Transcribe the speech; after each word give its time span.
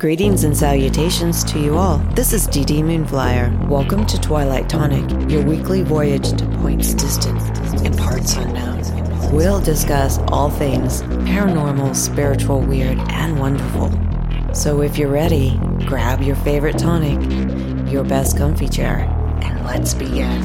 Greetings 0.00 0.44
and 0.44 0.56
salutations 0.56 1.44
to 1.44 1.60
you 1.60 1.76
all. 1.76 1.98
This 2.14 2.32
is 2.32 2.48
DeeDee 2.48 2.82
Moonflyer. 2.82 3.68
Welcome 3.68 4.06
to 4.06 4.18
Twilight 4.18 4.66
Tonic, 4.66 5.30
your 5.30 5.44
weekly 5.44 5.82
voyage 5.82 6.32
to 6.38 6.46
points 6.62 6.94
distant 6.94 7.38
and 7.84 7.98
parts 7.98 8.34
unknown. 8.34 8.80
We'll 9.30 9.60
discuss 9.60 10.16
all 10.28 10.48
things 10.48 11.02
paranormal, 11.02 11.94
spiritual, 11.94 12.62
weird, 12.62 12.96
and 13.10 13.38
wonderful. 13.38 13.92
So 14.54 14.80
if 14.80 14.96
you're 14.96 15.10
ready, 15.10 15.60
grab 15.84 16.22
your 16.22 16.36
favorite 16.36 16.78
tonic, 16.78 17.92
your 17.92 18.02
best 18.02 18.38
comfy 18.38 18.68
chair, 18.68 19.00
and 19.42 19.66
let's 19.66 19.92
begin. 19.92 20.40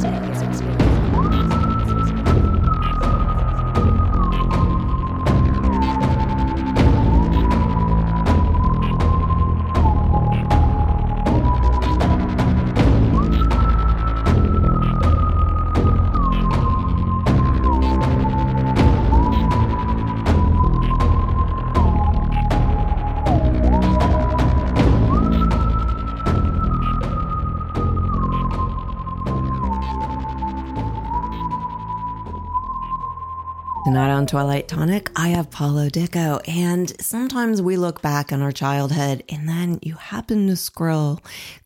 On 34.26 34.28
Twilight 34.28 34.68
Tonic, 34.68 35.12
I 35.16 35.28
have 35.28 35.52
Paula 35.52 35.88
Dytko, 35.92 36.42
and 36.48 37.00
sometimes 37.00 37.62
we 37.62 37.78
look 37.78 38.02
back 38.02 38.34
on 38.34 38.42
our 38.42 38.52
childhood 38.52 39.24
and 39.30 39.48
then 39.48 39.78
you 39.84 39.94
happen 39.94 40.48
to 40.48 40.56
scroll 40.56 41.20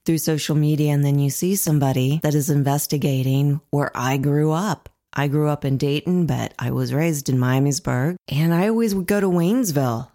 through 0.05 0.17
social 0.17 0.57
media 0.57 0.91
and 0.91 1.05
then 1.05 1.19
you 1.19 1.29
see 1.29 1.55
somebody 1.55 2.19
that 2.21 2.35
is 2.35 2.49
investigating 2.49 3.61
where 3.69 3.95
I 3.95 4.17
grew 4.17 4.51
up. 4.51 4.89
I 5.13 5.29
grew 5.29 5.47
up 5.47 5.63
in 5.63 5.77
Dayton, 5.77 6.25
but 6.25 6.53
I 6.59 6.71
was 6.71 6.93
raised 6.93 7.29
in 7.29 7.37
Miamisburg, 7.37 8.17
and 8.27 8.53
I 8.53 8.67
always 8.67 8.93
would 8.93 9.07
go 9.07 9.21
to 9.21 9.27
Waynesville 9.27 10.09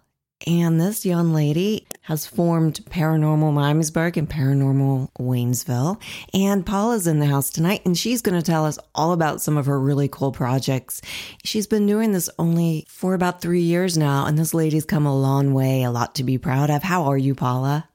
and 0.45 0.79
this 0.79 1.03
young 1.03 1.33
lady 1.33 1.87
has 2.05 2.27
formed 2.27 2.79
Paranormal 2.85 3.51
Miamisburg 3.51 4.15
and 4.15 4.29
Paranormal 4.29 5.09
Waynesville. 5.19 5.99
And 6.35 6.63
Paula's 6.63 7.07
in 7.07 7.17
the 7.17 7.25
house 7.25 7.49
tonight, 7.49 7.81
and 7.83 7.97
she's 7.97 8.21
going 8.21 8.39
to 8.39 8.45
tell 8.45 8.63
us 8.63 8.77
all 8.93 9.11
about 9.11 9.41
some 9.41 9.57
of 9.57 9.65
her 9.65 9.79
really 9.79 10.07
cool 10.07 10.31
projects. 10.31 11.01
She's 11.43 11.65
been 11.65 11.87
doing 11.87 12.11
this 12.11 12.29
only 12.37 12.85
for 12.89 13.15
about 13.15 13.41
three 13.41 13.63
years 13.63 13.97
now, 13.97 14.27
and 14.27 14.37
this 14.37 14.53
lady's 14.53 14.85
come 14.85 15.07
a 15.07 15.19
long 15.19 15.55
way, 15.55 15.81
a 15.81 15.89
lot 15.89 16.13
to 16.15 16.23
be 16.23 16.37
proud 16.37 16.69
of. 16.69 16.83
How 16.83 17.05
are 17.05 17.17
you, 17.17 17.33
Paula? 17.33 17.89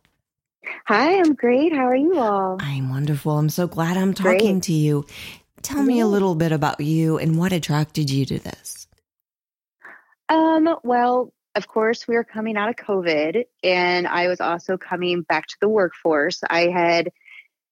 Hi, 0.86 1.18
I'm 1.18 1.34
great. 1.34 1.72
How 1.72 1.86
are 1.86 1.94
you 1.94 2.18
all? 2.18 2.56
I'm 2.60 2.90
wonderful. 2.90 3.38
I'm 3.38 3.48
so 3.48 3.68
glad 3.68 3.96
I'm 3.96 4.12
talking 4.12 4.54
great. 4.54 4.62
to 4.64 4.72
you. 4.72 5.06
Tell 5.62 5.84
me 5.84 6.00
a 6.00 6.06
little 6.08 6.34
bit 6.34 6.50
about 6.50 6.80
you 6.80 7.18
and 7.18 7.38
what 7.38 7.52
attracted 7.52 8.10
you 8.10 8.26
to 8.26 8.40
this. 8.40 8.88
Um, 10.28 10.68
well, 10.82 11.32
of 11.54 11.66
course, 11.66 12.06
we 12.06 12.14
were 12.14 12.24
coming 12.24 12.56
out 12.56 12.68
of 12.68 12.76
COVID, 12.76 13.44
and 13.62 14.06
I 14.06 14.28
was 14.28 14.40
also 14.40 14.76
coming 14.76 15.22
back 15.22 15.48
to 15.48 15.56
the 15.60 15.68
workforce. 15.68 16.40
I 16.48 16.68
had 16.68 17.10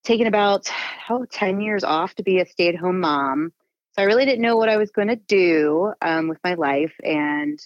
taken 0.04 0.26
about 0.26 0.70
oh, 1.10 1.26
10 1.30 1.60
years 1.60 1.84
off 1.84 2.14
to 2.16 2.22
be 2.22 2.40
a 2.40 2.46
stay 2.46 2.68
at 2.68 2.76
home 2.76 3.00
mom. 3.00 3.52
So 3.92 4.02
I 4.02 4.06
really 4.06 4.24
didn't 4.24 4.42
know 4.42 4.56
what 4.56 4.68
I 4.68 4.76
was 4.76 4.90
going 4.90 5.08
to 5.08 5.16
do 5.16 5.92
um, 6.02 6.28
with 6.28 6.38
my 6.44 6.54
life. 6.54 6.94
And 7.02 7.58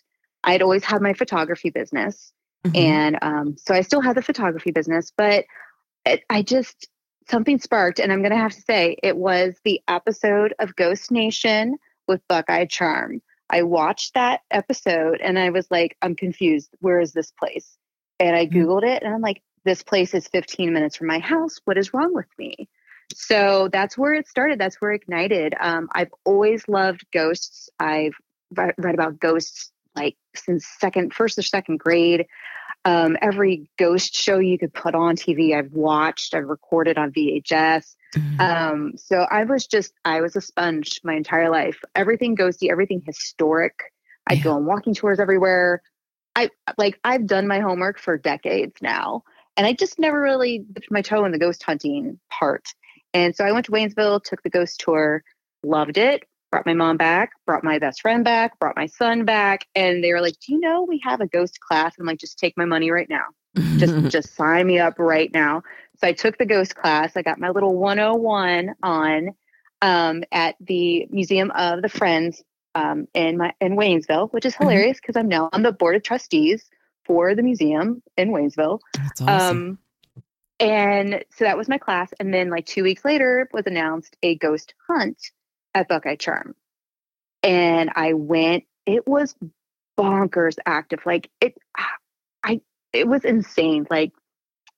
I'd 0.45 0.63
always 0.63 0.85
had 0.85 1.03
my 1.03 1.15
photography 1.15 1.71
business. 1.71 2.33
Mm-hmm. 2.65 2.77
And 2.77 3.19
um, 3.23 3.57
so 3.59 3.75
I 3.75 3.83
still 3.83 4.01
had 4.01 4.17
the 4.17 4.23
photography 4.23 4.71
business, 4.71 5.13
but 5.17 5.45
it, 6.05 6.25
I 6.31 6.43
just, 6.43 6.89
something 7.29 7.59
sparked. 7.59 8.01
And 8.01 8.13
I'm 8.13 8.21
going 8.21 8.33
to 8.33 8.39
have 8.39 8.55
to 8.55 8.63
say, 8.63 8.97
it 9.03 9.17
was 9.17 9.55
the 9.65 9.81
episode 9.89 10.55
of 10.59 10.75
Ghost 10.75 11.11
Nation 11.11 11.77
with 12.09 12.27
Buckeye 12.29 12.67
Charm. 12.67 13.23
I 13.53 13.63
watched 13.63 14.15
that 14.15 14.41
episode 14.51 15.21
and 15.21 15.39
I 15.39 15.51
was 15.51 15.71
like, 15.71 15.97
I'm 16.01 16.17
confused. 16.17 16.71
Where 16.81 17.01
is 17.01 17.13
this 17.13 17.31
place? 17.31 17.77
And 18.19 18.35
I 18.35 18.47
mm-hmm. 18.47 18.59
Googled 18.59 18.85
it 18.85 19.03
and 19.03 19.15
I'm 19.15 19.21
like, 19.21 19.43
this 19.65 19.83
place 19.83 20.15
is 20.15 20.27
15 20.29 20.73
minutes 20.73 20.97
from 20.97 21.07
my 21.07 21.19
house. 21.19 21.61
What 21.65 21.79
is 21.79 21.95
wrong 21.95 22.15
with 22.15 22.27
me? 22.39 22.69
So 23.15 23.69
that's 23.71 23.97
where 23.99 24.15
it 24.15 24.27
started. 24.27 24.59
That's 24.59 24.81
where 24.81 24.93
it 24.93 25.03
ignited. 25.03 25.55
Um, 25.61 25.89
I've 25.95 26.13
always 26.25 26.67
loved 26.67 27.05
ghosts. 27.13 27.69
I've 27.79 28.15
read 28.51 28.95
about 28.95 29.21
ghosts 29.21 29.71
like 29.95 30.17
since 30.35 30.67
second, 30.79 31.13
first 31.13 31.39
or 31.39 31.43
second 31.43 31.79
grade. 31.79 32.27
Um, 32.85 33.17
every 33.23 33.71
ghost 33.79 34.15
show 34.17 34.39
you 34.39 34.59
could 34.59 34.75
put 34.75 34.95
on 34.95 35.17
TV, 35.17 35.57
I've 35.57 35.73
watched, 35.73 36.35
I've 36.35 36.49
recorded 36.49 36.99
on 36.99 37.13
VHS. 37.13 37.95
Mm-hmm. 38.17 38.41
Um, 38.41 38.93
so 38.97 39.19
I 39.19 39.45
was 39.45 39.67
just, 39.67 39.93
I 40.05 40.21
was 40.21 40.35
a 40.35 40.41
sponge 40.41 41.01
my 41.05 41.15
entire 41.15 41.49
life. 41.49 41.81
Everything 41.95 42.37
ghosty, 42.37 42.71
everything 42.71 43.03
historic. 43.07 43.93
I'd 44.27 44.39
yeah. 44.39 44.45
go 44.45 44.53
on 44.53 44.67
walking 44.67 44.95
tours 44.95 45.21
everywhere. 45.21 45.83
I 46.35 46.51
like, 46.79 46.99
I've 47.05 47.27
done 47.27 47.47
my 47.47 47.61
homework 47.61 47.99
for 47.99 48.17
decades 48.17 48.75
now, 48.81 49.23
and 49.57 49.67
I 49.67 49.75
just 49.75 49.99
never 49.99 50.21
really 50.21 50.65
dipped 50.73 50.91
my 50.91 51.03
toe 51.03 51.25
in 51.25 51.33
the 51.33 51.39
ghost 51.39 51.63
hunting 51.63 52.19
part. 52.31 52.67
And 53.15 53.37
so 53.37 53.45
I 53.45 53.53
went 53.53 53.67
to 53.67 53.73
Waynesville, 53.73 54.25
took 54.25 54.43
the 54.43 54.51
ghost 54.51 54.81
tour, 54.81 55.23
loved 55.63 55.99
it, 55.99 56.25
brought 56.53 56.67
my 56.67 56.75
mom 56.75 56.99
back, 56.99 57.33
brought 57.47 57.65
my 57.65 57.81
best 57.81 58.03
friend 58.03 58.23
back, 58.23 58.57
brought 58.61 58.77
my 58.77 58.87
son 58.87 59.25
back, 59.25 59.67
and 59.75 60.05
they 60.05 60.13
were 60.13 60.21
like, 60.21 60.35
"Do 60.39 60.53
you 60.53 60.61
know 60.61 60.83
we 60.83 61.01
have 61.03 61.21
a 61.21 61.27
ghost 61.27 61.59
class?" 61.59 61.95
I'm 61.99 62.07
like, 62.07 62.21
"Just 62.21 62.39
take 62.39 62.57
my 62.57 62.67
money 62.67 62.93
right 62.93 63.09
now. 63.09 63.25
just 63.79 64.09
just 64.11 64.37
sign 64.37 64.67
me 64.67 64.79
up 64.79 64.99
right 64.99 65.33
now." 65.33 65.63
So 65.97 66.07
I 66.07 66.13
took 66.13 66.39
the 66.39 66.47
ghost 66.47 66.77
class. 66.77 67.17
I 67.17 67.23
got 67.23 67.41
my 67.41 67.51
little 67.51 67.77
101 67.77 68.75
on 68.83 69.31
um, 69.81 70.23
at 70.31 70.55
the 70.61 71.09
Museum 71.11 71.51
of 71.53 71.83
the 71.83 71.89
Friends 71.89 72.45
um, 72.75 73.09
in 73.15 73.39
my 73.39 73.55
in 73.61 73.73
Waynesville, 73.77 74.31
which 74.33 74.45
is 74.45 74.55
mm-hmm. 74.55 74.65
hilarious 74.65 75.01
because. 75.01 75.17
I'm 75.17 75.29
now 75.29 75.49
on 75.53 75.63
the 75.63 75.73
board 75.73 75.97
of 75.97 76.03
trustees 76.03 76.69
for 77.05 77.35
the 77.35 77.43
museum 77.43 78.03
in 78.17 78.31
Waynesville. 78.31 78.79
That's 78.95 79.21
awesome. 79.23 79.59
Um, 79.59 79.79
and 80.61 81.25
so 81.37 81.45
that 81.45 81.57
was 81.57 81.69
my 81.69 81.79
class. 81.79 82.13
And 82.21 82.33
then 82.33 82.49
like 82.49 82.67
two 82.67 82.85
weeks 82.85 83.05
later 83.05 83.49
was 83.53 83.67
announced 83.67 84.17
a 84.23 84.37
ghost 84.37 84.75
hunt 84.89 85.19
at 85.75 85.89
Buckeye 85.89 86.17
Charm. 86.17 86.55
And 87.43 87.91
I 87.95 88.13
went, 88.13 88.65
it 88.87 89.07
was 89.07 89.35
bonkers 89.99 90.57
active. 90.67 91.01
Like 91.05 91.31
it 91.41 91.55
I 92.45 92.61
it 92.93 93.07
was 93.07 93.25
insane. 93.25 93.87
Like 93.91 94.13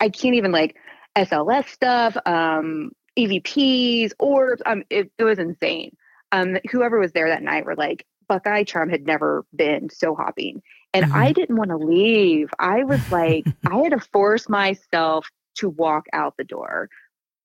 I 0.01 0.09
can't 0.09 0.35
even 0.35 0.53
like 0.53 0.77
SLS 1.17 1.69
stuff, 1.69 2.17
um, 2.27 2.93
EVPs, 3.19 4.13
orbs. 4.19 4.63
Um, 4.67 4.83
it, 4.91 5.11
it 5.19 5.25
was 5.25 5.39
insane. 5.39 5.97
Um, 6.33 6.57
whoever 6.71 6.99
was 6.99 7.13
there 7.13 7.29
that 7.29 7.43
night 7.43 7.65
were 7.65 7.77
like, 7.77 8.05
Buckeye 8.29 8.65
Charm 8.65 8.91
had 8.91 9.07
never 9.07 9.45
been 9.55 9.89
so 9.91 10.15
hopping. 10.15 10.63
And 10.93 11.07
mm-hmm. 11.07 11.17
I 11.17 11.33
didn't 11.33 11.57
want 11.57 11.71
to 11.71 11.77
leave. 11.77 12.51
I 12.59 12.85
was 12.85 13.13
like, 13.13 13.47
I 13.67 13.77
had 13.77 13.93
to 13.93 14.01
force 14.01 14.49
myself 14.49 15.29
to 15.57 15.69
walk 15.69 16.07
out 16.13 16.35
the 16.37 16.45
door. 16.45 16.89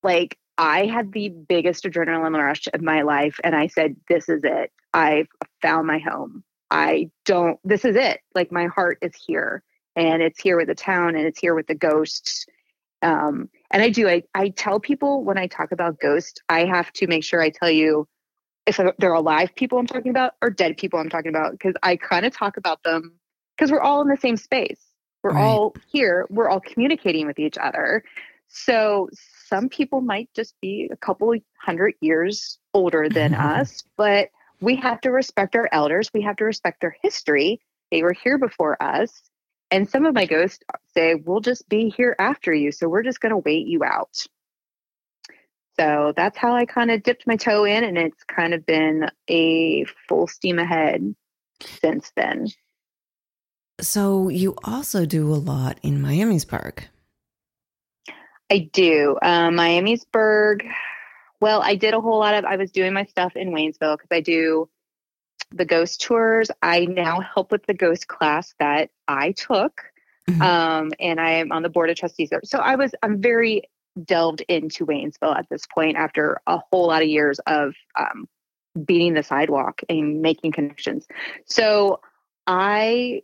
Like, 0.02 0.36
I 0.60 0.84
had 0.84 1.12
the 1.12 1.30
biggest 1.30 1.84
adrenaline 1.84 2.36
rush 2.36 2.68
of 2.74 2.82
my 2.82 3.00
life. 3.00 3.40
And 3.42 3.56
I 3.56 3.66
said, 3.66 3.96
This 4.10 4.28
is 4.28 4.42
it. 4.44 4.70
I've 4.92 5.26
found 5.62 5.86
my 5.86 5.98
home. 5.98 6.44
I 6.70 7.10
don't, 7.24 7.58
this 7.64 7.86
is 7.86 7.96
it. 7.96 8.20
Like, 8.34 8.52
my 8.52 8.66
heart 8.66 8.98
is 9.00 9.12
here. 9.14 9.62
And 9.96 10.22
it's 10.22 10.38
here 10.38 10.58
with 10.58 10.68
the 10.68 10.74
town 10.74 11.16
and 11.16 11.26
it's 11.26 11.40
here 11.40 11.54
with 11.54 11.66
the 11.66 11.74
ghosts. 11.74 12.44
Um, 13.00 13.48
and 13.70 13.82
I 13.82 13.88
do, 13.88 14.06
I, 14.06 14.22
I 14.34 14.50
tell 14.50 14.78
people 14.78 15.24
when 15.24 15.38
I 15.38 15.46
talk 15.46 15.72
about 15.72 15.98
ghosts, 15.98 16.40
I 16.50 16.66
have 16.66 16.92
to 16.92 17.06
make 17.06 17.24
sure 17.24 17.40
I 17.40 17.48
tell 17.48 17.70
you 17.70 18.06
if 18.66 18.78
they're 18.98 19.14
alive 19.14 19.54
people 19.56 19.78
I'm 19.78 19.86
talking 19.86 20.10
about 20.10 20.34
or 20.42 20.50
dead 20.50 20.76
people 20.76 21.00
I'm 21.00 21.08
talking 21.08 21.30
about, 21.30 21.52
because 21.52 21.74
I 21.82 21.96
kind 21.96 22.26
of 22.26 22.36
talk 22.36 22.58
about 22.58 22.82
them 22.82 23.18
because 23.56 23.72
we're 23.72 23.80
all 23.80 24.02
in 24.02 24.08
the 24.08 24.18
same 24.18 24.36
space. 24.36 24.80
We're 25.22 25.32
right. 25.32 25.42
all 25.42 25.74
here, 25.90 26.26
we're 26.28 26.50
all 26.50 26.60
communicating 26.60 27.26
with 27.26 27.38
each 27.38 27.56
other. 27.56 28.04
So 28.48 29.08
some 29.50 29.68
people 29.68 30.00
might 30.00 30.30
just 30.34 30.54
be 30.62 30.88
a 30.90 30.96
couple 30.96 31.34
hundred 31.60 31.94
years 32.00 32.58
older 32.72 33.08
than 33.08 33.34
us, 33.54 33.82
but 33.96 34.28
we 34.60 34.76
have 34.76 35.00
to 35.02 35.10
respect 35.10 35.56
our 35.56 35.68
elders. 35.72 36.10
We 36.14 36.22
have 36.22 36.36
to 36.36 36.44
respect 36.44 36.80
their 36.80 36.96
history. 37.02 37.60
They 37.90 38.02
were 38.02 38.12
here 38.12 38.38
before 38.38 38.80
us. 38.82 39.10
And 39.70 39.88
some 39.88 40.06
of 40.06 40.14
my 40.14 40.26
ghosts 40.26 40.62
say, 40.94 41.14
we'll 41.14 41.40
just 41.40 41.68
be 41.68 41.90
here 41.90 42.14
after 42.18 42.52
you. 42.52 42.72
So 42.72 42.88
we're 42.88 43.02
just 43.02 43.20
going 43.20 43.30
to 43.30 43.38
wait 43.38 43.66
you 43.66 43.84
out. 43.84 44.24
So 45.78 46.12
that's 46.14 46.36
how 46.36 46.54
I 46.54 46.66
kind 46.66 46.90
of 46.90 47.02
dipped 47.02 47.26
my 47.26 47.36
toe 47.36 47.64
in, 47.64 47.84
and 47.84 47.96
it's 47.96 48.22
kind 48.24 48.52
of 48.52 48.66
been 48.66 49.08
a 49.28 49.84
full 50.08 50.26
steam 50.26 50.58
ahead 50.58 51.14
since 51.80 52.12
then. 52.16 52.48
So 53.80 54.28
you 54.28 54.56
also 54.62 55.06
do 55.06 55.32
a 55.32 55.36
lot 55.36 55.78
in 55.82 56.02
Miamisburg. 56.02 56.84
I 58.50 58.58
do. 58.72 59.16
Um, 59.22 59.54
Miamisburg. 59.54 60.68
Well, 61.40 61.62
I 61.62 61.76
did 61.76 61.94
a 61.94 62.00
whole 62.00 62.18
lot 62.18 62.34
of. 62.34 62.44
I 62.44 62.56
was 62.56 62.70
doing 62.70 62.92
my 62.92 63.04
stuff 63.04 63.36
in 63.36 63.50
Waynesville 63.50 63.96
because 63.96 64.10
I 64.10 64.20
do 64.20 64.68
the 65.52 65.64
ghost 65.64 66.00
tours. 66.00 66.50
I 66.62 66.84
now 66.84 67.20
help 67.20 67.50
with 67.52 67.64
the 67.66 67.74
ghost 67.74 68.08
class 68.08 68.54
that 68.58 68.90
I 69.08 69.32
took. 69.32 69.82
Mm-hmm. 70.28 70.42
Um, 70.42 70.92
and 71.00 71.20
I 71.20 71.32
am 71.32 71.52
on 71.52 71.62
the 71.62 71.68
board 71.68 71.90
of 71.90 71.96
trustees 71.96 72.30
there. 72.30 72.40
So 72.44 72.58
I 72.58 72.76
was, 72.76 72.92
I'm 73.02 73.20
very 73.20 73.62
delved 74.04 74.42
into 74.42 74.86
Waynesville 74.86 75.36
at 75.36 75.48
this 75.48 75.66
point 75.66 75.96
after 75.96 76.40
a 76.46 76.58
whole 76.70 76.88
lot 76.88 77.02
of 77.02 77.08
years 77.08 77.40
of 77.46 77.74
um, 77.98 78.28
beating 78.84 79.14
the 79.14 79.22
sidewalk 79.22 79.80
and 79.88 80.22
making 80.22 80.52
connections. 80.52 81.06
So 81.46 82.00
I 82.46 83.22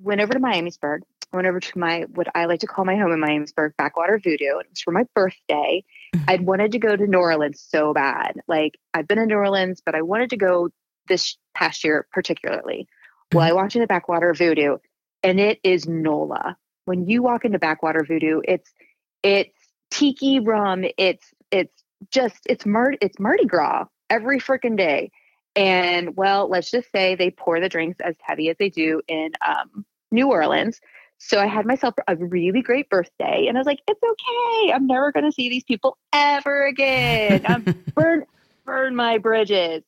went 0.00 0.20
over 0.20 0.32
to 0.32 0.38
Miamisburg, 0.38 1.00
went 1.34 1.46
over 1.46 1.60
to 1.60 1.78
my 1.78 2.06
what 2.14 2.28
I 2.34 2.46
like 2.46 2.60
to 2.60 2.66
call 2.66 2.84
my 2.84 2.96
home 2.96 3.12
in 3.12 3.20
Miamisburg, 3.20 3.76
Backwater 3.76 4.18
Voodoo. 4.18 4.58
It 4.58 4.66
was 4.70 4.80
for 4.80 4.92
my 4.92 5.04
birthday. 5.14 5.84
Mm-hmm. 6.14 6.24
I'd 6.28 6.46
wanted 6.46 6.72
to 6.72 6.78
go 6.78 6.96
to 6.96 7.06
New 7.06 7.18
Orleans 7.18 7.64
so 7.66 7.92
bad. 7.92 8.40
Like 8.48 8.78
I've 8.92 9.08
been 9.08 9.18
in 9.18 9.28
New 9.28 9.36
Orleans, 9.36 9.82
but 9.84 9.94
I 9.94 10.02
wanted 10.02 10.30
to 10.30 10.36
go 10.36 10.70
this 11.08 11.36
past 11.54 11.84
year 11.84 12.06
particularly. 12.12 12.86
Mm-hmm. 12.86 13.38
Well, 13.38 13.46
I 13.46 13.52
walked 13.52 13.74
into 13.74 13.86
Backwater 13.86 14.32
Voodoo 14.34 14.78
and 15.22 15.40
it 15.40 15.58
is 15.64 15.88
NOLA. 15.88 16.56
When 16.84 17.06
you 17.08 17.22
walk 17.22 17.44
into 17.44 17.58
Backwater 17.58 18.04
Voodoo, 18.06 18.40
it's 18.44 18.70
it's 19.22 19.56
tiki 19.90 20.40
rum, 20.40 20.84
it's 20.98 21.26
it's 21.50 21.82
just 22.10 22.38
it's 22.46 22.66
Mar- 22.66 22.94
it's 23.00 23.18
Mardi 23.18 23.46
Gras 23.46 23.86
every 24.10 24.38
freaking 24.38 24.76
day. 24.76 25.10
And 25.56 26.16
well, 26.16 26.48
let's 26.48 26.70
just 26.70 26.90
say 26.92 27.14
they 27.14 27.30
pour 27.30 27.60
the 27.60 27.68
drinks 27.68 28.00
as 28.00 28.16
heavy 28.20 28.50
as 28.50 28.56
they 28.58 28.70
do 28.70 29.00
in 29.08 29.30
um, 29.46 29.84
New 30.10 30.30
Orleans. 30.30 30.80
So 31.18 31.40
I 31.40 31.46
had 31.46 31.66
myself 31.66 31.94
a 32.06 32.16
really 32.16 32.60
great 32.60 32.88
birthday, 32.90 33.46
and 33.46 33.56
I 33.56 33.60
was 33.60 33.66
like, 33.66 33.80
"It's 33.88 34.00
okay. 34.02 34.72
I'm 34.72 34.86
never 34.86 35.12
going 35.12 35.24
to 35.24 35.32
see 35.32 35.48
these 35.48 35.64
people 35.64 35.96
ever 36.12 36.66
again. 36.66 37.46
I'm 37.46 37.66
burn 37.96 38.24
burn 38.64 38.94
my 38.94 39.18
bridges." 39.18 39.82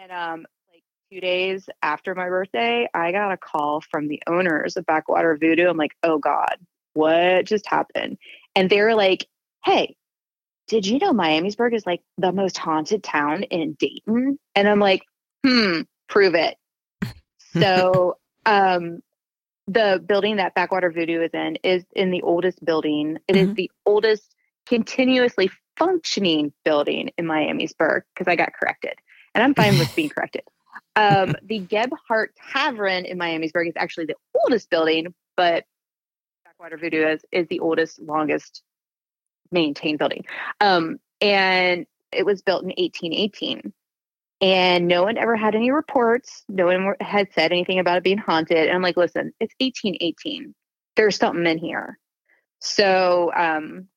And 0.00 0.12
um, 0.12 0.46
like 0.72 0.82
two 1.10 1.20
days 1.20 1.68
after 1.82 2.14
my 2.14 2.28
birthday, 2.28 2.88
I 2.94 3.12
got 3.12 3.32
a 3.32 3.36
call 3.36 3.80
from 3.80 4.08
the 4.08 4.22
owners 4.26 4.76
of 4.76 4.86
Backwater 4.86 5.36
Voodoo. 5.36 5.68
I'm 5.68 5.76
like, 5.76 5.96
"Oh 6.02 6.18
God, 6.18 6.56
what 6.94 7.46
just 7.46 7.66
happened?" 7.66 8.18
And 8.54 8.70
they 8.70 8.80
were 8.80 8.94
like, 8.94 9.26
"Hey, 9.64 9.96
did 10.68 10.86
you 10.86 10.98
know 10.98 11.12
Miamisburg 11.12 11.74
is 11.74 11.86
like 11.86 12.02
the 12.18 12.30
most 12.30 12.58
haunted 12.58 13.02
town 13.02 13.42
in 13.44 13.72
Dayton? 13.78 14.38
And 14.54 14.68
I'm 14.68 14.78
like, 14.78 15.02
hmm, 15.44 15.80
prove 16.08 16.34
it. 16.34 16.56
so 17.60 18.18
um, 18.46 19.00
the 19.68 20.02
building 20.04 20.36
that 20.36 20.54
Backwater 20.54 20.90
Voodoo 20.90 21.22
is 21.22 21.30
in 21.34 21.56
is 21.62 21.84
in 21.94 22.10
the 22.10 22.22
oldest 22.22 22.64
building. 22.64 23.18
It 23.28 23.34
mm-hmm. 23.34 23.50
is 23.50 23.54
the 23.54 23.70
oldest 23.84 24.34
continuously 24.66 25.50
functioning 25.76 26.52
building 26.64 27.10
in 27.16 27.26
Miamisburg 27.26 28.02
because 28.14 28.26
I 28.26 28.36
got 28.36 28.52
corrected. 28.52 28.94
And 29.34 29.44
I'm 29.44 29.54
fine 29.54 29.78
with 29.78 29.94
being 29.94 30.08
corrected. 30.16 30.42
Um, 30.96 31.36
the 31.42 31.60
Gebhart 31.60 32.34
Tavern 32.52 33.04
in 33.04 33.18
Miamisburg 33.18 33.68
is 33.68 33.74
actually 33.76 34.06
the 34.06 34.16
oldest 34.42 34.70
building, 34.70 35.14
but 35.36 35.64
Backwater 36.44 36.78
Voodoo 36.78 37.06
is, 37.06 37.24
is 37.30 37.46
the 37.48 37.60
oldest, 37.60 38.00
longest 38.00 38.62
maintained 39.52 39.98
building. 39.98 40.24
Um, 40.60 40.98
and 41.20 41.86
it 42.10 42.24
was 42.24 42.42
built 42.42 42.62
in 42.62 42.70
1818. 42.70 43.72
And 44.40 44.86
no 44.86 45.02
one 45.02 45.18
ever 45.18 45.36
had 45.36 45.54
any 45.54 45.70
reports. 45.70 46.44
No 46.48 46.66
one 46.66 46.94
had 47.00 47.32
said 47.32 47.50
anything 47.50 47.80
about 47.80 47.98
it 47.98 48.04
being 48.04 48.18
haunted. 48.18 48.56
And 48.56 48.70
I'm 48.70 48.82
like, 48.82 48.96
listen, 48.96 49.32
it's 49.40 49.54
1818. 49.58 50.54
There's 50.94 51.16
something 51.16 51.46
in 51.46 51.58
here. 51.58 51.98
So 52.60 53.32
um, 53.34 53.88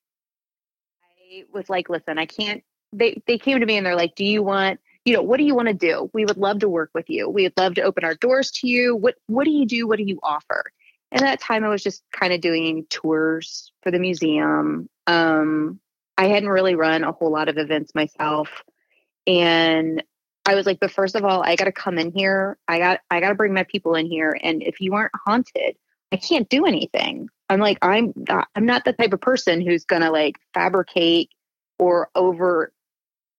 I 1.03 1.43
was 1.53 1.69
like, 1.69 1.89
listen, 1.89 2.17
I 2.17 2.25
can't. 2.25 2.63
They 2.93 3.21
they 3.27 3.37
came 3.37 3.59
to 3.59 3.65
me 3.65 3.77
and 3.77 3.85
they're 3.85 3.95
like, 3.95 4.15
do 4.15 4.25
you 4.25 4.43
want, 4.43 4.79
you 5.05 5.13
know, 5.13 5.21
what 5.21 5.37
do 5.37 5.43
you 5.43 5.55
want 5.55 5.67
to 5.67 5.73
do? 5.73 6.09
We 6.13 6.25
would 6.25 6.37
love 6.37 6.59
to 6.59 6.69
work 6.69 6.89
with 6.93 7.09
you. 7.09 7.29
We 7.29 7.43
would 7.43 7.57
love 7.57 7.75
to 7.75 7.83
open 7.83 8.03
our 8.03 8.15
doors 8.15 8.51
to 8.51 8.67
you. 8.67 8.95
What 8.95 9.15
what 9.27 9.45
do 9.45 9.51
you 9.51 9.65
do? 9.65 9.87
What 9.87 9.97
do 9.97 10.03
you 10.03 10.19
offer? 10.23 10.71
And 11.11 11.21
that 11.21 11.39
time 11.39 11.63
I 11.63 11.69
was 11.69 11.83
just 11.83 12.03
kind 12.11 12.33
of 12.33 12.41
doing 12.41 12.85
tours 12.89 13.71
for 13.83 13.91
the 13.91 13.99
museum 13.99 14.89
um, 15.07 15.79
I 16.17 16.27
hadn't 16.27 16.49
really 16.49 16.75
run 16.75 17.03
a 17.03 17.11
whole 17.11 17.31
lot 17.31 17.49
of 17.49 17.57
events 17.57 17.95
myself. 17.95 18.63
And 19.27 20.03
I 20.45 20.55
was 20.55 20.65
like, 20.65 20.79
but 20.79 20.91
first 20.91 21.15
of 21.15 21.23
all, 21.23 21.43
I 21.43 21.55
got 21.55 21.65
to 21.65 21.71
come 21.71 21.97
in 21.97 22.11
here. 22.11 22.57
I 22.67 22.79
got, 22.79 22.99
I 23.09 23.19
got 23.19 23.29
to 23.29 23.35
bring 23.35 23.53
my 23.53 23.63
people 23.63 23.95
in 23.95 24.07
here. 24.07 24.37
And 24.41 24.63
if 24.63 24.81
you 24.81 24.95
aren't 24.95 25.11
haunted, 25.25 25.75
I 26.11 26.17
can't 26.17 26.49
do 26.49 26.65
anything. 26.65 27.29
I'm 27.49 27.59
like, 27.59 27.77
I'm, 27.81 28.13
not, 28.15 28.47
I'm 28.55 28.65
not 28.65 28.83
the 28.85 28.93
type 28.93 29.13
of 29.13 29.21
person 29.21 29.61
who's 29.61 29.85
going 29.85 30.01
to 30.01 30.09
like 30.09 30.35
fabricate 30.53 31.29
or 31.77 32.09
over, 32.15 32.73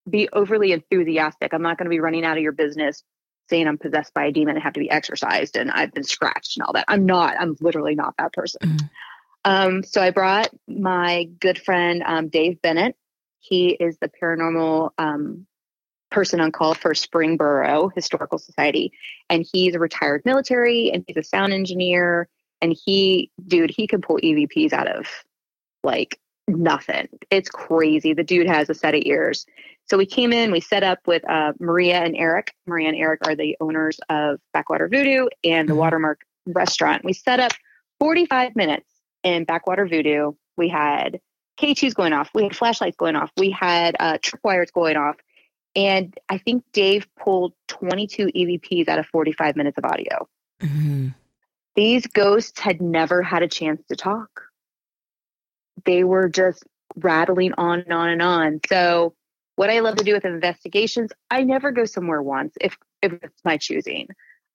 be 0.09 0.29
overly 0.33 0.73
enthusiastic. 0.73 1.53
I'm 1.53 1.63
not 1.63 1.77
going 1.77 1.87
to 1.87 1.91
be 1.91 2.01
running 2.01 2.25
out 2.25 2.37
of 2.37 2.43
your 2.43 2.53
business 2.53 3.03
saying 3.49 3.67
I'm 3.67 3.79
possessed 3.79 4.15
by 4.15 4.27
a 4.27 4.33
demon 4.33 4.55
and 4.55 4.63
have 4.63 4.75
to 4.75 4.81
be 4.81 4.91
exorcised 4.91 5.57
and 5.57 5.71
I've 5.71 5.93
been 5.93 6.05
scratched 6.05 6.57
and 6.57 6.65
all 6.65 6.73
that. 6.75 6.85
I'm 6.89 7.05
not, 7.05 7.37
I'm 7.39 7.57
literally 7.61 7.95
not 7.95 8.15
that 8.19 8.33
person. 8.33 8.61
Mm-hmm. 8.63 8.87
Um, 9.45 9.83
so 9.83 10.01
I 10.01 10.11
brought 10.11 10.51
my 10.69 11.25
good 11.41 11.61
friend 11.61 12.03
um, 12.07 12.29
Dave 12.29 12.63
Bennett. 12.63 12.97
He 13.41 13.71
is 13.71 13.99
the 13.99 14.09
paranormal 14.09 14.91
um, 14.99 15.47
person 16.13 16.41
on 16.41 16.53
call 16.53 16.75
for 16.75 16.93
Springboro 16.95 17.91
Historical 17.95 18.39
Society, 18.39 18.93
and 19.29 19.47
he's 19.53 19.75
a 19.75 19.79
retired 19.79 20.23
military 20.25 20.91
and 20.93 21.05
he's 21.07 21.17
a 21.17 21.23
sound 21.23 21.53
engineer. 21.53 22.29
And 22.61 22.77
he, 22.85 23.31
dude, 23.45 23.73
he 23.77 23.89
can 23.89 24.01
pull 24.01 24.19
EVPs 24.19 24.73
out 24.73 24.87
of 24.87 25.07
like 25.83 26.21
nothing. 26.47 27.09
It's 27.31 27.49
crazy. 27.49 28.15
The 28.15 28.23
dude 28.23 28.47
has 28.47 28.71
a 28.71 28.75
set 28.75 28.95
of 28.95 29.03
ears. 29.05 29.47
So 29.89 29.99
we 29.99 30.07
came 30.07 30.33
in, 30.33 30.53
we 30.53 30.61
set 30.61 30.85
up 30.85 31.01
with 31.07 31.29
uh, 31.29 31.55
Maria 31.59 31.99
and 31.99 32.17
Eric. 32.17 32.55
Maria 32.67 32.89
and 32.89 32.97
Eric 32.97 33.27
are 33.27 33.35
the 33.35 33.57
owners 33.61 33.99
of 34.09 34.39
Backwater 34.53 34.89
Voodoo 34.89 35.27
and 35.43 35.69
the 35.69 35.73
mm-hmm. 35.73 35.81
Watermark 35.81 36.21
restaurant. 36.47 37.05
We 37.05 37.13
set 37.13 37.41
up 37.41 37.53
45 37.99 38.55
minutes 38.57 38.89
in 39.23 39.45
Backwater 39.45 39.87
Voodoo, 39.87 40.33
we 40.57 40.69
had 40.69 41.21
K2s 41.61 41.95
going 41.95 42.13
off, 42.13 42.31
we 42.35 42.45
had 42.45 42.57
flashlights 42.57 42.97
going 42.97 43.17
off, 43.17 43.31
we 43.37 43.51
had 43.51 43.97
uh, 44.01 44.19
tripwires 44.19 44.73
going 44.73 44.97
off. 44.97 45.17
And 45.75 46.17
I 46.29 46.39
think 46.39 46.65
Dave 46.73 47.07
pulled 47.19 47.55
22 47.69 48.27
EVPs 48.27 48.89
out 48.89 48.99
of 48.99 49.07
45 49.07 49.57
minutes 49.57 49.79
of 49.79 49.85
audio. 49.85 50.29
Mm-hmm. 50.61 51.09
These 51.75 52.07
ghosts 52.09 52.61
had 52.61 52.83
never 52.83 53.23
had 53.23 53.43
a 53.43 53.49
chance 53.49 53.83
to 53.89 53.97
talk. 53.97 54.43
They 55.85 56.05
were 56.05 56.29
just 56.29 56.65
rattling 56.97 57.55
on 57.57 57.81
and 57.81 57.93
on 57.93 58.09
and 58.11 58.23
on. 58.23 58.61
So, 58.69 59.15
what 59.57 59.71
I 59.71 59.81
love 59.81 59.97
to 59.97 60.05
do 60.05 60.15
with 60.15 60.25
investigations, 60.25 61.11
I 61.31 61.45
never 61.45 61.73
go 61.73 61.85
somewhere 61.85 62.23
once 62.23 62.55
if, 62.61 62.77
if 63.03 63.13
it's 63.13 63.45
my 63.45 63.59
choosing. 63.59 64.09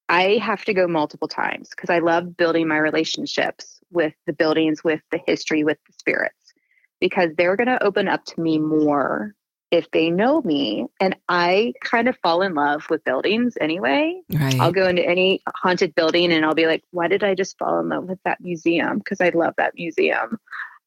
I 0.09 0.39
have 0.41 0.65
to 0.65 0.73
go 0.73 0.87
multiple 0.87 1.27
times 1.27 1.69
because 1.69 1.89
I 1.89 1.99
love 1.99 2.37
building 2.37 2.67
my 2.67 2.77
relationships 2.77 3.79
with 3.91 4.13
the 4.25 4.33
buildings, 4.33 4.83
with 4.83 5.01
the 5.11 5.19
history, 5.25 5.63
with 5.63 5.77
the 5.85 5.93
spirits, 5.93 6.53
because 6.99 7.31
they're 7.37 7.55
going 7.55 7.67
to 7.67 7.83
open 7.83 8.07
up 8.07 8.25
to 8.25 8.41
me 8.41 8.57
more 8.57 9.33
if 9.71 9.89
they 9.91 10.09
know 10.09 10.41
me. 10.41 10.87
And 10.99 11.15
I 11.27 11.73
kind 11.81 12.07
of 12.07 12.17
fall 12.17 12.41
in 12.41 12.53
love 12.53 12.85
with 12.89 13.03
buildings 13.03 13.57
anyway. 13.59 14.21
Right. 14.31 14.59
I'll 14.59 14.71
go 14.71 14.87
into 14.87 15.05
any 15.05 15.41
haunted 15.55 15.95
building 15.95 16.31
and 16.31 16.45
I'll 16.45 16.53
be 16.53 16.67
like, 16.67 16.83
why 16.91 17.07
did 17.07 17.23
I 17.23 17.35
just 17.35 17.57
fall 17.57 17.79
in 17.79 17.89
love 17.89 18.05
with 18.05 18.19
that 18.23 18.39
museum? 18.41 18.99
Because 18.99 19.21
I 19.21 19.29
love 19.29 19.53
that 19.57 19.75
museum. 19.75 20.39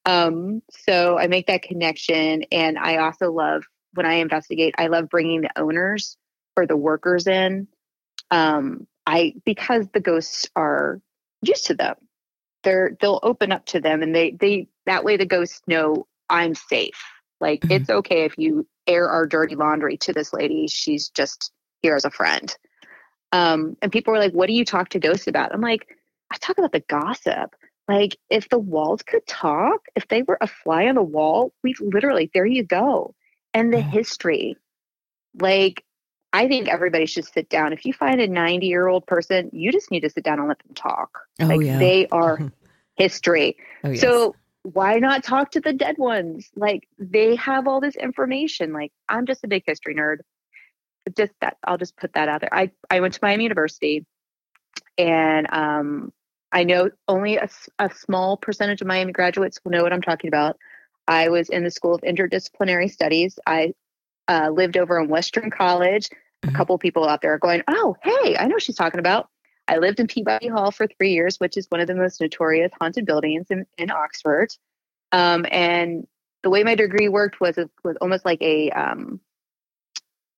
Um, 0.05 0.61
so 0.71 1.17
I 1.17 1.27
make 1.27 1.47
that 1.47 1.61
connection. 1.61 2.43
And 2.51 2.77
I 2.77 2.97
also 2.97 3.31
love 3.31 3.63
when 3.93 4.05
I 4.05 4.15
investigate, 4.15 4.75
I 4.77 4.87
love 4.87 5.09
bringing 5.09 5.41
the 5.41 5.59
owners 5.59 6.17
or 6.57 6.65
the 6.65 6.77
workers 6.77 7.27
in. 7.27 7.67
Um, 8.31 8.87
I 9.05 9.33
because 9.45 9.87
the 9.93 9.99
ghosts 9.99 10.47
are 10.55 11.01
used 11.41 11.67
to 11.67 11.73
them 11.73 11.95
they're 12.63 12.97
they'll 12.99 13.19
open 13.23 13.51
up 13.51 13.65
to 13.67 13.79
them 13.79 14.01
and 14.01 14.15
they 14.15 14.31
they 14.31 14.67
that 14.85 15.03
way 15.03 15.17
the 15.17 15.25
ghosts 15.25 15.61
know 15.67 16.07
I'm 16.29 16.55
safe. 16.55 17.03
Like 17.39 17.61
mm-hmm. 17.61 17.73
it's 17.73 17.89
okay 17.89 18.25
if 18.25 18.37
you 18.37 18.67
air 18.87 19.09
our 19.09 19.25
dirty 19.25 19.55
laundry 19.55 19.97
to 19.97 20.13
this 20.13 20.33
lady. 20.33 20.67
She's 20.67 21.09
just 21.09 21.51
here 21.81 21.95
as 21.95 22.05
a 22.05 22.11
friend. 22.11 22.55
Um, 23.31 23.77
and 23.81 23.91
people 23.91 24.11
were 24.13 24.19
like, 24.19 24.33
"What 24.33 24.47
do 24.47 24.53
you 24.53 24.65
talk 24.65 24.89
to 24.89 24.99
ghosts 24.99 25.27
about?" 25.27 25.53
I'm 25.53 25.61
like, 25.61 25.87
"I 26.31 26.37
talk 26.37 26.57
about 26.57 26.71
the 26.71 26.81
gossip. 26.81 27.55
Like 27.87 28.17
if 28.29 28.49
the 28.49 28.59
walls 28.59 29.01
could 29.03 29.25
talk, 29.27 29.85
if 29.95 30.07
they 30.07 30.21
were 30.23 30.37
a 30.39 30.47
fly 30.47 30.87
on 30.87 30.95
the 30.95 31.01
wall, 31.01 31.53
we 31.63 31.75
literally 31.79 32.29
there 32.33 32.45
you 32.45 32.63
go. 32.63 33.15
And 33.53 33.73
the 33.73 33.77
mm-hmm. 33.77 33.89
history, 33.89 34.57
like 35.39 35.83
I 36.33 36.47
think 36.47 36.69
everybody 36.69 37.05
should 37.05 37.25
sit 37.25 37.49
down. 37.49 37.73
If 37.73 37.85
you 37.85 37.93
find 37.93 38.21
a 38.21 38.27
90 38.27 38.65
year 38.65 38.87
old 38.87 39.05
person, 39.05 39.49
you 39.51 39.71
just 39.71 39.91
need 39.91 40.01
to 40.01 40.09
sit 40.09 40.23
down 40.23 40.39
and 40.39 40.47
let 40.47 40.59
them 40.59 40.73
talk. 40.73 41.19
Oh, 41.41 41.47
like 41.47 41.61
yeah. 41.61 41.79
they 41.79 42.07
are 42.07 42.39
history. 42.95 43.57
Oh, 43.83 43.89
yes. 43.89 44.01
So 44.01 44.35
why 44.63 44.99
not 44.99 45.23
talk 45.23 45.51
to 45.51 45.61
the 45.61 45.73
dead 45.73 45.97
ones? 45.97 46.49
Like 46.55 46.87
they 46.99 47.35
have 47.35 47.67
all 47.67 47.81
this 47.81 47.95
information. 47.95 48.73
Like 48.73 48.91
I'm 49.09 49.25
just 49.25 49.43
a 49.43 49.47
big 49.47 49.63
history 49.65 49.95
nerd. 49.95 50.17
Just 51.17 51.33
that 51.41 51.57
I'll 51.63 51.77
just 51.77 51.97
put 51.97 52.13
that 52.13 52.29
out 52.29 52.41
there. 52.41 52.53
I, 52.53 52.71
I 52.89 52.99
went 52.99 53.15
to 53.15 53.19
Miami 53.23 53.43
University 53.43 54.05
and 54.97 55.51
um, 55.51 56.13
I 56.51 56.63
know 56.63 56.91
only 57.07 57.37
a, 57.37 57.49
a 57.79 57.89
small 57.89 58.37
percentage 58.37 58.81
of 58.81 58.87
Miami 58.87 59.11
graduates 59.11 59.59
will 59.63 59.71
know 59.71 59.83
what 59.83 59.93
I'm 59.93 60.01
talking 60.01 60.27
about. 60.27 60.57
I 61.07 61.29
was 61.29 61.49
in 61.49 61.63
the 61.63 61.71
School 61.71 61.95
of 61.95 62.01
Interdisciplinary 62.01 62.91
Studies. 62.91 63.39
I 63.47 63.73
uh, 64.27 64.49
lived 64.49 64.77
over 64.77 64.99
in 64.99 65.09
Western 65.09 65.49
College. 65.49 66.09
A 66.43 66.47
mm-hmm. 66.47 66.55
couple 66.55 66.77
people 66.77 67.07
out 67.07 67.21
there 67.21 67.33
are 67.33 67.39
going, 67.39 67.63
oh, 67.67 67.95
hey, 68.03 68.37
I 68.37 68.47
know 68.47 68.59
she's 68.59 68.75
talking 68.75 68.99
about. 68.99 69.29
I 69.71 69.77
lived 69.77 70.01
in 70.01 70.07
Peabody 70.07 70.49
Hall 70.49 70.69
for 70.71 70.85
three 70.85 71.13
years, 71.13 71.37
which 71.39 71.55
is 71.55 71.65
one 71.69 71.79
of 71.79 71.87
the 71.87 71.95
most 71.95 72.19
notorious 72.19 72.73
haunted 72.79 73.05
buildings 73.05 73.47
in, 73.49 73.65
in 73.77 73.89
Oxford. 73.89 74.49
Um, 75.13 75.45
and 75.49 76.05
the 76.43 76.49
way 76.49 76.63
my 76.63 76.75
degree 76.75 77.07
worked 77.07 77.39
was 77.39 77.57
was 77.81 77.95
almost 78.01 78.25
like 78.25 78.41
a 78.41 78.69
um, 78.71 79.21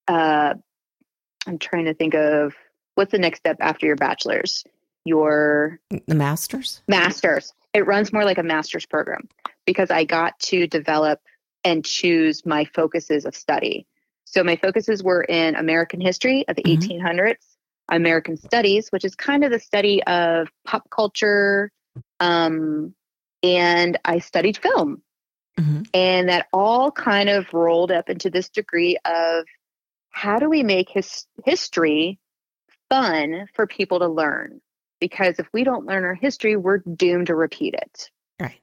uh, 0.07 0.53
I'm 1.47 1.57
trying 1.57 1.85
to 1.85 1.95
think 1.95 2.13
of 2.13 2.53
what's 2.93 3.11
the 3.11 3.17
next 3.17 3.39
step 3.39 3.57
after 3.59 3.87
your 3.87 3.95
bachelor's? 3.95 4.63
Your 5.03 5.79
the 5.89 6.15
master's? 6.15 6.83
Master's. 6.87 7.53
It 7.73 7.87
runs 7.87 8.13
more 8.13 8.25
like 8.25 8.37
a 8.37 8.43
master's 8.43 8.85
program 8.85 9.27
because 9.65 9.89
I 9.89 10.03
got 10.03 10.39
to 10.41 10.67
develop 10.67 11.19
and 11.63 11.83
choose 11.83 12.45
my 12.45 12.65
focuses 12.65 13.25
of 13.25 13.35
study. 13.35 13.87
So 14.25 14.43
my 14.43 14.57
focuses 14.57 15.03
were 15.03 15.23
in 15.23 15.55
American 15.55 16.01
history 16.01 16.45
of 16.47 16.55
the 16.55 16.63
mm-hmm. 16.63 17.03
1800s, 17.03 17.52
American 17.89 18.37
studies, 18.37 18.89
which 18.89 19.05
is 19.05 19.15
kind 19.15 19.43
of 19.43 19.51
the 19.51 19.59
study 19.59 20.03
of 20.03 20.47
pop 20.65 20.89
culture, 20.89 21.71
um, 22.19 22.93
and 23.41 23.97
I 24.05 24.19
studied 24.19 24.57
film. 24.57 25.01
Mm-hmm. 25.59 25.81
And 25.93 26.29
that 26.29 26.47
all 26.51 26.91
kind 26.91 27.29
of 27.29 27.53
rolled 27.53 27.91
up 27.91 28.09
into 28.09 28.31
this 28.31 28.49
degree 28.49 28.97
of 29.05 29.45
how 30.09 30.39
do 30.39 30.49
we 30.49 30.63
make 30.63 30.89
his 30.89 31.27
history 31.45 32.19
fun 32.89 33.47
for 33.53 33.67
people 33.67 33.99
to 33.99 34.07
learn? 34.07 34.61
Because 34.99 35.37
if 35.37 35.47
we 35.53 35.63
don't 35.63 35.85
learn 35.85 36.05
our 36.05 36.15
history, 36.15 36.55
we're 36.55 36.77
doomed 36.77 37.27
to 37.27 37.35
repeat 37.35 37.75
it. 37.75 38.09
Right. 38.39 38.61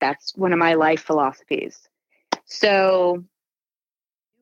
That's 0.00 0.36
one 0.36 0.52
of 0.52 0.58
my 0.58 0.74
life 0.74 1.02
philosophies. 1.02 1.88
So, 2.44 3.24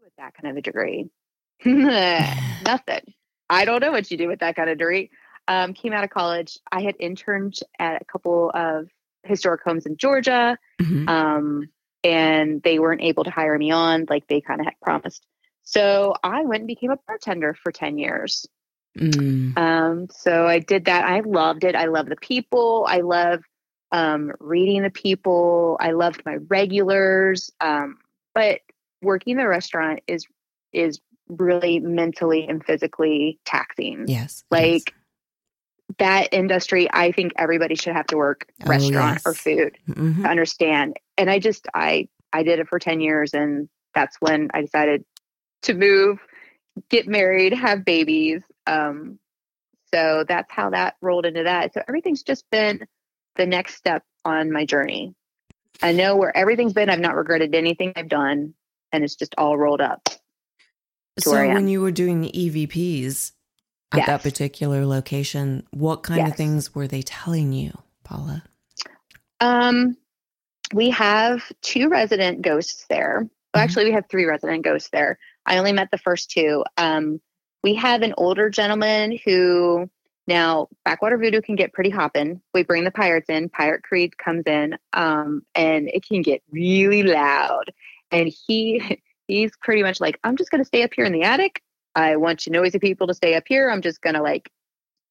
with 0.03 0.13
that 0.19 0.35
kind 0.35 0.51
of 0.51 0.57
a 0.57 0.63
degree, 0.63 1.09
nothing. 1.65 3.15
I 3.49 3.65
don't 3.65 3.81
know 3.81 3.93
what 3.93 4.11
you 4.11 4.17
do 4.17 4.29
with 4.29 4.41
that 4.41 4.57
kind 4.57 4.71
of 4.71 4.79
degree. 4.79 5.11
Um, 5.49 5.75
came 5.75 5.93
out 5.93 6.05
of 6.05 6.11
college. 6.11 6.59
I 6.73 6.83
had 6.83 6.97
interned 6.99 7.59
at 7.79 8.03
a 8.03 8.05
couple 8.05 8.51
of 8.53 8.89
historic 9.23 9.63
homes 9.63 9.87
in 9.87 9.97
Georgia, 9.97 10.59
mm-hmm. 10.81 11.09
um, 11.09 11.69
and 12.03 12.63
they 12.63 12.79
weren't 12.79 13.03
able 13.03 13.25
to 13.25 13.31
hire 13.31 13.57
me 13.57 13.71
on 13.71 14.07
like 14.09 14.27
they 14.27 14.41
kind 14.41 14.61
of 14.61 14.67
had 14.67 14.75
promised. 14.83 15.25
So 15.63 16.15
I 16.23 16.45
went 16.45 16.63
and 16.63 16.67
became 16.67 16.91
a 16.91 16.99
bartender 17.07 17.55
for 17.55 17.73
10 17.73 17.99
years. 17.99 18.47
Mm. 18.99 19.57
Um, 19.59 20.07
so 20.11 20.47
I 20.47 20.61
did 20.61 20.87
that. 20.87 21.05
I 21.05 21.21
loved 21.21 21.65
it. 21.65 21.75
I 21.75 21.87
love 21.87 22.07
the 22.07 22.17
people. 22.17 22.87
I 22.89 23.01
love 23.01 23.43
um, 23.93 24.33
reading 24.41 24.83
the 24.83 24.91
people. 24.91 25.77
I 25.81 25.93
loved 25.93 26.23
my 26.25 26.37
regulars. 26.49 27.51
Um, 27.61 27.99
but 28.35 28.61
working 29.03 29.37
the 29.37 29.47
restaurant 29.47 30.01
is 30.07 30.27
is 30.73 31.01
really 31.29 31.81
mentally 31.81 32.47
and 32.47 32.65
physically 32.65 33.39
taxing. 33.45 34.05
Yes. 34.07 34.45
Like 34.51 34.95
that 35.99 36.29
industry, 36.33 36.89
I 36.93 37.13
think 37.13 37.33
everybody 37.37 37.75
should 37.75 37.95
have 37.95 38.07
to 38.09 38.17
work 38.17 38.47
oh, 38.65 38.69
restaurant 38.69 39.17
yes. 39.17 39.27
or 39.27 39.35
food 39.35 39.79
mm-hmm. 39.89 40.23
to 40.23 40.29
understand. 40.29 40.97
And 41.17 41.31
I 41.31 41.39
just 41.39 41.67
I 41.75 42.09
I 42.33 42.43
did 42.43 42.59
it 42.59 42.69
for 42.69 42.79
10 42.79 43.01
years 43.01 43.35
and 43.35 43.69
that's 43.95 44.17
when 44.21 44.51
I 44.53 44.61
decided 44.61 45.05
to 45.63 45.75
move, 45.75 46.19
get 46.91 47.09
married, 47.09 47.53
have 47.55 47.85
babies. 47.85 48.43
Um, 48.67 49.19
so 49.93 50.25
that's 50.29 50.53
how 50.53 50.71
that 50.71 50.97
rolled 51.01 51.27
into 51.27 51.45
that. 51.45 51.73
So 51.73 51.83
everything's 51.89 52.23
just 52.23 52.45
been 52.51 52.87
the 53.37 53.47
next 53.47 53.77
step 53.77 54.03
on 54.25 54.53
my 54.53 54.67
journey. 54.67 55.15
I 55.83 55.93
know 55.93 56.17
where 56.17 56.37
everything's 56.37 56.73
been. 56.73 56.91
I've 56.91 57.01
not 57.01 57.17
regretted 57.17 57.55
anything 57.55 57.93
I've 57.97 58.09
done, 58.09 58.55
and 58.93 59.05
it's 59.05 59.17
just 59.17 59.35
all 59.37 59.57
rolled 59.57 59.81
up. 59.81 60.09
So 61.19 61.33
when 61.33 61.69
you 61.69 61.81
were 61.81 61.93
doing 61.93 62.21
the 62.21 62.31
EVPs 62.31 63.33
at 63.93 63.99
yes. 63.99 64.07
that 64.07 64.23
particular 64.23 64.85
location, 64.85 65.67
what 65.71 66.03
kind 66.03 66.21
yes. 66.21 66.31
of 66.31 66.37
things 66.37 66.75
were 66.75 66.87
they 66.87 67.03
telling 67.03 67.53
you, 67.53 67.73
Paula? 68.05 68.43
Um, 69.41 69.97
we 70.73 70.91
have 70.91 71.43
two 71.63 71.89
resident 71.89 72.43
ghosts 72.43 72.87
there. 72.89 73.21
Well, 73.21 73.25
mm-hmm. 73.25 73.59
actually, 73.61 73.85
we 73.87 73.93
have 73.93 74.05
three 74.11 74.25
resident 74.25 74.65
ghosts 74.65 74.91
there. 74.91 75.19
I 75.47 75.59
only 75.59 75.73
met 75.73 75.91
the 75.91 75.99
first 75.99 76.31
two. 76.31 76.65
Um, 76.77 77.21
we 77.63 77.75
have 77.77 78.03
an 78.03 78.15
older 78.19 78.51
gentleman 78.51 79.19
who 79.25 79.89
now 80.27 80.69
backwater 80.85 81.19
voodoo 81.19 81.41
can 81.41 81.57
get 81.57 81.73
pretty 81.73 81.91
hopping. 81.91 82.41
We 82.53 82.65
bring 82.65 82.85
the 82.85 82.91
pirates 82.91 83.29
in. 83.29 83.49
Pirate 83.49 83.83
Creed 83.83 84.19
comes 84.19 84.45
in, 84.47 84.77
um, 84.93 85.43
and 85.55 85.89
it 85.89 86.05
can 86.07 86.23
get 86.23 86.43
really 86.51 87.03
loud. 87.03 87.73
And 88.11 88.33
he 88.47 89.01
he's 89.27 89.53
pretty 89.61 89.83
much 89.83 90.01
like, 90.01 90.19
I'm 90.25 90.37
just 90.37 90.51
going 90.51 90.61
to 90.61 90.67
stay 90.67 90.83
up 90.83 90.93
here 90.95 91.05
in 91.05 91.13
the 91.13 91.23
attic. 91.23 91.63
I 91.95 92.17
want 92.17 92.47
you 92.47 92.53
noisy 92.53 92.79
people 92.79 93.07
to 93.07 93.15
stay 93.15 93.35
up 93.35 93.45
here. 93.47 93.71
I'm 93.71 93.83
just 93.83 94.01
going 94.01 94.15
to 94.15 94.23
like 94.23 94.51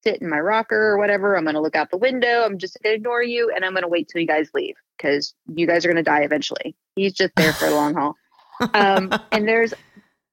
sit 0.04 0.22
in 0.22 0.30
my 0.30 0.40
rocker 0.40 0.80
or 0.80 0.98
whatever. 0.98 1.36
I'm 1.36 1.44
going 1.44 1.56
to 1.56 1.62
look 1.62 1.76
out 1.76 1.90
the 1.90 1.98
window. 1.98 2.44
I'm 2.44 2.60
just 2.60 2.78
going 2.82 2.94
to 2.94 2.98
ignore 2.98 3.24
you, 3.24 3.52
and 3.54 3.66
I'm 3.66 3.74
going 3.74 3.84
to 3.84 3.88
wait 3.88 4.08
till 4.08 4.22
you 4.22 4.28
guys 4.28 4.50
leave 4.54 4.76
because 4.98 5.34
you 5.48 5.66
guys 5.66 5.84
are 5.84 5.90
going 5.90 6.04
to 6.04 6.04
die 6.04 6.22
eventually. 6.22 6.76
He's 6.96 7.14
just 7.14 7.36
there 7.36 7.54
for 7.54 7.66
the 7.66 7.76
long 7.76 7.96
haul. 7.96 8.16
Um, 8.74 9.12
and 9.32 9.48
there's 9.48 9.74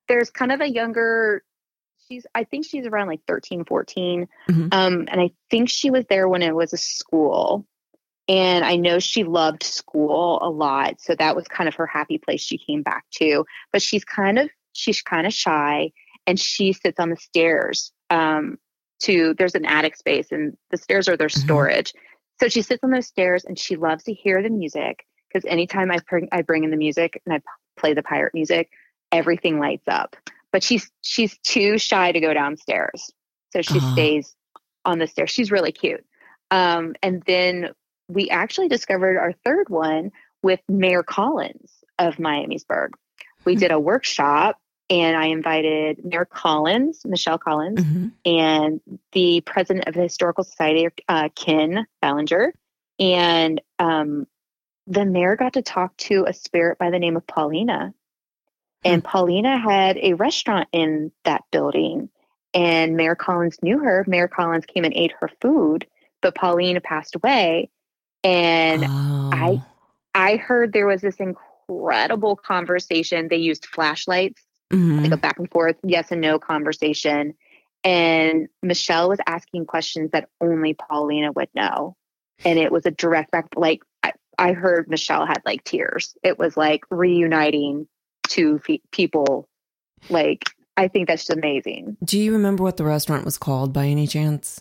there's 0.09 0.31
kind 0.31 0.53
of 0.53 0.61
a 0.61 0.69
younger 0.69 1.43
she's 2.07 2.27
i 2.35 2.45
think 2.45 2.67
she's 2.67 2.87
around 2.87 3.07
like 3.07 3.21
13 3.27 3.65
14 3.65 4.29
mm-hmm. 4.51 4.69
um, 4.73 5.09
and 5.11 5.21
i 5.21 5.31
think 5.51 5.69
she 5.69 5.91
was 5.91 6.05
there 6.09 6.29
when 6.29 6.43
it 6.43 6.55
was 6.55 6.73
a 6.73 6.77
school 6.77 7.67
and 8.33 8.65
i 8.65 8.77
know 8.77 8.99
she 8.99 9.25
loved 9.25 9.63
school 9.63 10.39
a 10.43 10.51
lot 10.51 11.01
so 11.01 11.15
that 11.15 11.37
was 11.37 11.47
kind 11.49 11.69
of 11.69 11.75
her 11.75 11.87
happy 11.87 12.19
place 12.19 12.41
she 12.41 12.59
came 12.59 12.83
back 12.83 13.05
to 13.11 13.45
but 13.73 13.83
she's 13.83 14.05
kind 14.05 14.39
of 14.39 14.49
she's 14.73 15.03
kind 15.03 15.27
of 15.27 15.33
shy 15.33 15.91
and 16.27 16.39
she 16.39 16.73
sits 16.73 16.99
on 16.99 17.11
the 17.11 17.17
stairs 17.17 17.93
um, 18.11 18.59
to 19.01 19.35
there's 19.39 19.55
an 19.55 19.67
attic 19.67 19.97
space 19.97 20.31
and 20.31 20.57
the 20.71 20.77
stairs 20.77 21.09
are 21.09 21.17
their 21.17 21.29
mm-hmm. 21.29 21.45
storage 21.45 21.93
so 22.41 22.49
she 22.49 22.63
sits 22.63 22.83
on 22.83 22.91
those 22.91 23.07
stairs 23.07 23.45
and 23.45 23.59
she 23.59 23.77
loves 23.77 24.05
to 24.05 24.13
hear 24.13 24.43
the 24.43 24.51
music 24.51 25.05
because 25.29 25.49
anytime 25.49 25.91
I 25.91 25.99
bring, 26.09 26.29
I 26.33 26.43
bring 26.43 26.65
in 26.65 26.71
the 26.71 26.77
music 26.77 27.21
and 27.25 27.35
I 27.35 27.41
play 27.79 27.95
the 27.95 28.03
pirate 28.03 28.35
music 28.35 28.71
everything 29.13 29.61
lights 29.61 29.87
up. 29.87 30.17
But 30.51 30.63
she's 30.63 30.91
she's 31.03 31.39
too 31.39 31.79
shy 31.79 32.13
to 32.13 32.21
go 32.21 32.35
downstairs, 32.35 33.11
so 33.53 33.63
she 33.63 33.79
uh-huh. 33.79 33.93
stays 33.93 34.35
on 34.85 34.99
the 34.99 35.07
stairs. 35.07 35.31
She's 35.31 35.53
really 35.53 35.73
cute. 35.73 36.05
Um, 36.51 36.95
and 37.03 37.23
then 37.27 37.71
we 38.09 38.29
actually 38.31 38.69
discovered 38.69 39.19
our 39.19 39.33
third 39.45 39.69
one 39.69 40.13
with 40.43 40.61
Mayor 40.69 41.03
Collins 41.03 41.71
of 41.99 42.17
Miamisburg. 42.17 42.91
We 43.45 43.53
mm-hmm. 43.53 43.61
did 43.61 43.71
a 43.71 43.81
workshop 43.81 44.59
and 44.91 45.17
I 45.17 45.27
invited 45.27 46.05
Mayor 46.05 46.27
Collins, 46.27 47.01
Michelle 47.07 47.39
Collins, 47.39 47.81
mm-hmm. 47.81 48.09
and 48.27 48.81
the 49.13 49.41
president 49.41 49.89
of 49.89 49.95
the 49.95 50.03
Historical 50.03 50.45
Society, 50.45 50.89
uh, 51.09 51.31
Ken 51.35 51.87
Ballinger. 52.03 52.53
And 52.99 53.61
um, 53.79 54.27
the 54.87 55.07
mayor 55.07 55.37
got 55.37 55.55
to 55.55 55.63
talk 55.63 55.97
to 55.97 56.27
a 56.29 56.35
spirit 56.35 56.79
by 56.79 56.91
the 56.91 56.99
name 56.99 57.17
of 57.17 57.27
Paulina. 57.27 57.95
And 58.85 59.03
Paulina 59.03 59.57
had 59.59 59.97
a 59.97 60.15
restaurant 60.15 60.69
in 60.73 61.13
that 61.25 61.43
building, 61.53 62.11
and 62.53 62.97
Mayor 62.97 63.15
Collins 63.15 63.63
knew 63.63 63.79
her. 63.79 64.05
Mayor 64.09 64.29
Collins 64.29 64.67
came 64.67 64.85
and 64.85 64.93
ate 64.93 65.15
her 65.21 65.31
food, 65.41 65.87
but 66.21 66.35
Paulina 66.35 66.81
passed 66.81 67.15
away. 67.15 67.71
And 68.25 68.85
oh. 68.85 69.31
I 69.33 69.63
I 70.15 70.37
heard 70.37 70.73
there 70.73 70.87
was 70.87 71.01
this 71.01 71.17
incredible 71.17 72.37
conversation. 72.37 73.29
They 73.29 73.37
used 73.37 73.67
flashlights, 73.67 74.43
mm-hmm. 74.73 75.03
like 75.03 75.13
a 75.13 75.17
back 75.17 75.39
and 75.39 75.51
forth, 75.51 75.77
yes 75.83 76.11
and 76.11 76.21
no 76.21 76.39
conversation. 76.39 77.35
And 77.85 78.49
Michelle 78.63 79.09
was 79.09 79.19
asking 79.27 79.67
questions 79.67 80.11
that 80.13 80.29
only 80.41 80.75
Paulina 80.75 81.33
would 81.33 81.49
know. 81.55 81.97
And 82.45 82.59
it 82.59 82.71
was 82.71 82.87
a 82.87 82.91
direct 82.91 83.31
back, 83.31 83.47
like 83.57 83.83
I, 84.03 84.13
I 84.39 84.53
heard 84.53 84.89
Michelle 84.89 85.27
had 85.27 85.43
like 85.45 85.65
tears. 85.65 86.17
It 86.23 86.39
was 86.39 86.57
like 86.57 86.83
reuniting 86.91 87.89
two 88.29 88.61
people. 88.93 89.49
Like, 90.09 90.45
I 90.77 90.89
think 90.89 91.09
that's 91.09 91.27
just 91.27 91.37
amazing. 91.37 91.97
Do 92.05 92.19
you 92.19 92.33
remember 92.33 92.63
what 92.63 92.77
the 92.77 92.85
restaurant 92.85 93.25
was 93.25 93.39
called 93.39 93.73
by 93.73 93.87
any 93.87 94.07
chance? 94.07 94.61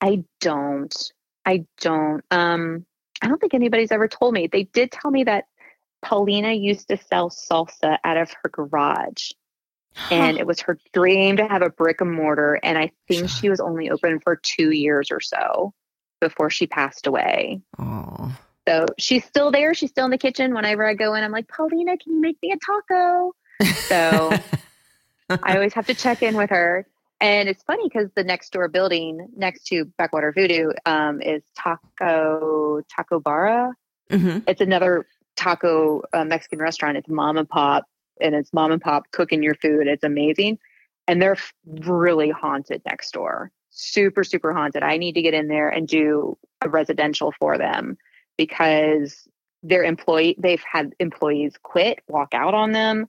I 0.00 0.24
don't. 0.40 1.12
I 1.46 1.64
don't. 1.80 2.24
Um, 2.30 2.86
I 3.22 3.28
don't 3.28 3.40
think 3.40 3.54
anybody's 3.54 3.92
ever 3.92 4.08
told 4.08 4.34
me. 4.34 4.46
They 4.46 4.64
did 4.64 4.90
tell 4.90 5.10
me 5.10 5.24
that 5.24 5.44
Paulina 6.02 6.52
used 6.52 6.88
to 6.88 6.96
sell 6.96 7.30
salsa 7.30 7.98
out 8.04 8.16
of 8.16 8.30
her 8.42 8.48
garage. 8.48 9.30
and 10.10 10.38
it 10.38 10.46
was 10.46 10.60
her 10.60 10.76
dream 10.92 11.36
to 11.36 11.46
have 11.46 11.62
a 11.62 11.70
brick 11.70 12.00
and 12.00 12.12
mortar. 12.12 12.58
And 12.62 12.76
I 12.76 12.90
think 13.06 13.28
she 13.28 13.48
was 13.48 13.60
only 13.60 13.90
open 13.90 14.20
for 14.20 14.36
two 14.36 14.70
years 14.70 15.10
or 15.10 15.20
so 15.20 15.72
before 16.20 16.50
she 16.50 16.66
passed 16.66 17.06
away. 17.06 17.60
Oh. 17.78 18.36
So 18.66 18.86
she's 18.98 19.24
still 19.24 19.50
there. 19.50 19.74
She's 19.74 19.90
still 19.90 20.06
in 20.06 20.10
the 20.10 20.18
kitchen. 20.18 20.54
Whenever 20.54 20.86
I 20.86 20.94
go 20.94 21.14
in, 21.14 21.22
I'm 21.22 21.32
like, 21.32 21.48
Paulina, 21.48 21.96
can 21.96 22.14
you 22.14 22.20
make 22.20 22.38
me 22.42 22.52
a 22.52 22.58
taco? 22.58 23.32
So 23.88 24.32
I 25.42 25.54
always 25.54 25.74
have 25.74 25.86
to 25.86 25.94
check 25.94 26.22
in 26.22 26.36
with 26.36 26.50
her. 26.50 26.86
And 27.24 27.48
it's 27.48 27.62
funny 27.62 27.84
because 27.84 28.10
the 28.14 28.22
next 28.22 28.52
door 28.52 28.68
building 28.68 29.28
next 29.34 29.64
to 29.68 29.86
Backwater 29.96 30.30
Voodoo 30.30 30.72
um, 30.84 31.22
is 31.22 31.42
Taco 31.56 32.82
Taco 32.94 33.18
Barra. 33.18 33.72
Mm-hmm. 34.10 34.40
It's 34.46 34.60
another 34.60 35.06
taco 35.34 36.02
uh, 36.12 36.26
Mexican 36.26 36.58
restaurant. 36.58 36.98
It's 36.98 37.08
mom 37.08 37.38
and 37.38 37.48
pop, 37.48 37.86
and 38.20 38.34
it's 38.34 38.52
mom 38.52 38.72
and 38.72 38.82
pop 38.82 39.04
cooking 39.10 39.42
your 39.42 39.54
food. 39.54 39.86
It's 39.86 40.04
amazing, 40.04 40.58
and 41.08 41.22
they're 41.22 41.38
really 41.64 42.28
haunted 42.28 42.82
next 42.84 43.12
door. 43.12 43.50
super, 43.74 44.24
super 44.24 44.52
haunted. 44.52 44.82
I 44.82 44.96
need 44.96 45.14
to 45.14 45.22
get 45.22 45.34
in 45.34 45.48
there 45.48 45.68
and 45.68 45.86
do 45.86 46.38
a 46.62 46.68
residential 46.68 47.32
for 47.38 47.58
them 47.58 47.98
because 48.36 49.28
their 49.62 49.82
employee, 49.82 50.36
they've 50.38 50.62
had 50.62 50.94
employees 51.00 51.54
quit, 51.62 52.00
walk 52.08 52.34
out 52.34 52.54
on 52.54 52.72
them. 52.72 53.06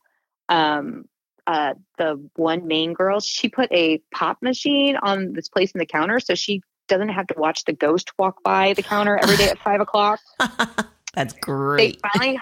Um, 0.50 1.06
uh, 1.48 1.74
the 1.98 2.30
one 2.36 2.68
main 2.68 2.94
girl, 2.94 3.20
she 3.20 3.50
put 3.50 3.72
a 3.72 4.00
pop 4.12 4.42
machine 4.42 4.98
on 4.98 5.34
this 5.34 5.50
place 5.50 5.72
in 5.72 5.80
the 5.80 5.86
counter 5.86 6.20
so 6.20 6.36
she 6.36 6.62
doesn't 6.88 7.10
have 7.10 7.28
to 7.28 7.36
watch 7.38 7.64
the 7.66 7.74
ghost 7.74 8.12
walk 8.18 8.44
by 8.44 8.74
the 8.74 8.84
counter 8.84 9.18
every 9.18 9.38
day 9.38 9.50
at 9.50 9.60
five 9.60 9.82
o'clock. 9.82 10.20
That's 11.14 11.34
great. 11.34 12.02
They 12.02 12.10
finally 12.10 12.40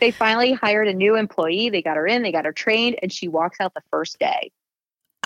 they 0.00 0.10
finally 0.10 0.52
hired 0.52 0.88
a 0.88 0.94
new 0.94 1.16
employee. 1.16 1.70
They 1.70 1.82
got 1.82 1.96
her 1.96 2.06
in, 2.06 2.22
they 2.22 2.32
got 2.32 2.46
her 2.46 2.52
trained, 2.52 2.98
and 3.02 3.12
she 3.12 3.28
walks 3.28 3.60
out 3.60 3.74
the 3.74 3.82
first 3.90 4.18
day. 4.18 4.50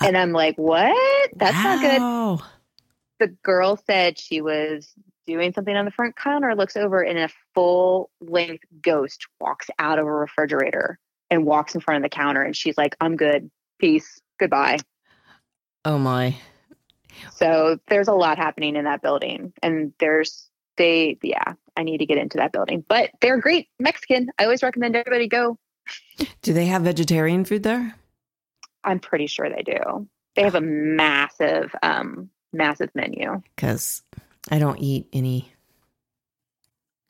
Uh, 0.00 0.06
and 0.06 0.16
I'm 0.16 0.32
like, 0.32 0.56
what? 0.56 1.30
That's 1.36 1.54
wow. 1.54 1.76
not 1.76 2.40
good. 2.40 2.46
The 3.20 3.34
girl 3.42 3.76
said 3.86 4.18
she 4.18 4.40
was 4.40 4.92
doing 5.26 5.52
something 5.52 5.74
on 5.74 5.84
the 5.84 5.92
front 5.92 6.16
counter, 6.16 6.54
looks 6.54 6.76
over, 6.76 7.00
and 7.00 7.18
a 7.18 7.28
full 7.54 8.10
length 8.20 8.64
ghost 8.82 9.26
walks 9.40 9.70
out 9.78 9.98
of 9.98 10.06
a 10.06 10.12
refrigerator 10.12 10.98
and 11.30 11.44
walks 11.44 11.74
in 11.74 11.80
front 11.80 12.04
of 12.04 12.10
the 12.10 12.14
counter. 12.14 12.42
And 12.42 12.56
she's 12.56 12.76
like, 12.76 12.96
I'm 13.00 13.16
good. 13.16 13.50
Peace. 13.78 14.20
Goodbye. 14.38 14.78
Oh 15.84 15.98
my. 15.98 16.36
So 17.32 17.78
there's 17.88 18.08
a 18.08 18.14
lot 18.14 18.38
happening 18.38 18.76
in 18.76 18.84
that 18.84 19.02
building. 19.02 19.52
And 19.62 19.92
there's, 19.98 20.48
they, 20.76 21.18
yeah, 21.22 21.54
I 21.76 21.82
need 21.82 21.98
to 21.98 22.06
get 22.06 22.18
into 22.18 22.38
that 22.38 22.52
building. 22.52 22.84
But 22.86 23.10
they're 23.20 23.38
great 23.38 23.68
Mexican. 23.78 24.28
I 24.38 24.44
always 24.44 24.62
recommend 24.62 24.96
everybody 24.96 25.28
go. 25.28 25.58
Do 26.42 26.52
they 26.52 26.66
have 26.66 26.82
vegetarian 26.82 27.44
food 27.44 27.62
there? 27.62 27.94
I'm 28.82 29.00
pretty 29.00 29.26
sure 29.26 29.48
they 29.48 29.62
do. 29.62 30.08
They 30.36 30.42
have 30.42 30.54
a 30.54 30.60
massive, 30.60 31.74
um, 31.82 32.30
massive 32.52 32.90
menu. 32.94 33.42
Because 33.54 34.02
I 34.50 34.58
don't 34.58 34.78
eat 34.78 35.08
any. 35.12 35.52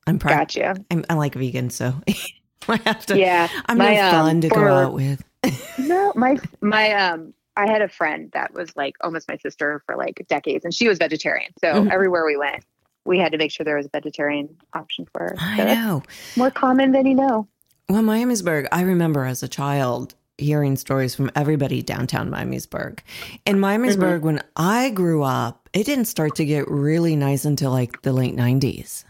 I'm 0.06 0.18
proud. 0.18 0.38
Gotcha. 0.38 0.76
I'm, 0.90 1.04
I 1.08 1.14
like 1.14 1.34
vegan, 1.34 1.70
so 1.70 1.94
I 2.68 2.80
have 2.84 3.06
to. 3.06 3.18
Yeah, 3.18 3.48
I'm 3.66 3.78
my, 3.78 3.94
no 3.94 4.10
fun 4.10 4.36
um, 4.36 4.40
to 4.40 4.48
go 4.48 4.68
out 4.68 4.92
with. 4.92 5.24
no, 5.78 6.12
my 6.16 6.38
my 6.60 6.92
um, 6.92 7.34
I 7.56 7.68
had 7.68 7.82
a 7.82 7.88
friend 7.88 8.30
that 8.32 8.52
was 8.54 8.74
like 8.76 8.96
almost 9.02 9.28
my 9.28 9.36
sister 9.36 9.82
for 9.86 9.96
like 9.96 10.24
decades, 10.28 10.64
and 10.64 10.74
she 10.74 10.88
was 10.88 10.98
vegetarian. 10.98 11.52
So 11.60 11.74
mm-hmm. 11.74 11.90
everywhere 11.90 12.24
we 12.24 12.36
went, 12.36 12.64
we 13.04 13.18
had 13.18 13.32
to 13.32 13.38
make 13.38 13.50
sure 13.50 13.64
there 13.64 13.76
was 13.76 13.86
a 13.86 13.90
vegetarian 13.90 14.56
option 14.72 15.06
for 15.12 15.22
her. 15.22 15.36
I 15.38 15.64
know. 15.64 16.02
More 16.36 16.50
common 16.50 16.92
than 16.92 17.06
you 17.06 17.14
know. 17.14 17.46
Well, 17.88 18.02
Miamisburg, 18.02 18.66
I 18.72 18.82
remember 18.82 19.24
as 19.26 19.42
a 19.42 19.48
child 19.48 20.14
hearing 20.38 20.76
stories 20.76 21.14
from 21.14 21.30
everybody 21.36 21.82
downtown 21.82 22.30
Miamisburg. 22.30 23.00
In 23.46 23.56
Miamisburg, 23.56 24.16
mm-hmm. 24.16 24.26
when 24.26 24.42
I 24.56 24.90
grew 24.90 25.22
up, 25.22 25.68
it 25.72 25.84
didn't 25.84 26.06
start 26.06 26.34
to 26.36 26.44
get 26.44 26.68
really 26.68 27.14
nice 27.14 27.44
until 27.44 27.70
like 27.70 28.02
the 28.02 28.12
late 28.12 28.34
90s. 28.34 29.04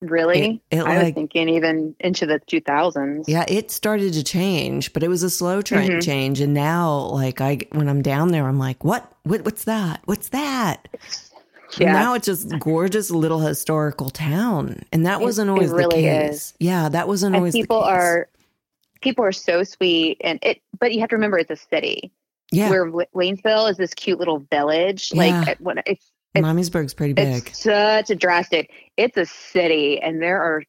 Really? 0.00 0.62
It, 0.70 0.78
it 0.78 0.80
I 0.80 0.96
like, 0.96 1.04
was 1.06 1.14
thinking 1.14 1.48
even 1.48 1.96
into 1.98 2.24
the 2.24 2.40
2000s. 2.40 3.24
Yeah, 3.26 3.44
it 3.48 3.70
started 3.70 4.12
to 4.12 4.22
change, 4.22 4.92
but 4.92 5.02
it 5.02 5.08
was 5.08 5.22
a 5.22 5.30
slow 5.30 5.60
trend 5.60 5.90
mm-hmm. 5.90 6.00
change. 6.00 6.40
And 6.40 6.54
now, 6.54 6.98
like, 6.98 7.40
I 7.40 7.58
when 7.72 7.88
I'm 7.88 8.02
down 8.02 8.28
there, 8.28 8.46
I'm 8.46 8.58
like, 8.58 8.84
what? 8.84 9.12
what 9.28 9.44
what's 9.44 9.64
that? 9.64 10.00
What's 10.06 10.30
that? 10.30 10.88
Yeah. 11.76 11.92
Now 11.92 12.14
it's 12.14 12.26
just 12.26 12.58
gorgeous 12.58 13.10
little 13.10 13.40
historical 13.40 14.10
town, 14.10 14.82
and 14.90 15.04
that 15.06 15.20
wasn't 15.20 15.50
always 15.50 15.70
really 15.70 16.02
the 16.02 16.08
case. 16.08 16.34
Is. 16.34 16.54
Yeah, 16.58 16.88
that 16.88 17.06
wasn't 17.06 17.34
and 17.34 17.40
always. 17.40 17.52
People 17.52 17.78
are 17.78 18.28
people 19.02 19.24
are 19.24 19.32
so 19.32 19.62
sweet, 19.64 20.18
and 20.22 20.38
it. 20.42 20.62
But 20.78 20.94
you 20.94 21.00
have 21.00 21.10
to 21.10 21.16
remember, 21.16 21.38
it's 21.38 21.50
a 21.50 21.56
city. 21.56 22.10
Yeah, 22.50 22.70
where 22.70 22.90
Waynesville 22.90 23.70
is 23.70 23.76
this 23.76 23.92
cute 23.92 24.18
little 24.18 24.38
village. 24.50 25.10
Yeah. 25.12 25.44
Like 25.46 25.58
when 25.58 25.82
it's 25.84 26.10
it's, 26.34 26.46
Miamisburg's 26.46 26.94
pretty 26.94 27.14
big. 27.14 27.48
It's 27.48 27.62
such 27.62 28.10
a 28.10 28.14
drastic. 28.14 28.70
It's 28.96 29.16
a 29.16 29.26
city, 29.26 30.00
and 30.00 30.22
there 30.22 30.42
are 30.42 30.62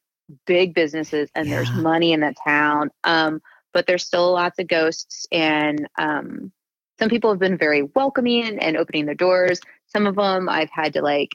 big 0.45 0.73
businesses, 0.73 1.29
and 1.35 1.47
yeah. 1.47 1.55
there's 1.55 1.71
money 1.71 2.13
in 2.13 2.21
that 2.21 2.35
town. 2.43 2.91
Um, 3.03 3.41
but 3.73 3.85
there's 3.85 4.05
still 4.05 4.33
lots 4.33 4.59
of 4.59 4.67
ghosts, 4.67 5.27
and 5.31 5.87
um, 5.97 6.51
some 6.97 7.09
people 7.09 7.29
have 7.31 7.39
been 7.39 7.57
very 7.57 7.83
welcoming 7.83 8.59
and 8.59 8.77
opening 8.77 9.05
their 9.05 9.15
doors. 9.15 9.59
Some 9.87 10.07
of 10.07 10.15
them 10.15 10.49
I've 10.49 10.71
had 10.71 10.93
to 10.93 11.01
like, 11.01 11.29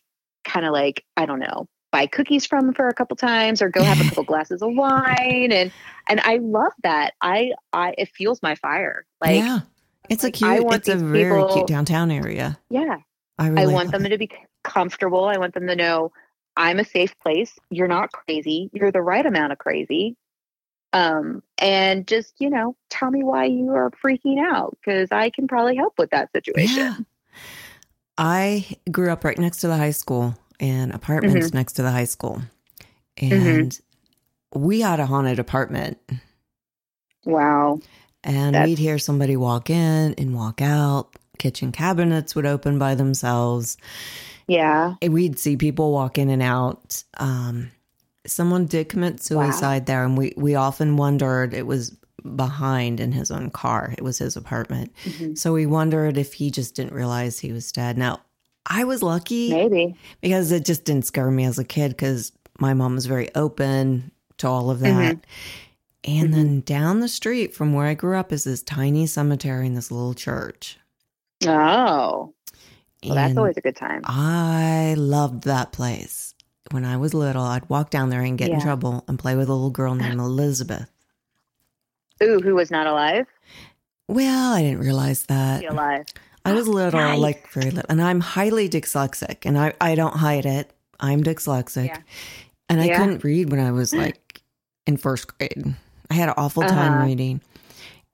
kind 0.45 0.67
of 0.67 0.73
like, 0.73 1.05
I 1.17 1.27
don't 1.27 1.41
know, 1.41 1.67
buy 1.93 2.07
cookies 2.07 2.47
from 2.47 2.75
for 2.75 2.89
a 2.89 2.95
couple 2.95 3.17
times, 3.17 3.63
or 3.63 3.69
go 3.69 3.83
have 3.83 4.01
a 4.01 4.05
couple 4.09 4.25
glasses 4.25 4.63
of 4.63 4.71
wine, 4.75 5.53
and 5.53 5.73
and 6.09 6.21
I 6.21 6.39
love 6.39 6.73
that. 6.83 7.15
I 7.21 7.53
I 7.73 7.95
it 7.99 8.09
fuels 8.09 8.43
my 8.43 8.55
fire. 8.57 9.07
Like, 9.21 9.37
yeah. 9.37 9.61
It's 10.11 10.23
like, 10.23 10.35
a 10.35 10.59
cute. 10.59 10.73
It's 10.75 10.89
a 10.89 10.97
very 10.97 11.41
people, 11.41 11.55
cute 11.55 11.67
downtown 11.67 12.11
area. 12.11 12.59
Yeah, 12.69 12.99
I, 13.39 13.49
really 13.49 13.63
I 13.63 13.67
want 13.67 13.91
them 13.91 14.05
to 14.05 14.19
be 14.19 14.31
comfortable. 14.63 15.25
I 15.25 15.39
want 15.39 15.55
them 15.55 15.67
to 15.67 15.77
know 15.77 16.13
I'm 16.57 16.79
a 16.79 16.85
safe 16.85 17.19
place. 17.21 17.53
You're 17.71 17.89
not 17.89 18.13
crazy. 18.13 18.71
You're 18.73 18.93
the 18.93 19.03
right 19.03 19.25
amount 19.25 19.53
of 19.53 19.59
crazy. 19.59 20.17
Um, 20.93 21.43
and 21.59 22.07
just, 22.07 22.35
you 22.39 22.49
know, 22.49 22.77
tell 22.89 23.11
me 23.11 23.25
why 23.25 23.47
you 23.47 23.73
are 23.73 23.91
freaking 23.91 24.39
out 24.39 24.79
because 24.81 25.09
I 25.11 25.31
can 25.31 25.49
probably 25.49 25.75
help 25.75 25.95
with 25.99 26.11
that 26.11 26.31
situation. 26.33 26.77
Yeah. 26.77 26.97
I 28.17 28.77
grew 28.93 29.11
up 29.11 29.25
right 29.25 29.39
next 29.39 29.59
to 29.59 29.67
the 29.67 29.77
high 29.77 29.91
school 29.91 30.37
and 30.61 30.93
apartments 30.93 31.49
mm-hmm. 31.49 31.57
next 31.57 31.73
to 31.75 31.83
the 31.83 31.91
high 31.91 32.05
school. 32.05 32.43
Mm-hmm. 33.17 33.35
And 33.35 33.71
mm-hmm. 33.73 34.63
we 34.63 34.81
had 34.83 35.01
a 35.01 35.07
haunted 35.07 35.41
apartment. 35.41 35.99
Wow. 37.25 37.81
And 38.23 38.55
That's... 38.55 38.69
we'd 38.69 38.79
hear 38.79 38.99
somebody 38.99 39.37
walk 39.37 39.71
in 39.71 40.15
and 40.15 40.35
walk 40.35 40.63
out 40.63 41.17
kitchen 41.39 41.73
cabinets 41.73 42.35
would 42.35 42.47
open 42.47 42.79
by 42.79 42.95
themselves. 42.95 43.77
Yeah. 44.47 44.95
We'd 45.03 45.39
see 45.39 45.57
people 45.57 45.93
walk 45.93 46.19
in 46.19 46.29
and 46.29 46.43
out. 46.43 47.03
Um, 47.19 47.71
someone 48.27 48.67
did 48.67 48.89
commit 48.89 49.23
suicide 49.23 49.83
wow. 49.83 49.85
there, 49.87 50.05
and 50.05 50.19
we, 50.19 50.35
we 50.37 50.55
often 50.55 50.97
wondered 50.97 51.55
it 51.55 51.67
was 51.67 51.97
behind 52.37 53.01
in 53.01 53.13
his 53.13 53.31
own 53.31 53.51
car. 53.51 53.95
It 53.97 54.05
was 54.05 54.19
his 54.19 54.37
apartment. 54.37 54.93
Mm-hmm. 55.05 55.35
So 55.35 55.53
we 55.53 55.67
wondered 55.67 56.17
if 56.17 56.35
he 56.35 56.51
just 56.51 56.75
didn't 56.75 56.95
realize 56.95 57.39
he 57.39 57.53
was 57.53 57.71
dead. 57.71 57.99
Now, 57.99 58.21
I 58.67 58.85
was 58.85 59.03
lucky. 59.03 59.51
Maybe. 59.51 59.95
Because 60.21 60.51
it 60.53 60.65
just 60.65 60.85
didn't 60.85 61.07
scare 61.07 61.31
me 61.31 61.45
as 61.45 61.59
a 61.59 61.65
kid 61.65 61.91
because 61.91 62.33
my 62.59 62.73
mom 62.73 62.95
was 62.95 63.07
very 63.07 63.35
open 63.35 64.11
to 64.39 64.49
all 64.49 64.71
of 64.71 64.81
that. 64.81 65.17
Mm-hmm. 65.17 65.21
And 66.07 66.29
mm-hmm. 66.29 66.33
then 66.33 66.61
down 66.61 67.01
the 67.01 67.09
street 67.09 67.55
from 67.55 67.73
where 67.73 67.87
I 67.87 67.95
grew 67.95 68.17
up 68.17 68.33
is 68.33 68.45
this 68.45 68.63
tiny 68.63 69.07
cemetery 69.07 69.67
and 69.67 69.77
this 69.77 69.91
little 69.91 70.15
church. 70.15 70.79
Oh. 71.47 72.35
Well, 73.05 73.15
that's 73.15 73.37
always 73.37 73.57
a 73.57 73.61
good 73.61 73.77
time. 73.77 74.03
I 74.05 74.95
loved 74.97 75.45
that 75.45 75.73
place. 75.73 76.35
When 76.71 76.85
I 76.85 76.97
was 76.97 77.13
little, 77.13 77.43
I'd 77.43 77.69
walk 77.69 77.91
down 77.91 78.09
there 78.09 78.23
and 78.23 78.39
get 78.39 78.49
yeah. 78.49 78.55
in 78.55 78.61
trouble 78.63 79.05
and 79.07 79.19
play 79.19 79.37
with 79.37 79.49
a 79.49 79.53
little 79.53 79.71
girl 79.71 79.95
named 79.95 80.21
Elizabeth. 80.21 80.91
Ooh, 82.23 82.41
who 82.41 82.55
was 82.55 82.71
not 82.71 82.87
alive? 82.87 83.27
Well, 84.09 84.53
I 84.55 84.63
didn't 84.63 84.81
realize 84.81 85.27
that. 85.27 85.61
She 85.61 85.67
alive. 85.67 86.07
I 86.45 86.53
was 86.53 86.69
little, 86.69 87.01
nice. 87.01 87.19
like 87.19 87.49
very 87.51 87.71
little, 87.71 87.91
and 87.91 88.01
I'm 88.01 88.21
highly 88.21 88.69
dyslexic, 88.69 89.45
and 89.45 89.59
I, 89.59 89.75
I 89.81 89.95
don't 89.95 90.17
hide 90.17 90.47
it. 90.47 90.71
I'm 91.01 91.23
dyslexic, 91.23 91.89
yeah. 91.89 91.99
and 92.69 92.81
I 92.81 92.87
yeah. 92.87 92.99
couldn't 92.99 93.25
read 93.25 93.51
when 93.51 93.61
I 93.61 93.73
was 93.73 93.93
like 93.93 94.43
in 94.87 94.97
first 94.97 95.37
grade. 95.37 95.75
I 96.11 96.15
had 96.15 96.29
an 96.29 96.35
awful 96.37 96.63
time 96.63 96.95
uh-huh. 96.95 97.05
reading. 97.05 97.41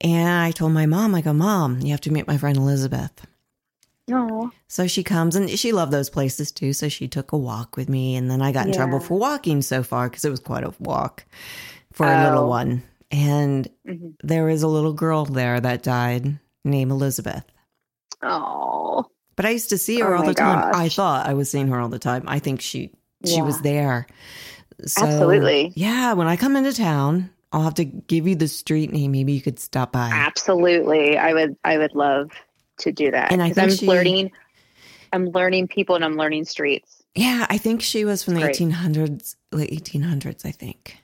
And 0.00 0.28
I 0.28 0.50
told 0.50 0.72
my 0.72 0.86
mom, 0.86 1.14
I 1.14 1.20
go, 1.20 1.32
Mom, 1.32 1.80
you 1.80 1.90
have 1.90 2.00
to 2.02 2.12
meet 2.12 2.26
my 2.26 2.38
friend 2.38 2.56
Elizabeth. 2.56 3.26
Oh. 4.10 4.50
So 4.66 4.86
she 4.86 5.02
comes 5.02 5.36
and 5.36 5.50
she 5.50 5.72
loved 5.72 5.92
those 5.92 6.10
places 6.10 6.50
too. 6.50 6.72
So 6.72 6.88
she 6.88 7.06
took 7.06 7.32
a 7.32 7.38
walk 7.38 7.76
with 7.76 7.88
me. 7.88 8.16
And 8.16 8.30
then 8.30 8.42
I 8.42 8.52
got 8.52 8.66
in 8.66 8.72
yeah. 8.72 8.78
trouble 8.78 9.00
for 9.00 9.18
walking 9.18 9.62
so 9.62 9.82
far 9.82 10.08
because 10.08 10.24
it 10.24 10.30
was 10.30 10.40
quite 10.40 10.64
a 10.64 10.74
walk 10.80 11.24
for 11.92 12.06
oh. 12.06 12.10
a 12.10 12.24
little 12.24 12.44
oh. 12.44 12.48
one. 12.48 12.82
And 13.10 13.68
mm-hmm. 13.86 14.10
there 14.22 14.44
was 14.44 14.62
a 14.62 14.68
little 14.68 14.92
girl 14.92 15.24
there 15.24 15.60
that 15.60 15.82
died 15.82 16.38
named 16.64 16.90
Elizabeth. 16.90 17.44
Oh. 18.22 19.06
But 19.36 19.46
I 19.46 19.50
used 19.50 19.70
to 19.70 19.78
see 19.78 20.00
her 20.00 20.14
oh 20.14 20.18
all 20.18 20.26
the 20.26 20.34
time. 20.34 20.70
I 20.74 20.88
thought 20.88 21.26
I 21.26 21.34
was 21.34 21.50
seeing 21.50 21.68
her 21.68 21.80
all 21.80 21.88
the 21.88 21.98
time. 21.98 22.24
I 22.26 22.38
think 22.38 22.60
she 22.60 22.92
she 23.24 23.36
yeah. 23.36 23.42
was 23.42 23.60
there. 23.60 24.06
So, 24.84 25.04
Absolutely. 25.04 25.72
Yeah, 25.74 26.14
when 26.14 26.26
I 26.26 26.36
come 26.36 26.56
into 26.56 26.72
town, 26.72 27.30
I'll 27.52 27.62
have 27.62 27.74
to 27.74 27.84
give 27.84 28.26
you 28.26 28.36
the 28.36 28.48
street 28.48 28.92
name. 28.92 29.12
Maybe 29.12 29.32
you 29.32 29.40
could 29.40 29.58
stop 29.58 29.92
by. 29.92 30.10
Absolutely. 30.12 31.18
I 31.18 31.32
would 31.32 31.56
I 31.64 31.78
would 31.78 31.94
love 31.94 32.30
to 32.78 32.92
do 32.92 33.10
that. 33.10 33.32
And 33.32 33.42
I 33.42 33.50
think 33.50 33.58
I'm 33.58 33.76
she, 33.76 33.86
learning 33.86 34.30
I'm 35.12 35.26
learning 35.30 35.68
people 35.68 35.96
and 35.96 36.04
I'm 36.04 36.16
learning 36.16 36.44
streets. 36.44 37.02
Yeah, 37.14 37.46
I 37.48 37.58
think 37.58 37.82
she 37.82 38.04
was 38.04 38.22
from 38.22 38.34
the 38.34 38.48
eighteen 38.48 38.70
hundreds 38.70 39.36
late 39.52 39.70
eighteen 39.72 40.02
hundreds, 40.02 40.44
I 40.44 40.52
think. 40.52 40.96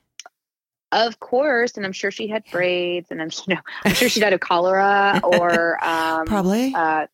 Of 0.92 1.18
course, 1.18 1.76
and 1.76 1.84
I'm 1.84 1.92
sure 1.92 2.12
she 2.12 2.28
had 2.28 2.44
braids, 2.50 3.10
and 3.10 3.20
I'm 3.20 3.30
no, 3.48 3.56
I'm 3.84 3.94
sure 3.94 4.08
she 4.08 4.20
died 4.20 4.32
of 4.32 4.40
cholera 4.40 5.20
or 5.24 5.84
um, 5.84 6.26
probably 6.26 6.72
uh, 6.74 7.06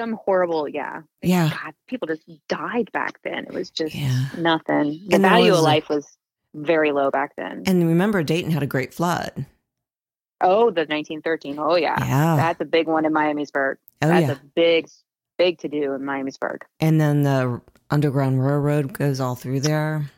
some 0.00 0.14
horrible, 0.14 0.66
yeah, 0.68 1.02
yeah. 1.22 1.50
God, 1.50 1.74
people 1.86 2.08
just 2.08 2.22
died 2.48 2.90
back 2.92 3.20
then. 3.22 3.44
It 3.44 3.52
was 3.52 3.70
just 3.70 3.94
yeah. 3.94 4.28
nothing. 4.38 5.02
The 5.08 5.16
and 5.16 5.22
value 5.22 5.52
of 5.52 5.60
life 5.60 5.88
was 5.90 6.16
very 6.56 6.92
low 6.92 7.10
back 7.10 7.34
then. 7.36 7.62
And 7.66 7.86
remember, 7.86 8.22
Dayton 8.22 8.50
had 8.50 8.62
a 8.62 8.66
great 8.66 8.92
flood. 8.94 9.46
Oh, 10.40 10.70
the 10.70 10.82
1913. 10.82 11.58
Oh, 11.58 11.76
yeah. 11.76 11.96
Yeah. 11.98 12.36
That's 12.36 12.60
a 12.60 12.64
big 12.64 12.86
one 12.86 13.04
in 13.04 13.12
Miamisburg. 13.12 13.76
Oh, 14.02 14.08
That's 14.08 14.26
yeah. 14.26 14.32
a 14.32 14.38
big, 14.54 14.88
big 15.38 15.58
to 15.60 15.68
do 15.68 15.92
in 15.94 16.02
Miamisburg. 16.02 16.62
And 16.80 17.00
then 17.00 17.22
the 17.22 17.60
Underground 17.90 18.44
Railroad 18.44 18.92
goes 18.92 19.20
all 19.20 19.34
through 19.34 19.60
there. 19.60 20.10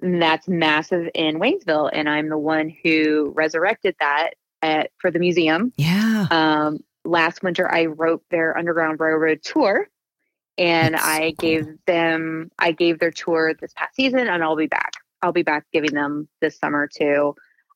And 0.00 0.22
that's 0.22 0.48
massive 0.48 1.08
in 1.14 1.40
Waynesville, 1.40 1.90
and 1.92 2.08
I'm 2.08 2.28
the 2.28 2.38
one 2.38 2.72
who 2.84 3.32
resurrected 3.34 3.96
that 3.98 4.30
at, 4.62 4.90
for 4.98 5.10
the 5.10 5.18
museum. 5.18 5.72
Yeah. 5.76 6.26
Um, 6.30 6.84
last 7.04 7.42
winter, 7.42 7.70
I 7.70 7.86
wrote 7.86 8.22
their 8.30 8.56
Underground 8.56 9.00
Railroad 9.00 9.42
tour, 9.42 9.88
and 10.56 10.94
That's 10.94 11.04
I 11.04 11.20
cool. 11.32 11.32
gave 11.50 11.66
them 11.86 12.50
I 12.60 12.72
gave 12.72 13.00
their 13.00 13.10
tour 13.10 13.54
this 13.54 13.72
past 13.74 13.96
season, 13.96 14.28
and 14.28 14.42
I'll 14.42 14.56
be 14.56 14.68
back. 14.68 14.92
I'll 15.22 15.32
be 15.32 15.42
back 15.42 15.64
giving 15.72 15.94
them 15.94 16.28
this 16.40 16.58
summer 16.58 16.88
too. 16.88 17.34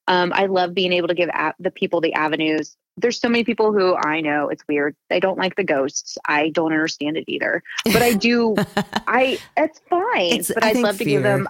Um, 0.09 0.33
I 0.35 0.46
love 0.46 0.74
being 0.74 0.92
able 0.92 1.09
to 1.09 1.14
give 1.14 1.28
a- 1.28 1.55
the 1.59 1.70
people 1.70 2.00
the 2.00 2.14
avenues. 2.14 2.76
There's 2.96 3.18
so 3.18 3.28
many 3.28 3.44
people 3.44 3.72
who 3.72 3.94
I 3.94 4.20
know 4.20 4.48
it's 4.48 4.64
weird. 4.68 4.94
They 5.09 5.20
don't 5.20 5.38
like 5.38 5.57
the 5.57 5.64
ghosts. 5.64 6.18
I 6.28 6.50
don't 6.50 6.72
understand 6.72 7.16
it 7.16 7.24
either. 7.26 7.62
But 7.87 8.02
I 8.02 8.12
do. 8.14 8.55
I 9.07 9.38
it's 9.57 9.81
fine. 9.88 10.26
It's- 10.33 10.52
but 10.55 10.64
I 10.64 10.68
I'd 10.68 10.72
think 10.74 10.87
love 10.87 10.98
to 10.98 11.05
give 11.05 11.22
them. 11.22 11.48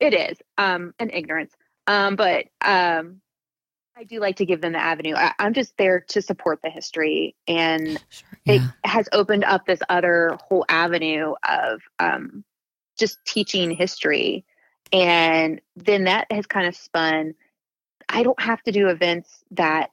It 0.00 0.14
is 0.14 0.38
um 0.56 0.94
and 0.98 1.12
ignorance. 1.12 1.52
Um, 1.88 2.16
but 2.16 2.44
um, 2.60 3.20
I 3.96 4.04
do 4.04 4.20
like 4.20 4.36
to 4.36 4.46
give 4.46 4.60
them 4.60 4.74
the 4.74 4.78
avenue. 4.78 5.14
I, 5.16 5.32
I'm 5.38 5.54
just 5.54 5.76
there 5.78 6.00
to 6.08 6.22
support 6.22 6.60
the 6.62 6.70
history, 6.70 7.34
and 7.48 7.98
Sure, 8.10 8.28
it 8.46 8.62
has 8.84 9.08
opened 9.12 9.42
up 9.44 9.66
this 9.66 9.80
other 9.88 10.36
whole 10.40 10.64
avenue 10.68 11.34
of 11.48 11.80
um, 11.98 12.44
just 12.98 13.18
teaching 13.26 13.70
history. 13.70 14.44
And 14.92 15.60
then 15.76 16.04
that 16.04 16.26
has 16.30 16.46
kind 16.46 16.66
of 16.66 16.76
spun. 16.76 17.34
I 18.08 18.22
don't 18.22 18.40
have 18.40 18.62
to 18.62 18.72
do 18.72 18.88
events 18.88 19.44
that 19.52 19.90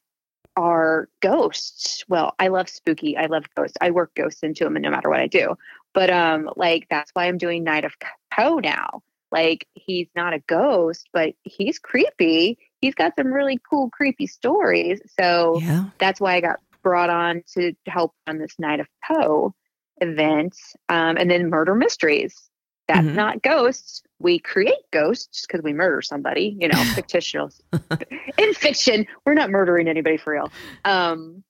are 0.55 1.10
ghosts. 1.21 2.03
Well, 2.08 2.34
I 2.39 2.47
love 2.47 2.69
spooky. 2.69 3.17
I 3.17 3.25
love 3.25 3.45
ghosts. 3.55 3.77
I 3.81 3.91
work 3.91 4.15
ghosts 4.15 4.43
into 4.43 4.63
them 4.63 4.75
and 4.75 4.84
no 4.84 4.89
matter 4.89 5.10
what 5.10 5.19
I 5.19 5.27
do. 5.27 5.55
But 5.93 6.10
um, 6.10 6.49
like 6.55 6.88
that's 6.89 7.12
why 7.13 7.25
I'm 7.25 7.38
doing 7.38 7.63
Night 7.63 7.86
of 7.86 7.93
Poe 8.34 8.60
now. 8.60 9.01
Like 9.31 9.67
he's 9.73 10.08
not 10.15 10.34
a 10.34 10.39
ghost, 10.39 11.10
but 11.12 11.34
he's 11.43 11.79
creepy. 11.79 12.58
He's 12.79 12.95
got 12.95 13.13
some 13.17 13.27
really 13.27 13.60
cool, 13.69 13.89
creepy 13.89 14.27
stories. 14.27 15.01
So 15.19 15.60
yeah. 15.62 15.86
that's 15.97 16.21
why 16.21 16.36
I 16.36 16.41
got 16.41 16.60
brought 16.84 17.10
on 17.10 17.43
to 17.53 17.73
help 17.88 18.13
on 18.27 18.38
this 18.38 18.58
Night 18.60 18.79
of 18.79 18.88
Poe 19.03 19.53
event. 19.99 20.55
Um, 20.88 21.17
and 21.17 21.29
then 21.29 21.49
Murder 21.49 21.75
Mysteries. 21.75 22.49
That's 22.88 23.08
Mhm. 23.08 23.15
not 23.15 23.41
ghosts. 23.41 24.04
We 24.19 24.39
create 24.39 24.89
ghosts 24.91 25.45
because 25.45 25.63
we 25.63 25.74
murder 25.74 26.02
somebody, 26.02 26.56
you 26.60 26.67
know, 26.67 26.84
fictitious. 26.95 27.62
In 28.38 28.54
fiction, 28.54 29.08
we're 29.26 29.34
not 29.34 29.50
murdering 29.50 29.88
anybody 29.88 30.17
for 30.17 30.34
real. 30.34 30.52
Um, 30.84 31.43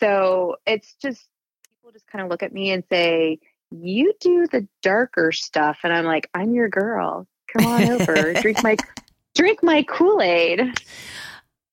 so 0.00 0.56
it's 0.66 0.94
just 0.94 1.28
people 1.68 1.92
just 1.92 2.06
kind 2.08 2.24
of 2.24 2.30
look 2.30 2.42
at 2.42 2.52
me 2.52 2.70
and 2.72 2.82
say, 2.90 3.38
You 3.70 4.12
do 4.20 4.46
the 4.50 4.66
darker 4.82 5.30
stuff. 5.32 5.78
And 5.84 5.92
I'm 5.92 6.04
like, 6.04 6.28
I'm 6.34 6.54
your 6.54 6.68
girl. 6.68 7.26
Come 7.52 7.66
on 7.66 7.82
over. 7.84 8.34
drink 8.34 8.62
my 8.62 8.76
drink 9.36 9.62
my 9.62 9.82
Kool-Aid. 9.84 10.60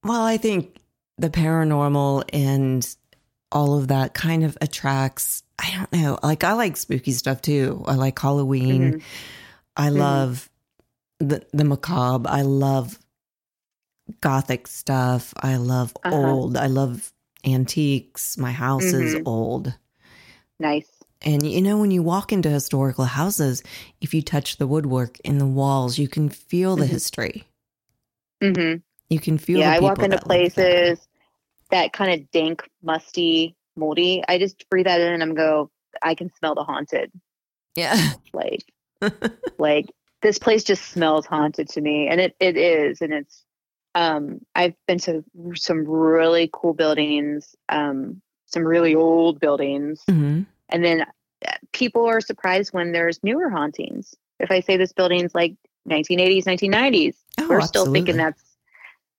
Well, 0.03 0.21
I 0.21 0.37
think 0.37 0.75
the 1.17 1.29
paranormal 1.29 2.23
and 2.31 2.87
all 3.51 3.77
of 3.77 3.87
that 3.87 4.13
kind 4.13 4.43
of 4.43 4.57
attracts. 4.61 5.41
I 5.59 5.71
don't 5.75 5.93
know. 5.93 6.19
Like 6.23 6.43
I 6.43 6.53
like 6.53 6.77
spooky 6.77 7.11
stuff 7.11 7.41
too. 7.41 7.83
I 7.87 7.95
like 7.95 8.19
Halloween. 8.19 8.93
Mhm. 8.93 9.03
I 9.75 9.89
Mhm. 9.89 9.97
love 9.97 10.49
the 11.19 11.45
the 11.53 11.63
macabre. 11.63 12.29
I 12.29 12.43
love 12.43 12.99
gothic 14.21 14.67
stuff. 14.67 15.33
I 15.37 15.57
love 15.57 15.93
Uh-huh. 16.03 16.15
old. 16.15 16.57
I 16.57 16.67
love 16.67 17.11
antiques. 17.45 18.37
My 18.37 18.51
house 18.51 18.93
is 18.93 19.15
Mhm. 19.15 19.23
old. 19.25 19.73
Nice. 20.59 20.89
And 21.23 21.45
you 21.51 21.61
know, 21.61 21.79
when 21.79 21.91
you 21.91 22.03
walk 22.03 22.31
into 22.31 22.49
historical 22.49 23.05
houses, 23.05 23.63
if 24.01 24.13
you 24.13 24.21
touch 24.21 24.57
the 24.57 24.67
woodwork 24.67 25.19
in 25.21 25.39
the 25.39 25.47
walls, 25.47 25.97
you 25.97 26.07
can 26.07 26.29
feel 26.29 26.75
the 26.75 26.85
Mhm. 26.85 26.89
history. 26.89 27.43
hmm 28.41 28.75
You 29.09 29.19
can 29.19 29.37
feel. 29.39 29.61
yeah 29.61 29.71
i 29.71 29.79
walk 29.79 29.97
into 29.99 30.17
that 30.17 30.27
live 30.27 30.53
there. 30.53 30.95
places 30.95 31.07
that 31.71 31.91
kind 31.93 32.13
of 32.21 32.29
dank 32.31 32.61
musty 32.83 33.55
moldy 33.77 34.23
i 34.27 34.37
just 34.37 34.69
breathe 34.69 34.85
that 34.85 34.99
in 35.01 35.13
and 35.13 35.23
i'm 35.23 35.33
go 35.35 35.69
i 36.01 36.15
can 36.15 36.31
smell 36.37 36.55
the 36.55 36.63
haunted 36.63 37.11
Yeah. 37.75 38.13
like 38.33 38.65
like 39.59 39.85
this 40.21 40.39
place 40.39 40.63
just 40.63 40.83
smells 40.89 41.25
haunted 41.25 41.69
to 41.69 41.81
me 41.81 42.07
and 42.07 42.19
it, 42.19 42.35
it 42.39 42.57
is 42.57 43.01
and 43.01 43.13
it's 43.13 43.43
um 43.95 44.39
i've 44.55 44.73
been 44.87 44.97
to 44.99 45.23
some 45.55 45.87
really 45.87 46.49
cool 46.51 46.73
buildings 46.73 47.55
um 47.69 48.21
some 48.47 48.63
really 48.65 48.95
old 48.95 49.39
buildings 49.39 50.03
Mm-hmm. 50.09 50.43
and 50.69 50.83
then 50.85 51.01
uh, 51.47 51.51
people 51.73 52.05
are 52.07 52.21
surprised 52.21 52.73
when 52.73 52.91
there's 52.91 53.19
newer 53.23 53.49
hauntings 53.49 54.15
if 54.39 54.49
i 54.51 54.59
say 54.59 54.77
this 54.77 54.93
building's 54.93 55.35
like 55.35 55.55
1980s 55.89 56.43
1990s 56.45 57.15
Oh, 57.39 57.47
we're 57.49 57.61
still 57.61 57.85
thinking 57.93 58.17
that's 58.17 58.41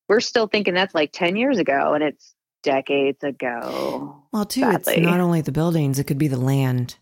we're 0.08 0.20
still 0.20 0.48
thinking 0.48 0.74
that's 0.74 0.94
like 0.94 1.12
10 1.12 1.36
years 1.36 1.58
ago 1.58 1.94
and 1.94 2.02
it's 2.02 2.34
decades 2.62 3.22
ago 3.24 4.22
Well, 4.32 4.44
too, 4.46 4.60
sadly. 4.62 4.94
it's 4.94 4.96
not 5.04 5.20
only 5.20 5.40
the 5.40 5.52
buildings; 5.52 5.98
it 5.98 6.04
could 6.04 6.18
be 6.18 6.28
the 6.28 6.36
land. 6.40 6.96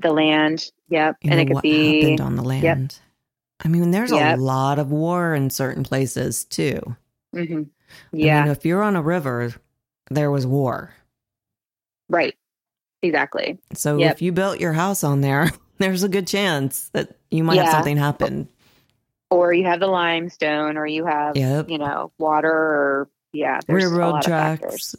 the 0.00 0.12
land 0.12 0.70
yep 0.88 1.16
You 1.22 1.30
and 1.30 1.40
it 1.40 1.46
could 1.48 1.62
be 1.62 1.86
happened 1.86 2.20
on 2.20 2.36
the 2.36 2.42
land. 2.42 2.98
I 3.62 3.68
mean, 3.68 3.90
there's 3.90 4.12
Yep. 4.12 4.38
a 4.38 4.40
lot 4.40 4.78
of 4.78 4.90
war 4.90 5.34
in 5.34 5.50
certain 5.50 5.84
places 5.84 6.44
too. 6.44 6.96
mhm. 7.34 7.68
I 8.12 8.16
yeah 8.16 8.42
mean, 8.42 8.46
if 8.52 8.64
you're 8.64 8.82
on 8.82 8.96
a 8.96 9.02
river, 9.02 9.52
there 10.10 10.30
was 10.30 10.46
war. 10.46 10.94
right 12.08 12.34
exactly 13.02 13.58
So 13.74 13.98
Yep. 13.98 14.16
if 14.16 14.22
you 14.22 14.32
built 14.32 14.60
your 14.60 14.72
house 14.72 15.04
on 15.04 15.20
there, 15.20 15.50
there's 15.78 16.02
a 16.02 16.08
good 16.08 16.26
chance 16.26 16.88
that 16.94 17.16
you 17.30 17.44
might 17.44 17.56
have 17.58 17.68
something 17.70 17.96
happen. 17.96 18.48
or 19.30 19.52
you 19.52 19.64
have 19.64 19.80
the 19.80 19.86
limestone 19.86 20.76
or 20.76 20.86
you 20.86 21.04
have 21.06 21.36
Yep. 21.36 21.70
you 21.70 21.78
know 21.78 22.12
water 22.18 22.50
or 22.52 23.10
yeah 23.32 23.60
there's 23.66 23.84
a 23.84 23.88
Railroad 23.88 24.12
lot 24.12 24.24
tracks. 24.24 24.94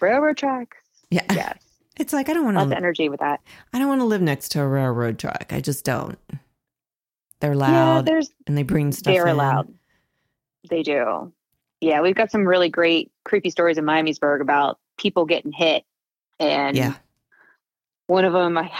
railroad 0.00 0.36
tracks 0.36 0.76
Yeah. 1.10 1.24
yes 1.30 1.58
It's 1.98 2.12
like 2.12 2.28
I 2.28 2.32
don't 2.32 2.44
want 2.54 2.70
to. 2.70 2.76
energy 2.76 3.08
with 3.08 3.18
that 3.20 3.40
I 3.72 3.78
don't 3.80 3.88
want 3.88 4.00
to 4.00 4.04
live 4.04 4.22
next 4.22 4.50
to 4.50 4.60
a 4.62 4.68
railroad 4.68 5.18
track. 5.18 5.50
I 5.52 5.60
just 5.60 5.84
don't. 5.84 6.16
They're 7.40 7.54
yeah 7.54 7.58
loud 7.94 8.06
there's 8.06 8.30
and 8.46 8.56
they 8.56 8.62
bring 8.62 8.92
stuff 8.92 9.12
They're 9.14 9.26
in. 9.28 9.36
loud. 9.36 9.72
They 10.70 10.82
do. 10.84 11.32
Yeah, 11.80 12.00
we've 12.00 12.14
got 12.14 12.30
some 12.30 12.46
really 12.46 12.68
great 12.68 13.10
creepy 13.24 13.50
stories 13.50 13.78
in 13.78 13.84
Miamisburg 13.84 14.40
about 14.40 14.78
people 14.96 15.24
getting 15.26 15.50
hit, 15.52 15.84
and 16.40 16.76
Yeah. 16.76 16.94
one 18.06 18.24
of 18.24 18.32
them 18.32 18.56
I 18.58 18.70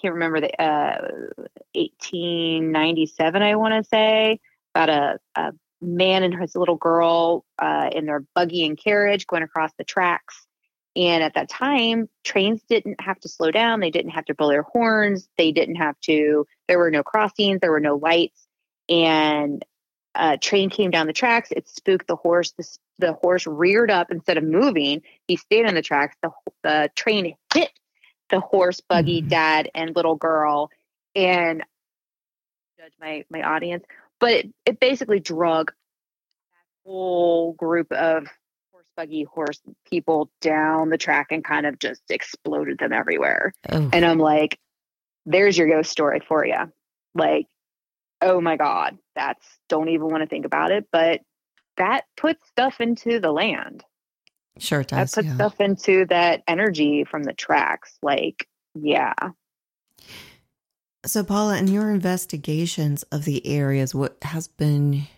can't 0.00 0.14
remember 0.14 0.40
the 0.40 0.62
uh, 0.62 1.08
1897. 1.74 3.42
I 3.42 3.54
want 3.56 3.74
to 3.82 3.88
say 3.88 4.40
about 4.74 4.88
a, 4.88 5.18
a 5.36 5.52
man 5.82 6.22
and 6.22 6.34
his 6.40 6.54
little 6.56 6.76
girl 6.76 7.44
uh, 7.58 7.90
in 7.92 8.06
their 8.06 8.24
buggy 8.34 8.64
and 8.64 8.78
carriage 8.78 9.26
going 9.26 9.42
across 9.42 9.72
the 9.76 9.84
tracks. 9.84 10.46
And 10.94 11.22
at 11.22 11.34
that 11.34 11.48
time, 11.48 12.08
trains 12.22 12.62
didn't 12.68 13.00
have 13.00 13.18
to 13.20 13.28
slow 13.28 13.50
down. 13.50 13.80
They 13.80 13.90
didn't 13.90 14.10
have 14.10 14.26
to 14.26 14.34
blow 14.34 14.48
their 14.48 14.62
horns. 14.62 15.28
They 15.38 15.50
didn't 15.50 15.76
have 15.76 15.98
to. 16.02 16.46
There 16.68 16.78
were 16.78 16.90
no 16.90 17.02
crossings. 17.02 17.60
There 17.60 17.70
were 17.70 17.80
no 17.80 17.96
lights. 17.96 18.46
And 18.88 19.64
a 20.14 20.36
train 20.36 20.68
came 20.68 20.90
down 20.90 21.06
the 21.06 21.14
tracks. 21.14 21.50
It 21.50 21.68
spooked 21.68 22.06
the 22.06 22.16
horse. 22.16 22.52
The, 22.52 22.78
the 22.98 23.12
horse 23.14 23.46
reared 23.46 23.90
up 23.90 24.10
instead 24.10 24.36
of 24.36 24.44
moving. 24.44 25.00
He 25.26 25.36
stayed 25.36 25.66
on 25.66 25.74
the 25.74 25.82
tracks. 25.82 26.16
The, 26.22 26.30
the 26.62 26.90
train 26.94 27.34
hit 27.54 27.70
the 28.28 28.40
horse, 28.40 28.80
buggy, 28.80 29.22
Mhm. 29.22 29.28
dad, 29.28 29.70
and 29.74 29.96
little 29.96 30.16
girl. 30.16 30.70
And 31.14 31.62
judge 32.78 32.92
my 33.00 33.24
my 33.30 33.42
audience, 33.42 33.84
but 34.22 34.30
it, 34.32 34.54
it 34.64 34.80
basically 34.80 35.20
drug 35.20 35.68
that 35.70 36.88
whole 36.90 37.52
group 37.54 37.90
of 37.92 38.26
horse 38.72 38.86
buggy 38.96 39.24
horse 39.24 39.60
people 39.90 40.30
down 40.40 40.88
the 40.88 40.96
track 40.96 41.26
and 41.30 41.44
kind 41.44 41.66
of 41.66 41.78
just 41.78 42.02
exploded 42.08 42.78
them 42.78 42.92
everywhere. 42.92 43.52
Oh, 43.68 43.90
And 43.92 44.04
I'm 44.04 44.18
like, 44.18 44.58
there's 45.26 45.58
your 45.58 45.68
ghost 45.68 45.90
story 45.90 46.20
for 46.26 46.46
you. 46.46 46.72
Like, 47.14 47.46
oh 48.20 48.40
my 48.40 48.56
God, 48.56 48.96
that's 49.16 49.44
don't 49.68 49.88
even 49.88 50.06
want 50.08 50.22
to 50.22 50.28
think 50.28 50.46
about 50.46 50.70
it. 50.70 50.86
But 50.92 51.20
that 51.76 52.04
puts 52.16 52.46
stuff 52.48 52.80
into 52.80 53.18
the 53.18 53.32
land. 53.32 53.82
sure 54.58 54.80
it 54.82 54.88
That 54.88 54.98
does. 55.00 55.14
puts 55.14 55.26
yeah. 55.26 55.34
stuff 55.34 55.60
into 55.60 56.06
that 56.06 56.42
energy 56.46 57.04
from 57.04 57.24
the 57.24 57.32
tracks. 57.34 57.98
Like, 58.02 58.46
yeah. 58.74 59.14
So, 61.04 61.24
Paula, 61.24 61.58
in 61.58 61.66
your 61.66 61.90
investigations 61.90 63.02
of 63.04 63.24
the 63.24 63.44
areas, 63.46 63.92
what 63.94 64.16
has 64.22 64.46
been 64.46 65.08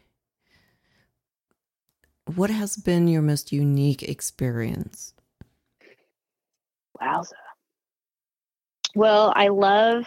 what 2.36 2.48
has 2.48 2.76
been 2.76 3.06
your 3.06 3.20
most 3.20 3.52
unique 3.52 4.02
experience? 4.02 5.12
Wowza. 7.00 7.32
Well, 8.94 9.32
I 9.36 9.48
love, 9.48 10.06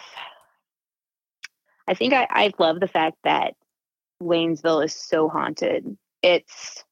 I 1.88 1.94
think 1.94 2.14
I, 2.14 2.28
I 2.30 2.54
love 2.58 2.80
the 2.80 2.88
fact 2.88 3.18
that 3.24 3.54
Waynesville 4.22 4.84
is 4.84 4.96
so 4.96 5.30
haunted. 5.30 5.98
It's 6.24 6.84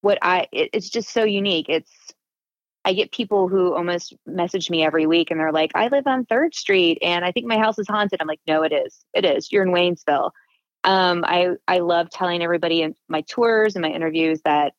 what 0.00 0.18
I, 0.20 0.48
it, 0.50 0.70
it's 0.72 0.88
just 0.88 1.10
so 1.10 1.24
unique. 1.24 1.66
It's, 1.68 1.92
I 2.84 2.92
get 2.92 3.12
people 3.12 3.48
who 3.48 3.74
almost 3.74 4.14
message 4.26 4.68
me 4.70 4.84
every 4.84 5.06
week 5.06 5.30
and 5.30 5.40
they're 5.40 5.52
like, 5.52 5.72
I 5.74 5.88
live 5.88 6.06
on 6.06 6.26
Third 6.26 6.54
Street 6.54 6.98
and 7.00 7.24
I 7.24 7.32
think 7.32 7.46
my 7.46 7.58
house 7.58 7.78
is 7.78 7.88
haunted. 7.88 8.20
I'm 8.20 8.26
like, 8.26 8.40
no, 8.46 8.62
it 8.62 8.72
is. 8.72 9.04
It 9.14 9.24
is. 9.24 9.50
You're 9.50 9.64
in 9.64 9.72
Waynesville. 9.72 10.30
Um, 10.84 11.24
I, 11.26 11.50
I 11.66 11.78
love 11.78 12.10
telling 12.10 12.42
everybody 12.42 12.82
in 12.82 12.94
my 13.08 13.22
tours 13.22 13.74
and 13.74 13.82
my 13.82 13.90
interviews 13.90 14.42
that 14.44 14.74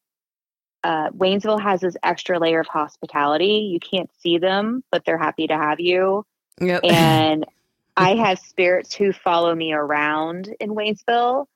uh, 0.83 1.09
Waynesville 1.09 1.59
has 1.59 1.81
this 1.81 1.97
extra 2.03 2.37
layer 2.37 2.59
of 2.59 2.67
hospitality. 2.67 3.69
You 3.71 3.79
can't 3.79 4.11
see 4.19 4.37
them, 4.37 4.83
but 4.91 5.03
they're 5.03 5.17
happy 5.17 5.47
to 5.47 5.55
have 5.57 5.79
you. 5.79 6.23
Yep. 6.61 6.81
And 6.83 7.45
I 7.97 8.15
have 8.15 8.37
spirits 8.39 8.93
who 8.93 9.13
follow 9.13 9.55
me 9.55 9.73
around 9.73 10.53
in 10.59 10.75
Waynesville. 10.75 11.47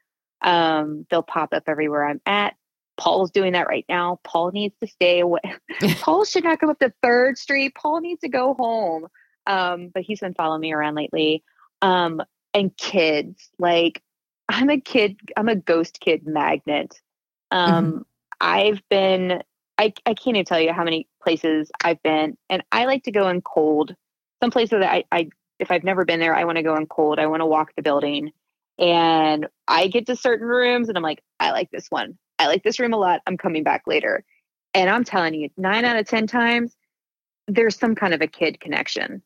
Um, 0.41 1.05
they'll 1.11 1.21
pop 1.21 1.53
up 1.53 1.63
everywhere 1.67 2.05
I'm 2.05 2.21
at. 2.25 2.55
Paul's 2.99 3.31
doing 3.31 3.53
that 3.53 3.67
right 3.67 3.85
now. 3.89 4.19
Paul 4.23 4.51
needs 4.51 4.75
to 4.81 4.87
stay 4.87 5.21
away. 5.21 5.39
Paul 6.01 6.25
should 6.25 6.43
not 6.43 6.59
come 6.59 6.69
up 6.69 6.79
to 6.79 6.93
Third 7.01 7.37
Street. 7.37 7.73
Paul 7.75 8.01
needs 8.01 8.21
to 8.21 8.29
go 8.29 8.53
home. 8.53 9.07
Um, 9.47 9.89
but 9.93 10.03
he's 10.03 10.19
been 10.19 10.35
following 10.35 10.61
me 10.61 10.73
around 10.73 10.95
lately. 10.95 11.43
Um, 11.81 12.21
and 12.53 12.75
kids, 12.77 13.49
like 13.57 14.03
I'm 14.49 14.69
a 14.69 14.79
kid, 14.79 15.19
I'm 15.37 15.49
a 15.49 15.55
ghost 15.55 15.99
kid 15.99 16.27
magnet. 16.27 16.99
Um, 17.51 17.85
mm-hmm. 17.85 17.97
I've 18.41 18.81
been, 18.89 19.41
I, 19.77 19.93
I 20.05 20.13
can't 20.13 20.35
even 20.35 20.45
tell 20.45 20.59
you 20.59 20.73
how 20.73 20.83
many 20.83 21.07
places 21.23 21.71
I've 21.83 22.01
been, 22.03 22.37
and 22.49 22.63
I 22.71 22.85
like 22.85 23.03
to 23.03 23.11
go 23.11 23.29
in 23.29 23.41
cold. 23.41 23.95
Some 24.41 24.51
places 24.51 24.79
that 24.81 24.91
I, 24.91 25.03
I 25.11 25.29
if 25.59 25.71
I've 25.71 25.83
never 25.83 26.05
been 26.05 26.19
there, 26.19 26.35
I 26.35 26.45
want 26.45 26.57
to 26.57 26.63
go 26.63 26.75
in 26.75 26.85
cold. 26.85 27.19
I 27.19 27.27
want 27.27 27.41
to 27.41 27.45
walk 27.45 27.71
the 27.75 27.81
building. 27.81 28.31
And 28.77 29.47
I 29.67 29.87
get 29.87 30.07
to 30.07 30.15
certain 30.15 30.47
rooms 30.47 30.87
and 30.87 30.97
I'm 30.97 31.03
like, 31.03 31.21
I 31.39 31.51
like 31.51 31.69
this 31.69 31.87
one. 31.89 32.17
I 32.39 32.47
like 32.47 32.63
this 32.63 32.79
room 32.79 32.93
a 32.93 32.97
lot. 32.97 33.21
I'm 33.27 33.37
coming 33.37 33.63
back 33.63 33.83
later. 33.85 34.23
And 34.73 34.89
I'm 34.89 35.03
telling 35.03 35.33
you, 35.33 35.49
nine 35.57 35.85
out 35.85 35.97
of 35.97 36.07
10 36.07 36.27
times, 36.27 36.75
there's 37.47 37.77
some 37.77 37.95
kind 37.95 38.13
of 38.13 38.21
a 38.21 38.27
kid 38.27 38.59
connection. 38.59 39.21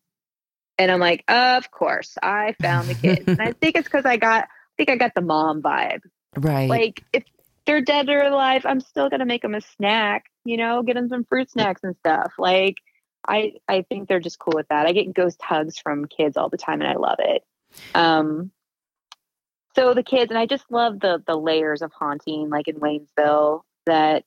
And 0.78 0.92
I'm 0.92 1.00
like, 1.00 1.24
of 1.28 1.70
course, 1.70 2.18
I 2.22 2.56
found 2.62 2.90
the 2.90 2.96
kid. 2.96 3.24
and 3.28 3.42
I 3.42 3.52
think 3.62 3.76
it's 3.76 3.88
because 3.88 4.06
I 4.06 4.18
got, 4.18 4.46
I 4.46 4.74
think 4.78 4.90
I 4.90 4.96
got 4.96 5.14
the 5.14 5.22
mom 5.22 5.62
vibe. 5.62 6.02
Right. 6.36 6.70
Like 6.70 7.04
if 7.14 7.24
they're 7.66 7.82
dead 7.82 8.10
or 8.10 8.24
alive, 8.24 8.66
I'm 8.66 8.80
still 8.80 9.10
going 9.10 9.20
to 9.20 9.26
make 9.26 9.42
them 9.42 9.56
a 9.56 9.62
snack, 9.62 10.26
you 10.46 10.58
know, 10.58 10.82
get 10.82 10.96
them 10.96 11.10
some 11.10 11.24
fruit 11.26 11.52
snacks 11.52 11.82
and 11.84 11.96
stuff. 11.98 12.34
Like, 12.38 12.76
I 13.26 13.54
I 13.68 13.84
think 13.84 14.10
they're 14.10 14.20
just 14.20 14.40
cool 14.40 14.54
with 14.56 14.68
that. 14.70 14.86
I 14.86 14.92
get 14.92 15.14
ghost 15.14 15.42
hugs 15.42 15.78
from 15.78 16.06
kids 16.06 16.36
all 16.36 16.50
the 16.50 16.58
time, 16.58 16.82
and 16.82 16.90
I 16.90 16.96
love 16.96 17.20
it. 17.20 17.44
Um, 17.96 18.52
so 19.76 19.94
the 19.94 20.04
kids 20.04 20.30
and 20.30 20.38
I 20.38 20.46
just 20.46 20.66
love 20.70 21.00
the 21.00 21.24
the 21.26 21.36
layers 21.36 21.82
of 21.82 21.92
haunting, 21.94 22.50
like 22.50 22.68
in 22.68 22.76
Waynesville, 22.76 23.62
that 23.86 24.24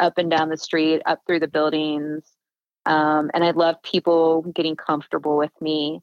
up 0.00 0.18
and 0.18 0.30
down 0.30 0.48
the 0.48 0.56
street, 0.56 1.02
up 1.06 1.20
through 1.26 1.40
the 1.40 1.48
buildings, 1.48 2.24
um, 2.86 3.30
and 3.34 3.44
I 3.44 3.50
love 3.50 3.82
people 3.82 4.42
getting 4.54 4.76
comfortable 4.76 5.36
with 5.36 5.52
me 5.60 6.00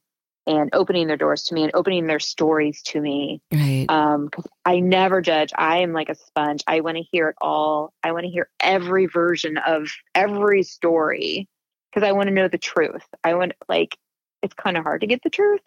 and 0.47 0.69
opening 0.73 1.07
their 1.07 1.17
doors 1.17 1.43
to 1.45 1.55
me 1.55 1.63
and 1.63 1.71
opening 1.73 2.05
their 2.05 2.19
stories 2.19 2.81
to 2.83 3.01
me. 3.01 3.41
Right. 3.51 3.87
Um, 3.89 4.29
cause 4.29 4.45
I 4.63 4.79
never 4.79 5.21
judge. 5.21 5.51
I 5.55 5.77
am 5.79 5.91
like 5.91 6.09
a 6.09 6.15
sponge. 6.15 6.63
I 6.67 6.81
want 6.81 6.97
to 6.97 7.03
hear 7.03 7.29
it 7.29 7.35
all. 7.41 7.93
I 8.03 8.11
want 8.11 8.25
to 8.25 8.29
hear 8.29 8.49
every 8.59 9.07
version 9.07 9.57
of 9.57 9.89
every 10.13 10.61
story 10.61 11.47
because 11.91 12.07
I 12.07 12.11
want 12.11 12.27
to 12.27 12.33
know 12.33 12.47
the 12.47 12.59
truth. 12.59 13.05
I 13.23 13.33
want 13.33 13.53
like 13.67 13.97
it's 14.43 14.53
kind 14.53 14.77
of 14.77 14.83
hard 14.83 15.01
to 15.01 15.07
get 15.07 15.23
the 15.23 15.31
truth 15.31 15.61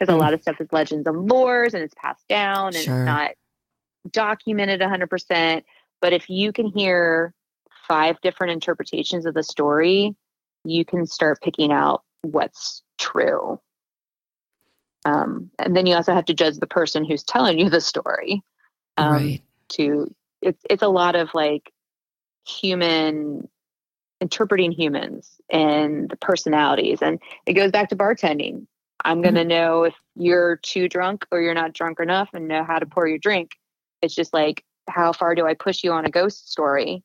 because 0.00 0.12
mm. 0.12 0.16
a 0.16 0.18
lot 0.18 0.32
of 0.32 0.40
stuff 0.40 0.60
is 0.60 0.68
legends 0.72 1.06
and 1.06 1.30
lores 1.30 1.74
and 1.74 1.82
it's 1.82 1.94
passed 1.94 2.26
down 2.28 2.68
and 2.68 2.76
sure. 2.76 2.96
it's 2.96 3.06
not 3.06 3.30
documented 4.10 4.80
100%. 4.80 5.62
But 6.00 6.12
if 6.14 6.30
you 6.30 6.52
can 6.52 6.66
hear 6.66 7.34
five 7.86 8.20
different 8.22 8.52
interpretations 8.52 9.26
of 9.26 9.34
the 9.34 9.42
story, 9.42 10.16
you 10.64 10.84
can 10.84 11.06
start 11.06 11.40
picking 11.42 11.70
out 11.70 12.02
what's 12.22 12.82
true. 12.98 13.60
Um, 15.04 15.50
and 15.58 15.76
then 15.76 15.86
you 15.86 15.94
also 15.94 16.14
have 16.14 16.26
to 16.26 16.34
judge 16.34 16.56
the 16.58 16.66
person 16.66 17.04
who's 17.04 17.22
telling 17.22 17.58
you 17.58 17.68
the 17.68 17.80
story. 17.80 18.42
Um, 18.96 19.12
right. 19.12 19.42
To 19.70 20.12
it's 20.42 20.62
it's 20.68 20.82
a 20.82 20.88
lot 20.88 21.14
of 21.14 21.30
like 21.32 21.70
human 22.46 23.48
interpreting 24.20 24.72
humans 24.72 25.40
and 25.50 26.10
the 26.10 26.16
personalities. 26.16 27.00
And 27.00 27.20
it 27.46 27.54
goes 27.54 27.70
back 27.70 27.88
to 27.90 27.96
bartending. 27.96 28.66
I'm 29.04 29.22
going 29.22 29.34
to 29.34 29.40
mm-hmm. 29.40 29.48
know 29.48 29.82
if 29.84 29.94
you're 30.16 30.56
too 30.56 30.88
drunk 30.88 31.26
or 31.30 31.40
you're 31.40 31.54
not 31.54 31.72
drunk 31.72 32.00
enough 32.00 32.30
and 32.32 32.48
know 32.48 32.64
how 32.64 32.78
to 32.78 32.86
pour 32.86 33.06
your 33.06 33.18
drink. 33.18 33.52
It's 34.02 34.14
just 34.14 34.32
like, 34.32 34.64
how 34.88 35.12
far 35.12 35.34
do 35.34 35.46
I 35.46 35.54
push 35.54 35.84
you 35.84 35.92
on 35.92 36.04
a 36.04 36.10
ghost 36.10 36.50
story 36.50 37.02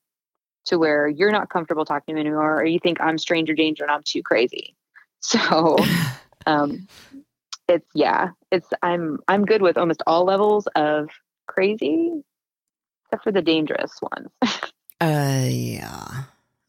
to 0.65 0.79
where 0.79 1.07
you're 1.07 1.31
not 1.31 1.49
comfortable 1.49 1.85
talking 1.85 2.13
to 2.15 2.21
me 2.21 2.27
anymore 2.27 2.61
or 2.61 2.65
you 2.65 2.79
think 2.79 2.99
I'm 2.99 3.17
stranger 3.17 3.53
danger 3.53 3.83
and 3.83 3.91
I'm 3.91 4.03
too 4.03 4.23
crazy? 4.23 4.75
So, 5.21 5.77
um, 6.45 6.87
it's, 7.67 7.87
yeah, 7.95 8.29
it's, 8.51 8.67
I'm, 8.83 9.17
I'm 9.27 9.43
good 9.43 9.63
with 9.63 9.75
almost 9.75 10.03
all 10.05 10.23
levels 10.23 10.67
of 10.75 11.09
crazy 11.47 12.21
except 13.05 13.23
for 13.23 13.31
the 13.31 13.41
dangerous 13.41 13.99
ones. 14.03 14.29
uh, 15.01 15.47
yeah 15.49 16.25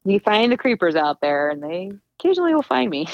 you 0.07 0.21
find 0.21 0.53
the 0.53 0.57
creepers 0.57 0.97
out 0.97 1.21
there 1.21 1.51
and 1.51 1.63
they 1.63 1.91
occasionally 2.19 2.55
will 2.55 2.63
find 2.63 2.91
me. 2.91 3.07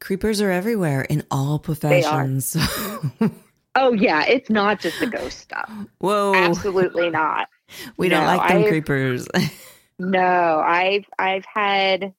Creepers 0.00 0.40
are 0.40 0.50
everywhere 0.50 1.02
in 1.02 1.24
all 1.30 1.58
professions. 1.58 2.56
oh 3.74 3.92
yeah, 3.92 4.24
it's 4.26 4.50
not 4.50 4.80
just 4.80 4.98
the 5.00 5.06
ghost 5.06 5.38
stuff. 5.38 5.70
Whoa. 5.98 6.34
Absolutely 6.34 7.10
not. 7.10 7.48
We 7.96 8.08
no, 8.08 8.16
don't 8.16 8.26
like 8.26 8.48
them 8.48 8.62
I've, 8.62 8.68
creepers. 8.68 9.28
no, 9.98 10.62
I've 10.64 11.04
I've 11.18 11.44
had 11.44 12.14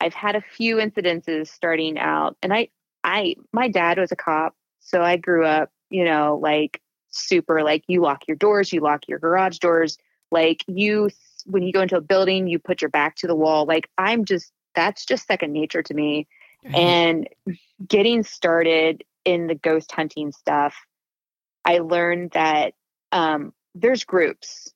I've 0.00 0.14
had 0.14 0.36
a 0.36 0.40
few 0.40 0.76
incidences 0.76 1.48
starting 1.48 1.98
out 1.98 2.36
and 2.42 2.52
I 2.52 2.68
I 3.04 3.36
my 3.52 3.68
dad 3.68 3.98
was 3.98 4.12
a 4.12 4.16
cop, 4.16 4.54
so 4.80 5.02
I 5.02 5.16
grew 5.16 5.44
up, 5.44 5.70
you 5.90 6.04
know, 6.04 6.38
like 6.42 6.80
super 7.10 7.62
like 7.62 7.84
you 7.88 8.00
lock 8.00 8.28
your 8.28 8.36
doors, 8.36 8.72
you 8.72 8.80
lock 8.80 9.08
your 9.08 9.18
garage 9.18 9.58
doors, 9.58 9.98
like 10.30 10.64
you 10.66 11.10
when 11.46 11.62
you 11.62 11.72
go 11.72 11.80
into 11.80 11.96
a 11.96 12.00
building, 12.00 12.46
you 12.46 12.58
put 12.58 12.82
your 12.82 12.90
back 12.90 13.16
to 13.16 13.26
the 13.26 13.34
wall. 13.34 13.64
Like 13.66 13.88
I'm 13.98 14.24
just 14.24 14.52
that's 14.74 15.04
just 15.04 15.26
second 15.26 15.52
nature 15.52 15.82
to 15.82 15.94
me. 15.94 16.26
And 16.64 17.28
getting 17.86 18.22
started 18.22 19.04
in 19.24 19.46
the 19.46 19.54
ghost 19.54 19.92
hunting 19.92 20.32
stuff, 20.32 20.74
I 21.64 21.78
learned 21.78 22.32
that 22.32 22.74
um, 23.10 23.52
there's 23.74 24.04
groups, 24.04 24.72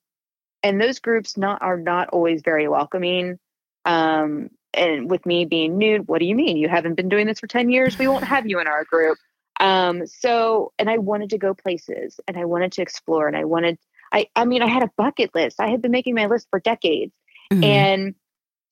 and 0.63 0.81
those 0.81 0.99
groups 0.99 1.37
not 1.37 1.61
are 1.61 1.77
not 1.77 2.09
always 2.09 2.41
very 2.41 2.67
welcoming. 2.67 3.39
Um, 3.85 4.49
and 4.73 5.09
with 5.09 5.25
me 5.25 5.45
being 5.45 5.77
new, 5.77 5.99
what 5.99 6.19
do 6.19 6.25
you 6.25 6.35
mean? 6.35 6.57
You 6.57 6.67
haven't 6.67 6.95
been 6.95 7.09
doing 7.09 7.25
this 7.25 7.39
for 7.39 7.47
10 7.47 7.69
years? 7.69 7.97
We 7.97 8.07
won't 8.07 8.25
have 8.25 8.47
you 8.47 8.59
in 8.59 8.67
our 8.67 8.83
group. 8.83 9.17
Um, 9.59 10.05
so, 10.05 10.71
and 10.77 10.89
I 10.89 10.97
wanted 10.97 11.31
to 11.31 11.37
go 11.37 11.53
places 11.53 12.19
and 12.27 12.37
I 12.37 12.45
wanted 12.45 12.73
to 12.73 12.81
explore 12.81 13.27
and 13.27 13.35
I 13.35 13.45
wanted 13.45 13.79
I 14.11 14.27
I 14.35 14.45
mean 14.45 14.61
I 14.61 14.67
had 14.67 14.83
a 14.83 14.91
bucket 14.97 15.33
list. 15.35 15.59
I 15.59 15.69
had 15.69 15.81
been 15.81 15.91
making 15.91 16.15
my 16.15 16.27
list 16.27 16.47
for 16.49 16.59
decades. 16.59 17.13
Mm-hmm. 17.51 17.63
And 17.63 18.15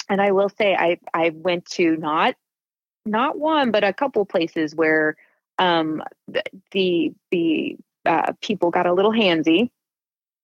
and 0.10 0.22
I 0.22 0.32
will 0.32 0.50
say 0.50 0.76
I 0.76 1.00
I 1.14 1.32
went 1.34 1.66
to 1.72 1.96
not 1.98 2.36
not 3.06 3.38
one 3.38 3.72
but 3.72 3.84
a 3.84 3.94
couple 3.94 4.26
places 4.26 4.76
where 4.76 5.16
um 5.60 6.02
the 6.72 7.14
the, 7.32 7.78
uh, 8.06 8.34
people 8.42 8.72
got 8.72 8.86
a 8.86 8.94
little 8.94 9.12
handsy 9.12 9.70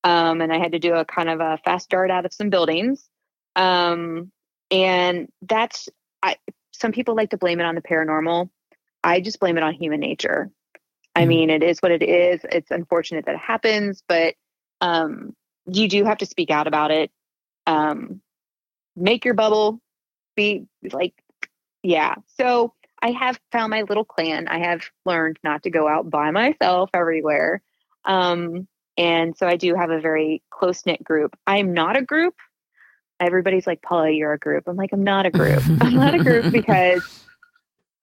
um 0.03 0.41
and 0.41 0.51
I 0.51 0.57
had 0.57 0.71
to 0.73 0.79
do 0.79 0.93
a 0.93 1.05
kind 1.05 1.29
of 1.29 1.39
a 1.39 1.59
fast 1.63 1.89
dart 1.89 2.11
out 2.11 2.25
of 2.25 2.33
some 2.33 2.49
buildings 2.49 3.07
um 3.55 4.31
and 4.69 5.29
that's 5.41 5.89
I 6.23 6.37
some 6.71 6.91
people 6.91 7.15
like 7.15 7.31
to 7.31 7.37
blame 7.37 7.59
it 7.59 7.65
on 7.65 7.75
the 7.75 7.81
paranormal 7.81 8.49
I 9.03 9.19
just 9.19 9.39
blame 9.39 9.57
it 9.57 9.63
on 9.63 9.73
human 9.73 9.99
nature 9.99 10.51
I 11.15 11.21
mm-hmm. 11.21 11.29
mean, 11.29 11.49
it 11.49 11.63
is 11.63 11.79
what 11.79 11.91
it 11.91 12.03
is. 12.03 12.41
It's 12.51 12.71
unfortunate 12.71 13.25
that 13.25 13.35
it 13.35 13.41
happens, 13.41 14.03
but 14.07 14.35
um, 14.79 15.35
you 15.65 15.87
do 15.87 16.05
have 16.05 16.19
to 16.19 16.25
speak 16.25 16.49
out 16.49 16.67
about 16.67 16.91
it. 16.91 17.11
Um, 17.67 18.21
make 18.95 19.25
your 19.25 19.33
bubble. 19.33 19.81
Be 20.35 20.65
like, 20.91 21.13
yeah. 21.83 22.15
So 22.37 22.73
I 23.01 23.11
have 23.11 23.39
found 23.51 23.71
my 23.71 23.81
little 23.83 24.05
clan. 24.05 24.47
I 24.47 24.59
have 24.59 24.83
learned 25.05 25.39
not 25.43 25.63
to 25.63 25.69
go 25.69 25.87
out 25.87 26.09
by 26.09 26.31
myself 26.31 26.91
everywhere. 26.93 27.61
Um, 28.05 28.67
and 28.97 29.35
so 29.35 29.47
I 29.47 29.55
do 29.55 29.73
have 29.75 29.89
a 29.89 29.99
very 29.99 30.43
close 30.51 30.85
knit 30.85 31.03
group. 31.03 31.35
I'm 31.47 31.73
not 31.73 31.97
a 31.97 32.01
group. 32.01 32.35
Everybody's 33.19 33.65
like, 33.65 33.81
Paula, 33.81 34.11
you're 34.11 34.33
a 34.33 34.39
group. 34.39 34.67
I'm 34.67 34.75
like, 34.75 34.91
I'm 34.93 35.03
not 35.03 35.25
a 35.25 35.31
group. 35.31 35.63
I'm 35.81 35.95
not 35.95 36.13
a 36.13 36.19
group 36.19 36.45
because 36.51 37.01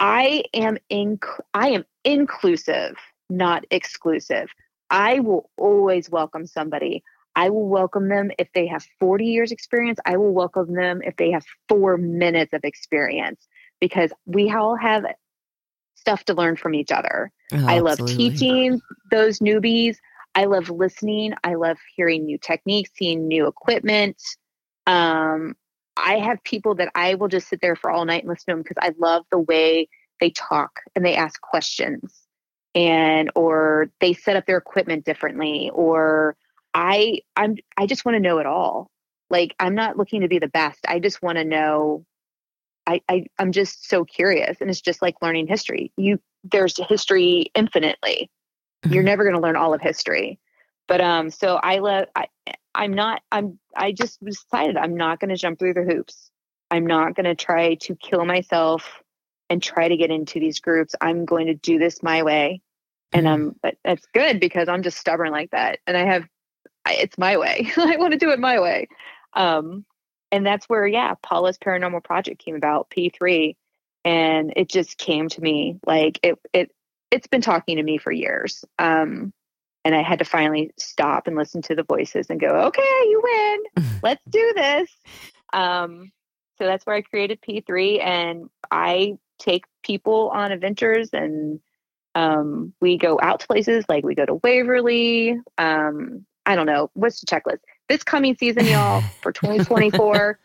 I 0.00 0.44
am 0.54 0.78
in, 0.88 1.18
I 1.54 1.70
am 1.70 1.84
inclusive, 2.04 2.96
not 3.30 3.64
exclusive. 3.70 4.48
I 4.90 5.20
will 5.20 5.50
always 5.56 6.10
welcome 6.10 6.46
somebody. 6.46 7.02
I 7.36 7.50
will 7.50 7.68
welcome 7.68 8.08
them 8.08 8.30
if 8.38 8.48
they 8.54 8.66
have 8.66 8.84
40 8.98 9.26
years 9.26 9.52
experience. 9.52 10.00
I 10.04 10.16
will 10.16 10.32
welcome 10.32 10.74
them 10.74 11.02
if 11.04 11.16
they 11.16 11.30
have 11.30 11.44
4 11.68 11.96
minutes 11.98 12.52
of 12.52 12.64
experience 12.64 13.46
because 13.80 14.12
we 14.26 14.50
all 14.50 14.76
have 14.76 15.04
stuff 15.94 16.24
to 16.24 16.34
learn 16.34 16.56
from 16.56 16.74
each 16.74 16.92
other. 16.92 17.30
Oh, 17.52 17.66
I 17.66 17.80
love 17.80 17.98
teaching 18.06 18.80
those 19.10 19.38
newbies. 19.40 19.96
I 20.34 20.44
love 20.44 20.70
listening. 20.70 21.34
I 21.42 21.54
love 21.54 21.78
hearing 21.96 22.24
new 22.24 22.38
techniques, 22.38 22.90
seeing 22.94 23.26
new 23.26 23.46
equipment. 23.46 24.22
Um, 24.86 25.56
I 25.96 26.18
have 26.18 26.42
people 26.44 26.76
that 26.76 26.90
I 26.94 27.14
will 27.14 27.28
just 27.28 27.48
sit 27.48 27.60
there 27.60 27.76
for 27.76 27.90
all 27.90 28.04
night 28.04 28.22
and 28.22 28.28
listen 28.28 28.44
to 28.46 28.52
them 28.52 28.62
because 28.62 28.76
I 28.80 28.94
love 28.98 29.24
the 29.30 29.40
way 29.40 29.88
they 30.20 30.30
talk 30.30 30.80
and 30.94 31.04
they 31.04 31.16
ask 31.16 31.40
questions 31.40 32.22
and 32.74 33.30
or 33.34 33.90
they 34.00 34.12
set 34.12 34.36
up 34.36 34.46
their 34.46 34.58
equipment 34.58 35.04
differently 35.04 35.70
or 35.74 36.36
I 36.74 37.20
I'm 37.34 37.56
I 37.76 37.86
just 37.86 38.04
want 38.04 38.16
to 38.16 38.20
know 38.20 38.38
it 38.38 38.46
all. 38.46 38.90
Like 39.30 39.54
I'm 39.58 39.74
not 39.74 39.96
looking 39.96 40.20
to 40.20 40.28
be 40.28 40.38
the 40.38 40.48
best. 40.48 40.78
I 40.86 41.00
just 41.00 41.22
want 41.22 41.38
to 41.38 41.44
know 41.44 42.04
I, 42.88 43.02
I 43.08 43.26
I'm 43.38 43.52
just 43.52 43.86
so 43.88 44.04
curious 44.04 44.60
and 44.60 44.70
it's 44.70 44.80
just 44.80 45.02
like 45.02 45.20
learning 45.20 45.46
history. 45.46 45.92
You 45.96 46.18
there's 46.42 46.74
history 46.88 47.50
infinitely. 47.54 48.30
Mm-hmm. 48.82 48.94
You're 48.94 49.02
never 49.02 49.24
going 49.24 49.36
to 49.36 49.42
learn 49.42 49.56
all 49.56 49.74
of 49.74 49.82
history. 49.82 50.40
But 50.88 51.02
um 51.02 51.30
so 51.30 51.56
I 51.56 51.78
love 51.78 52.06
I 52.16 52.26
I'm 52.74 52.94
not 52.94 53.20
I'm 53.30 53.58
I 53.76 53.92
just 53.92 54.24
decided 54.24 54.78
I'm 54.78 54.96
not 54.96 55.20
going 55.20 55.28
to 55.28 55.36
jump 55.36 55.58
through 55.58 55.74
the 55.74 55.82
hoops. 55.82 56.30
I'm 56.70 56.86
not 56.86 57.14
going 57.14 57.24
to 57.24 57.34
try 57.34 57.74
to 57.74 57.94
kill 57.94 58.24
myself 58.24 59.02
and 59.50 59.62
try 59.62 59.88
to 59.88 59.96
get 59.96 60.10
into 60.10 60.40
these 60.40 60.60
groups. 60.60 60.94
I'm 61.00 61.26
going 61.26 61.46
to 61.46 61.54
do 61.54 61.78
this 61.78 62.02
my 62.02 62.22
way. 62.22 62.62
And 63.12 63.26
um 63.28 63.54
but 63.62 63.74
that's 63.84 64.06
good 64.14 64.40
because 64.40 64.68
I'm 64.68 64.82
just 64.82 64.96
stubborn 64.96 65.30
like 65.30 65.50
that 65.50 65.80
and 65.86 65.94
I 65.94 66.06
have 66.06 66.24
it's 66.86 67.18
my 67.18 67.36
way. 67.36 67.70
I 67.76 67.98
want 67.98 68.12
to 68.12 68.18
do 68.18 68.30
it 68.30 68.38
my 68.38 68.60
way. 68.60 68.88
Um 69.34 69.84
and 70.32 70.46
that's 70.46 70.68
where 70.68 70.86
yeah, 70.86 71.14
Paula's 71.22 71.58
paranormal 71.58 72.04
project 72.04 72.44
came 72.44 72.54
about, 72.54 72.90
P3, 72.90 73.56
and 74.04 74.52
it 74.56 74.68
just 74.68 74.98
came 74.98 75.28
to 75.28 75.40
me 75.40 75.78
like 75.86 76.18
it 76.22 76.38
it 76.52 76.70
it's 77.10 77.26
been 77.26 77.40
talking 77.40 77.76
to 77.76 77.82
me 77.82 77.98
for 77.98 78.12
years. 78.12 78.64
Um 78.78 79.32
and 79.84 79.94
I 79.94 80.02
had 80.02 80.18
to 80.18 80.24
finally 80.24 80.70
stop 80.76 81.26
and 81.26 81.36
listen 81.36 81.62
to 81.62 81.74
the 81.74 81.82
voices 81.82 82.26
and 82.28 82.38
go, 82.38 82.48
okay, 82.66 82.82
you 82.82 83.22
win. 83.24 83.84
Let's 84.02 84.22
do 84.28 84.52
this. 84.54 84.90
Um, 85.54 86.12
so 86.58 86.66
that's 86.66 86.84
where 86.84 86.96
I 86.96 87.00
created 87.00 87.40
P3, 87.40 88.04
and 88.04 88.50
I 88.70 89.16
take 89.38 89.64
people 89.82 90.30
on 90.34 90.52
adventures, 90.52 91.10
and 91.12 91.60
um, 92.14 92.74
we 92.80 92.98
go 92.98 93.18
out 93.22 93.40
to 93.40 93.46
places 93.46 93.84
like 93.88 94.04
we 94.04 94.14
go 94.14 94.26
to 94.26 94.34
Waverly. 94.34 95.40
Um, 95.56 96.26
I 96.44 96.56
don't 96.56 96.66
know 96.66 96.90
what's 96.94 97.20
the 97.20 97.26
checklist. 97.26 97.60
This 97.88 98.02
coming 98.02 98.36
season, 98.36 98.66
y'all, 98.66 99.02
for 99.22 99.32
2024. 99.32 100.38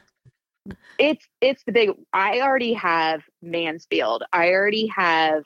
it's 0.99 1.27
it's 1.41 1.63
the 1.65 1.71
big 1.71 1.89
i 2.13 2.39
already 2.39 2.73
have 2.73 3.23
mansfield 3.41 4.23
i 4.32 4.51
already 4.51 4.86
have 4.86 5.43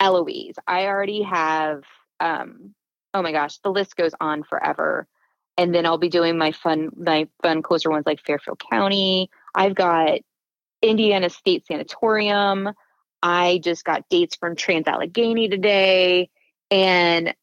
eloise 0.00 0.54
i 0.66 0.86
already 0.86 1.22
have 1.22 1.82
um 2.18 2.74
oh 3.16 3.22
my 3.22 3.32
gosh, 3.32 3.58
the 3.58 3.70
list 3.70 3.96
goes 3.96 4.12
on 4.20 4.42
forever. 4.42 5.08
And 5.56 5.74
then 5.74 5.86
I'll 5.86 5.96
be 5.96 6.10
doing 6.10 6.36
my 6.36 6.52
fun, 6.52 6.90
my 6.96 7.28
fun 7.42 7.62
closer 7.62 7.88
ones 7.88 8.04
like 8.04 8.20
Fairfield 8.24 8.60
County. 8.70 9.30
I've 9.54 9.74
got 9.74 10.18
Indiana 10.82 11.30
State 11.30 11.66
Sanatorium. 11.66 12.68
I 13.22 13.58
just 13.64 13.84
got 13.84 14.06
dates 14.10 14.36
from 14.36 14.54
Trans 14.54 14.86
Allegheny 14.86 15.48
today. 15.48 16.28
And 16.70 17.34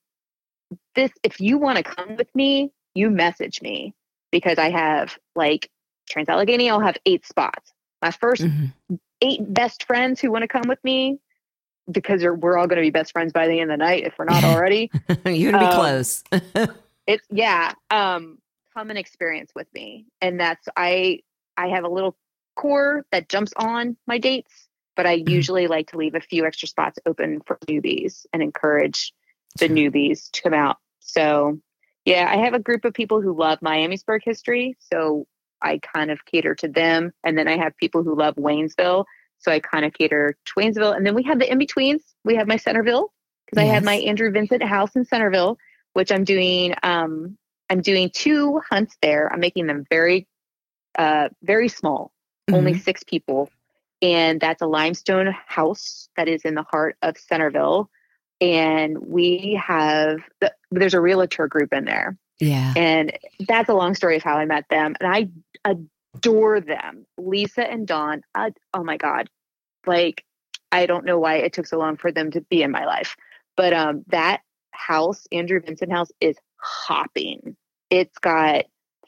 this, 0.93 1.09
if 1.23 1.41
you 1.41 1.57
want 1.57 1.77
to 1.79 1.83
come 1.83 2.17
with 2.17 2.33
me, 2.35 2.71
you 2.95 3.09
message 3.09 3.61
me 3.61 3.93
because 4.31 4.57
I 4.57 4.69
have 4.69 5.17
like 5.35 5.69
Trans 6.09 6.29
Allegheny, 6.29 6.69
I'll 6.69 6.79
have 6.79 6.97
eight 7.05 7.25
spots. 7.25 7.71
My 8.01 8.09
1st 8.09 8.41
mm-hmm. 8.41 8.95
eight 9.21 9.53
best 9.53 9.85
friends 9.85 10.19
who 10.19 10.31
want 10.31 10.41
to 10.41 10.47
come 10.47 10.67
with 10.67 10.83
me, 10.83 11.19
because 11.91 12.23
we're 12.23 12.57
all 12.57 12.67
going 12.67 12.77
to 12.77 12.81
be 12.81 12.89
best 12.89 13.11
friends 13.11 13.33
by 13.33 13.47
the 13.47 13.59
end 13.59 13.71
of 13.71 13.79
the 13.79 13.85
night 13.85 14.03
if 14.03 14.13
we're 14.17 14.25
not 14.25 14.43
already. 14.43 14.89
You're 15.25 15.51
going 15.51 15.53
to 15.53 15.59
be 15.59 15.65
um, 15.65 15.73
close. 15.73 16.23
it's 17.07 17.25
yeah. 17.29 17.73
Um, 17.89 18.39
come 18.73 18.89
and 18.89 18.99
experience 18.99 19.51
with 19.55 19.67
me, 19.73 20.05
and 20.21 20.39
that's 20.39 20.67
I. 20.75 21.21
I 21.55 21.67
have 21.67 21.83
a 21.83 21.89
little 21.89 22.17
core 22.55 23.05
that 23.11 23.29
jumps 23.29 23.53
on 23.57 23.95
my 24.07 24.17
dates, 24.17 24.67
but 24.95 25.05
I 25.05 25.19
mm-hmm. 25.19 25.29
usually 25.29 25.67
like 25.67 25.91
to 25.91 25.97
leave 25.97 26.15
a 26.15 26.19
few 26.19 26.45
extra 26.45 26.67
spots 26.67 26.97
open 27.05 27.41
for 27.45 27.57
newbies 27.67 28.25
and 28.33 28.41
encourage 28.41 29.13
the 29.59 29.69
newbies 29.69 30.31
to 30.31 30.41
come 30.41 30.53
out. 30.53 30.77
So, 30.99 31.59
yeah, 32.05 32.27
I 32.29 32.37
have 32.37 32.53
a 32.53 32.59
group 32.59 32.85
of 32.85 32.93
people 32.93 33.21
who 33.21 33.37
love 33.37 33.59
Miamisburg 33.59 34.19
history, 34.23 34.77
so 34.79 35.25
I 35.61 35.79
kind 35.79 36.11
of 36.11 36.25
cater 36.25 36.55
to 36.55 36.67
them, 36.67 37.13
and 37.23 37.37
then 37.37 37.47
I 37.47 37.57
have 37.57 37.77
people 37.77 38.03
who 38.03 38.17
love 38.17 38.35
Waynesville 38.35 39.05
so 39.43 39.51
I 39.51 39.59
kind 39.59 39.85
of 39.85 39.93
cater 39.93 40.37
to 40.45 40.53
Waynesville. 40.55 40.95
And 40.95 41.05
then 41.05 41.15
we 41.15 41.23
have 41.23 41.39
the 41.39 41.51
in 41.51 41.57
betweens. 41.57 42.01
We 42.23 42.35
have 42.35 42.47
my 42.47 42.57
Centerville 42.57 43.11
because 43.45 43.61
yes. 43.61 43.71
I 43.71 43.73
have 43.73 43.83
my 43.83 43.95
Andrew 43.95 44.31
Vincent 44.31 44.63
house 44.63 44.95
in 44.95 45.05
Centerville, 45.05 45.57
which 45.93 46.11
I'm 46.11 46.23
doing. 46.23 46.73
Um, 46.81 47.37
I'm 47.69 47.81
doing 47.81 48.09
two 48.13 48.61
hunts 48.69 48.95
there. 49.01 49.31
I'm 49.31 49.39
making 49.39 49.67
them 49.67 49.85
very, 49.89 50.27
uh, 50.97 51.29
very 51.41 51.67
small, 51.67 52.13
mm-hmm. 52.47 52.57
only 52.57 52.77
six 52.77 53.03
people. 53.03 53.49
And 54.01 54.39
that's 54.39 54.61
a 54.61 54.67
limestone 54.67 55.33
house 55.47 56.09
that 56.17 56.27
is 56.27 56.43
in 56.43 56.55
the 56.55 56.63
heart 56.63 56.97
of 57.01 57.17
Centerville. 57.17 57.89
And 58.41 58.97
we 58.97 59.59
have, 59.65 60.17
the, 60.41 60.53
there's 60.79 60.93
a 60.93 61.01
realtor 61.01 61.47
group 61.47 61.73
in 61.73 61.85
there. 61.85 62.17
Yeah. 62.39 62.73
And 62.75 63.17
that's 63.47 63.69
a 63.69 63.73
long 63.73 63.95
story 63.95 64.17
of 64.17 64.23
how 64.23 64.37
I 64.37 64.45
met 64.45 64.65
them. 64.69 64.95
And 64.99 65.13
I 65.13 65.29
adore 65.65 66.59
them. 66.59 67.05
Lisa 67.17 67.69
and 67.69 67.87
Dawn, 67.87 68.21
uh, 68.35 68.51
oh 68.73 68.83
my 68.83 68.97
God. 68.97 69.29
Like, 69.85 70.23
I 70.71 70.85
don't 70.85 71.05
know 71.05 71.19
why 71.19 71.35
it 71.35 71.53
took 71.53 71.67
so 71.67 71.77
long 71.77 71.97
for 71.97 72.11
them 72.11 72.31
to 72.31 72.41
be 72.41 72.63
in 72.63 72.71
my 72.71 72.85
life. 72.85 73.15
But 73.55 73.73
um, 73.73 74.03
that 74.07 74.41
house, 74.71 75.27
Andrew 75.31 75.61
Vincent 75.63 75.91
House, 75.91 76.11
is 76.19 76.35
hopping. 76.57 77.55
It's 77.89 78.17
got 78.17 78.65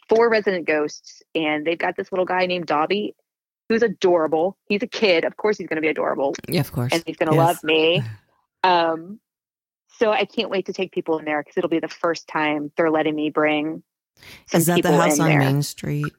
four 0.08 0.30
resident 0.30 0.67
ghosts, 0.67 1.23
and 1.34 1.65
they've 1.65 1.78
got 1.78 1.95
this 1.95 2.12
little 2.12 2.25
guy 2.25 2.45
named 2.45 2.67
Dobby 2.67 3.15
who's 3.69 3.82
adorable. 3.82 4.58
He's 4.67 4.84
a 4.84 4.88
kid. 4.88 5.25
Of 5.25 5.38
course, 5.38 5.58
he's 5.58 5.67
going 5.67 5.78
to 5.78 5.82
be 5.82 5.88
adorable. 5.88 6.36
Yeah, 6.47 6.62
of 6.62 6.71
course. 6.71 6.93
And 6.93 7.04
he's 7.06 7.17
going 7.17 7.32
to 7.32 7.36
yes. 7.36 7.45
love 7.45 7.63
me. 7.63 8.04
Um, 8.63 9.19
so 9.97 10.12
I 10.12 10.25
can't 10.25 10.49
wait 10.49 10.65
to 10.67 10.73
take 10.73 10.91
people 10.91 11.17
in 11.19 11.25
there 11.25 11.41
because 11.41 11.58
it'll 11.58 11.69
be 11.69 11.79
the 11.79 11.88
first 11.88 12.27
time 12.27 12.71
they're 12.75 12.91
letting 12.91 13.15
me 13.15 13.29
bring. 13.29 13.84
Some 14.47 14.60
Is 14.60 14.65
that 14.67 14.81
the 14.81 14.91
house 14.91 15.19
on 15.19 15.29
there. 15.29 15.39
Main 15.39 15.62
Street? 15.62 16.13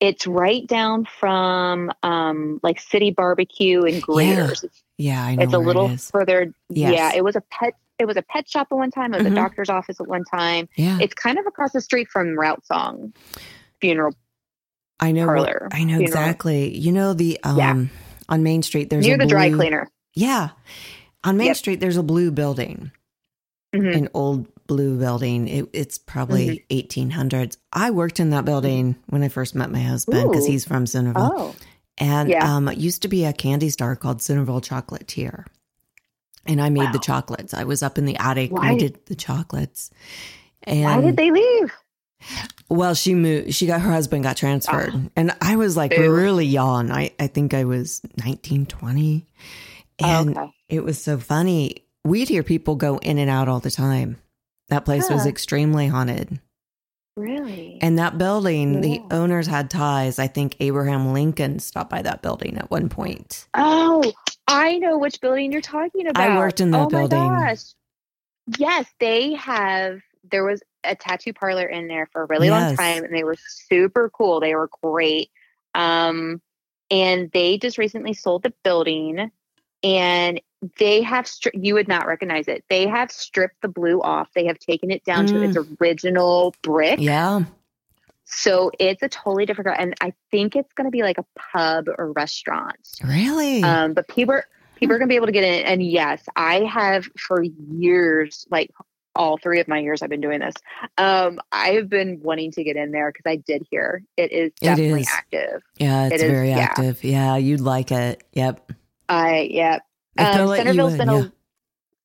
It's 0.00 0.26
right 0.26 0.66
down 0.66 1.06
from 1.06 1.90
um, 2.02 2.60
like 2.62 2.80
City 2.80 3.10
Barbecue 3.10 3.82
and 3.82 4.02
Graeter's. 4.02 4.64
Yeah, 4.96 5.14
yeah 5.14 5.24
I 5.24 5.34
know. 5.34 5.42
It's 5.42 5.54
a 5.54 5.58
little 5.58 5.90
it 5.90 6.00
further. 6.00 6.54
Yes. 6.68 6.92
Yeah, 6.94 7.12
it 7.14 7.24
was 7.24 7.36
a 7.36 7.42
pet. 7.50 7.74
It 7.98 8.06
was 8.06 8.16
a 8.16 8.22
pet 8.22 8.48
shop 8.48 8.68
at 8.70 8.76
one 8.76 8.92
time. 8.92 9.12
It 9.12 9.18
was 9.18 9.26
mm-hmm. 9.26 9.36
a 9.36 9.40
doctor's 9.40 9.68
office 9.68 10.00
at 10.00 10.06
one 10.06 10.22
time. 10.24 10.68
Yeah, 10.76 10.98
it's 11.00 11.14
kind 11.14 11.38
of 11.38 11.46
across 11.46 11.72
the 11.72 11.80
street 11.80 12.08
from 12.08 12.28
Routsong 12.36 13.12
Funeral. 13.80 14.14
I 15.00 15.10
know. 15.10 15.26
Parlor, 15.26 15.68
I 15.72 15.82
know 15.82 15.98
funeral. 15.98 16.02
exactly. 16.02 16.76
You 16.76 16.92
know 16.92 17.12
the 17.12 17.40
um 17.42 17.58
yeah. 17.58 17.84
on 18.28 18.42
Main 18.44 18.62
Street. 18.62 18.90
There's 18.90 19.04
near 19.04 19.16
the 19.18 19.24
blue, 19.24 19.30
dry 19.30 19.50
cleaner. 19.50 19.90
Yeah, 20.14 20.50
on 21.24 21.36
Main 21.36 21.48
yep. 21.48 21.56
Street. 21.56 21.80
There's 21.80 21.96
a 21.96 22.02
blue 22.02 22.30
building, 22.30 22.90
mm-hmm. 23.74 23.96
an 23.96 24.08
old 24.14 24.48
blue 24.66 24.98
building. 24.98 25.48
It, 25.48 25.68
it's 25.72 25.98
probably 25.98 26.64
mm-hmm. 26.70 27.10
1800s. 27.10 27.56
I 27.72 27.90
worked 27.90 28.20
in 28.20 28.30
that 28.30 28.44
building 28.44 28.96
when 29.08 29.22
I 29.22 29.28
first 29.28 29.54
met 29.54 29.70
my 29.70 29.80
husband 29.80 30.30
because 30.30 30.46
he's 30.46 30.64
from 30.64 30.86
Centerville. 30.86 31.32
Oh. 31.34 31.56
And 31.98 32.28
yeah. 32.28 32.56
um, 32.56 32.68
it 32.68 32.78
used 32.78 33.02
to 33.02 33.08
be 33.08 33.24
a 33.24 33.32
candy 33.32 33.70
store 33.70 33.96
called 33.96 34.22
Centerville 34.22 34.60
Chocolatier. 34.60 35.46
And 36.46 36.60
I 36.60 36.70
made 36.70 36.84
wow. 36.84 36.92
the 36.92 37.00
chocolates. 37.00 37.52
I 37.52 37.64
was 37.64 37.82
up 37.82 37.98
in 37.98 38.04
the 38.04 38.16
attic. 38.16 38.52
Why? 38.52 38.70
I 38.70 38.78
did 38.78 39.04
the 39.06 39.16
chocolates. 39.16 39.90
And 40.62 40.84
why 40.84 41.00
did 41.00 41.16
they 41.16 41.30
leave? 41.30 41.72
Well, 42.68 42.94
she 42.94 43.14
moved. 43.14 43.54
She 43.54 43.66
got 43.66 43.80
her 43.80 43.90
husband 43.90 44.24
got 44.24 44.36
transferred, 44.36 44.92
oh. 44.94 45.10
and 45.16 45.34
I 45.40 45.56
was 45.56 45.76
like 45.76 45.96
Ew. 45.96 46.12
really 46.12 46.46
young. 46.46 46.90
I 46.90 47.12
I 47.18 47.28
think 47.28 47.54
I 47.54 47.64
was 47.64 48.02
nineteen, 48.22 48.66
twenty, 48.66 49.26
and 49.98 50.36
okay. 50.36 50.50
It 50.68 50.84
was 50.84 51.00
so 51.00 51.18
funny. 51.18 51.84
We'd 52.04 52.28
hear 52.28 52.42
people 52.42 52.76
go 52.76 52.98
in 52.98 53.18
and 53.18 53.30
out 53.30 53.48
all 53.48 53.60
the 53.60 53.70
time. 53.70 54.18
That 54.68 54.84
place 54.84 55.08
huh. 55.08 55.14
was 55.14 55.26
extremely 55.26 55.88
haunted. 55.88 56.40
Really? 57.16 57.78
And 57.80 57.98
that 57.98 58.16
building, 58.16 58.74
yeah. 58.74 58.80
the 58.80 59.02
owners 59.10 59.46
had 59.46 59.70
ties. 59.70 60.18
I 60.18 60.28
think 60.28 60.56
Abraham 60.60 61.12
Lincoln 61.12 61.58
stopped 61.58 61.90
by 61.90 62.02
that 62.02 62.22
building 62.22 62.56
at 62.58 62.70
one 62.70 62.88
point. 62.88 63.48
Oh, 63.54 64.12
I 64.46 64.78
know 64.78 64.98
which 64.98 65.20
building 65.20 65.50
you're 65.50 65.60
talking 65.60 66.06
about. 66.06 66.30
I 66.30 66.36
worked 66.36 66.60
in 66.60 66.70
that 66.70 66.86
oh 66.86 66.86
building. 66.86 67.18
My 67.18 67.48
gosh. 67.48 67.64
Yes, 68.56 68.86
they 69.00 69.34
have. 69.34 70.00
There 70.30 70.44
was 70.44 70.62
a 70.84 70.94
tattoo 70.94 71.32
parlor 71.32 71.66
in 71.66 71.88
there 71.88 72.08
for 72.12 72.22
a 72.22 72.26
really 72.26 72.48
yes. 72.48 72.68
long 72.68 72.76
time, 72.76 73.04
and 73.04 73.14
they 73.14 73.24
were 73.24 73.36
super 73.36 74.10
cool. 74.10 74.38
They 74.38 74.54
were 74.54 74.70
great. 74.82 75.30
Um, 75.74 76.40
and 76.90 77.30
they 77.32 77.58
just 77.58 77.78
recently 77.78 78.14
sold 78.14 78.44
the 78.44 78.52
building, 78.62 79.30
and 79.82 80.40
they 80.78 81.02
have 81.02 81.26
stri- 81.26 81.64
you 81.64 81.74
would 81.74 81.88
not 81.88 82.06
recognize 82.06 82.48
it. 82.48 82.64
They 82.68 82.86
have 82.86 83.10
stripped 83.10 83.60
the 83.62 83.68
blue 83.68 84.00
off. 84.00 84.28
They 84.34 84.46
have 84.46 84.58
taken 84.58 84.90
it 84.90 85.04
down 85.04 85.26
mm. 85.26 85.30
to 85.30 85.42
its 85.42 85.56
mm. 85.56 85.80
original 85.80 86.54
brick. 86.62 86.98
Yeah. 87.00 87.44
So 88.24 88.70
it's 88.78 89.02
a 89.02 89.08
totally 89.08 89.46
different 89.46 89.80
and 89.80 89.94
I 90.00 90.12
think 90.30 90.54
it's 90.54 90.72
going 90.74 90.86
to 90.86 90.90
be 90.90 91.02
like 91.02 91.18
a 91.18 91.24
pub 91.36 91.86
or 91.96 92.12
restaurant. 92.12 92.76
Really? 93.02 93.62
Um 93.62 93.94
but 93.94 94.06
people 94.08 94.34
are, 94.34 94.44
people 94.76 94.94
are 94.94 94.98
going 94.98 95.08
to 95.08 95.12
be 95.12 95.16
able 95.16 95.26
to 95.26 95.32
get 95.32 95.44
in 95.44 95.64
and 95.64 95.82
yes, 95.82 96.22
I 96.36 96.64
have 96.64 97.06
for 97.16 97.42
years 97.42 98.46
like 98.50 98.70
all 99.14 99.36
three 99.36 99.60
of 99.60 99.68
my 99.68 99.78
years 99.78 100.02
I've 100.02 100.10
been 100.10 100.20
doing 100.20 100.40
this. 100.40 100.54
Um, 100.96 101.40
I've 101.50 101.88
been 101.88 102.20
wanting 102.22 102.52
to 102.52 102.64
get 102.64 102.76
in 102.76 102.92
there 102.92 103.10
because 103.10 103.28
I 103.30 103.36
did 103.36 103.66
hear 103.70 104.02
it 104.16 104.30
is 104.30 104.52
definitely 104.60 105.00
it 105.00 105.02
is. 105.02 105.08
active. 105.12 105.62
Yeah, 105.76 106.06
it's 106.06 106.14
It 106.14 106.26
is- 106.26 106.30
very 106.30 106.52
active. 106.52 107.02
Yeah, 107.04 107.36
you'd 107.36 107.60
like 107.60 107.90
it. 107.90 108.22
Yep. 108.32 108.72
I 109.08 109.48
yeah. 109.50 109.78
Um, 110.18 110.48
Centerville's 110.56 110.92
in, 110.92 110.98
been 110.98 111.08
yeah. 111.10 111.24
a. 111.24 111.32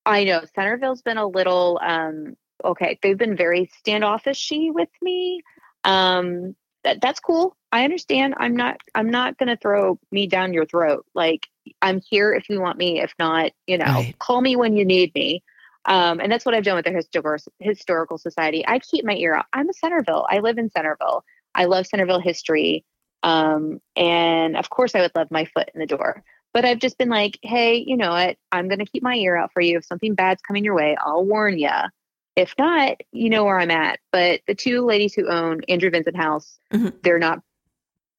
I 0.05 0.23
know 0.25 0.41
Centerville's 0.55 1.01
been 1.01 1.17
a 1.17 1.27
little 1.27 1.79
um 1.81 2.35
okay. 2.63 2.99
They've 3.01 3.17
been 3.17 3.35
very 3.35 3.69
standoffishy 3.85 4.73
with 4.73 4.89
me. 5.01 5.41
Um, 5.83 6.55
that 6.83 7.01
that's 7.01 7.19
cool. 7.19 7.55
I 7.71 7.83
understand. 7.83 8.35
I'm 8.37 8.55
not. 8.55 8.77
I'm 8.93 9.09
not 9.09 9.37
going 9.37 9.49
to 9.49 9.57
throw 9.57 9.99
me 10.11 10.27
down 10.27 10.53
your 10.53 10.65
throat. 10.65 11.05
Like 11.15 11.47
I'm 11.81 12.01
here 12.09 12.33
if 12.33 12.49
you 12.49 12.61
want 12.61 12.77
me. 12.77 13.01
If 13.01 13.13
not, 13.17 13.51
you 13.67 13.77
know, 13.77 13.85
Right. 13.85 14.19
call 14.19 14.41
me 14.41 14.55
when 14.55 14.75
you 14.75 14.85
need 14.85 15.13
me. 15.15 15.43
Um, 15.85 16.19
and 16.19 16.31
that's 16.31 16.45
what 16.45 16.55
I've 16.55 16.63
done 16.63 16.75
with 16.75 16.85
the 16.85 16.91
historical 16.91 17.51
historical 17.59 18.17
society. 18.17 18.63
I 18.67 18.79
keep 18.79 19.05
my 19.05 19.15
ear 19.15 19.35
out. 19.35 19.45
I'm 19.53 19.69
a 19.69 19.73
Centerville. 19.73 20.25
I 20.29 20.39
live 20.39 20.57
in 20.57 20.69
Centerville. 20.69 21.23
I 21.55 21.65
love 21.65 21.87
Centerville 21.87 22.19
history. 22.19 22.85
Um, 23.21 23.79
and 23.95 24.57
of 24.57 24.69
course, 24.69 24.95
I 24.95 25.01
would 25.01 25.11
love 25.15 25.31
my 25.31 25.45
foot 25.45 25.69
in 25.73 25.79
the 25.79 25.85
door. 25.85 26.23
But 26.53 26.65
I've 26.65 26.79
just 26.79 26.97
been 26.97 27.09
like, 27.09 27.39
hey, 27.41 27.83
you 27.85 27.97
know 27.97 28.11
what? 28.11 28.37
I'm 28.51 28.67
going 28.67 28.79
to 28.79 28.85
keep 28.85 29.01
my 29.03 29.15
ear 29.15 29.35
out 29.35 29.51
for 29.53 29.61
you. 29.61 29.77
If 29.77 29.85
something 29.85 30.13
bad's 30.13 30.41
coming 30.41 30.63
your 30.63 30.75
way, 30.75 30.95
I'll 31.03 31.25
warn 31.25 31.57
you. 31.57 31.69
If 32.35 32.53
not, 32.57 32.97
you 33.11 33.29
know 33.29 33.43
where 33.43 33.59
I'm 33.59 33.71
at. 33.71 33.99
But 34.11 34.41
the 34.47 34.55
two 34.55 34.85
ladies 34.85 35.13
who 35.13 35.29
own 35.29 35.61
Andrew 35.67 35.89
Vincent 35.89 36.15
House, 36.15 36.59
Mhm. 36.71 36.93
they're 37.01 37.19
not 37.19 37.41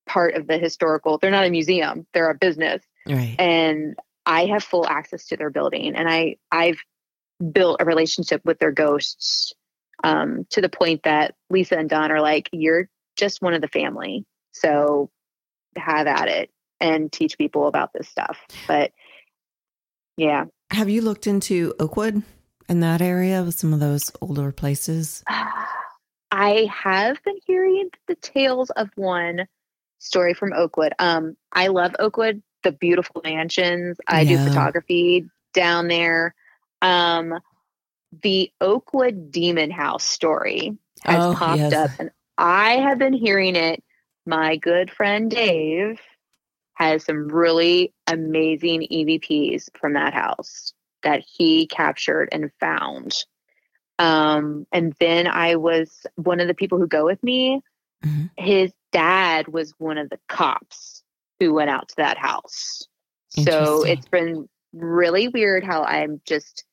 part 0.07 0.35
of 0.35 0.47
the 0.47 0.59
historical. 0.59 1.19
They're 1.19 1.31
not 1.31 1.47
a 1.47 1.51
museum. 1.51 2.07
They're 2.13 2.31
a 2.31 2.35
business 2.35 2.83
Right. 3.09 3.37
and 3.39 3.97
I 4.27 4.47
have 4.47 4.65
full 4.65 4.87
access 4.87 5.27
to 5.27 5.37
their 5.37 5.51
building, 5.51 5.95
and 5.95 6.09
I 6.09 6.37
I've 6.51 6.79
built 7.53 7.81
a 7.81 7.85
relationship 7.85 8.43
with 8.45 8.59
their 8.59 8.73
ghosts 8.73 9.53
um, 10.03 10.47
to 10.51 10.61
the 10.61 10.69
point 10.69 11.03
that 11.03 11.35
Lisa 11.51 11.77
and 11.77 11.91
Dawn 11.91 12.11
are 12.11 12.21
like, 12.23 12.49
"You're 12.53 12.89
just 13.17 13.43
one 13.43 13.53
of 13.55 13.61
the 13.61 13.69
family, 13.69 14.25
so 14.53 15.11
have 15.77 16.07
at 16.07 16.29
it 16.29 16.51
and 16.81 17.11
teach 17.13 17.39
people 17.39 17.67
about 17.67 17.93
this 17.93 18.09
stuff." 18.09 18.39
But 18.69 18.93
yeah, 20.17 20.45
Have 20.71 20.89
you 20.89 21.03
looked 21.03 21.27
into 21.27 21.75
Oakwood 21.81 22.23
in 22.69 22.81
that 22.81 23.03
area 23.03 23.43
with 23.43 23.59
some 23.59 23.73
of 23.73 23.81
those 23.81 24.11
older 24.21 24.53
places? 24.53 25.23
I 26.31 26.69
have 26.73 27.23
been 27.23 27.39
hearing 27.47 27.91
the 28.09 28.17
tales 28.17 28.71
of 28.71 28.91
one 28.97 29.47
story 29.99 30.35
from 30.35 30.53
Oakwood. 30.53 30.93
Um, 30.99 31.37
I 31.53 31.69
love 31.69 31.95
Oakwood, 31.99 32.43
the 32.63 32.73
beautiful 32.73 33.21
mansions. 33.23 33.99
I 34.09 34.23
Yeah. 34.23 34.37
do 34.45 34.51
photography 34.51 35.29
down 35.53 35.89
there. 35.89 36.35
Um, 36.83 37.35
the 38.23 38.53
Oakwood 38.61 39.31
Demon 39.31 39.71
House 39.71 40.05
story 40.05 40.77
has 41.05 41.25
Oh, 41.25 41.35
popped 41.35 41.59
yes. 41.59 41.73
up, 41.73 41.91
and 41.99 42.11
I 42.37 42.75
have 42.79 42.99
been 42.99 43.13
hearing 43.13 43.55
it. 43.57 43.83
My 44.27 44.57
good 44.57 44.91
friend 44.91 45.31
Dave 45.31 46.01
has 46.75 47.05
some 47.05 47.29
really 47.29 47.93
amazing 48.07 48.87
EVPs 48.91 49.69
from 49.79 49.95
that 49.95 50.15
house 50.15 50.73
that 51.03 51.23
he 51.27 51.67
captured 51.67 52.29
and 52.33 52.51
found. 52.61 53.15
Um, 53.99 54.67
and 54.73 54.95
then 54.99 55.27
I 55.27 55.57
was 55.57 56.07
one 56.17 56.41
of 56.41 56.49
the 56.49 56.55
people 56.55 56.79
who 56.79 56.87
go 56.87 57.05
with 57.05 57.23
me. 57.23 57.63
Mhm. 58.03 58.31
His 58.37 58.73
dad 58.93 59.49
was 59.49 59.75
one 59.79 59.99
of 59.99 60.11
the 60.11 60.19
cops 60.29 61.03
who 61.39 61.55
went 61.55 61.71
out 61.71 61.89
to 61.89 61.97
that 61.97 62.19
house. 62.19 62.87
So 63.31 63.83
it's 63.85 64.09
been 64.09 64.49
really 64.73 65.29
weird 65.29 65.65
how 65.65 65.83
I'm 65.83 66.21
just 66.25 66.65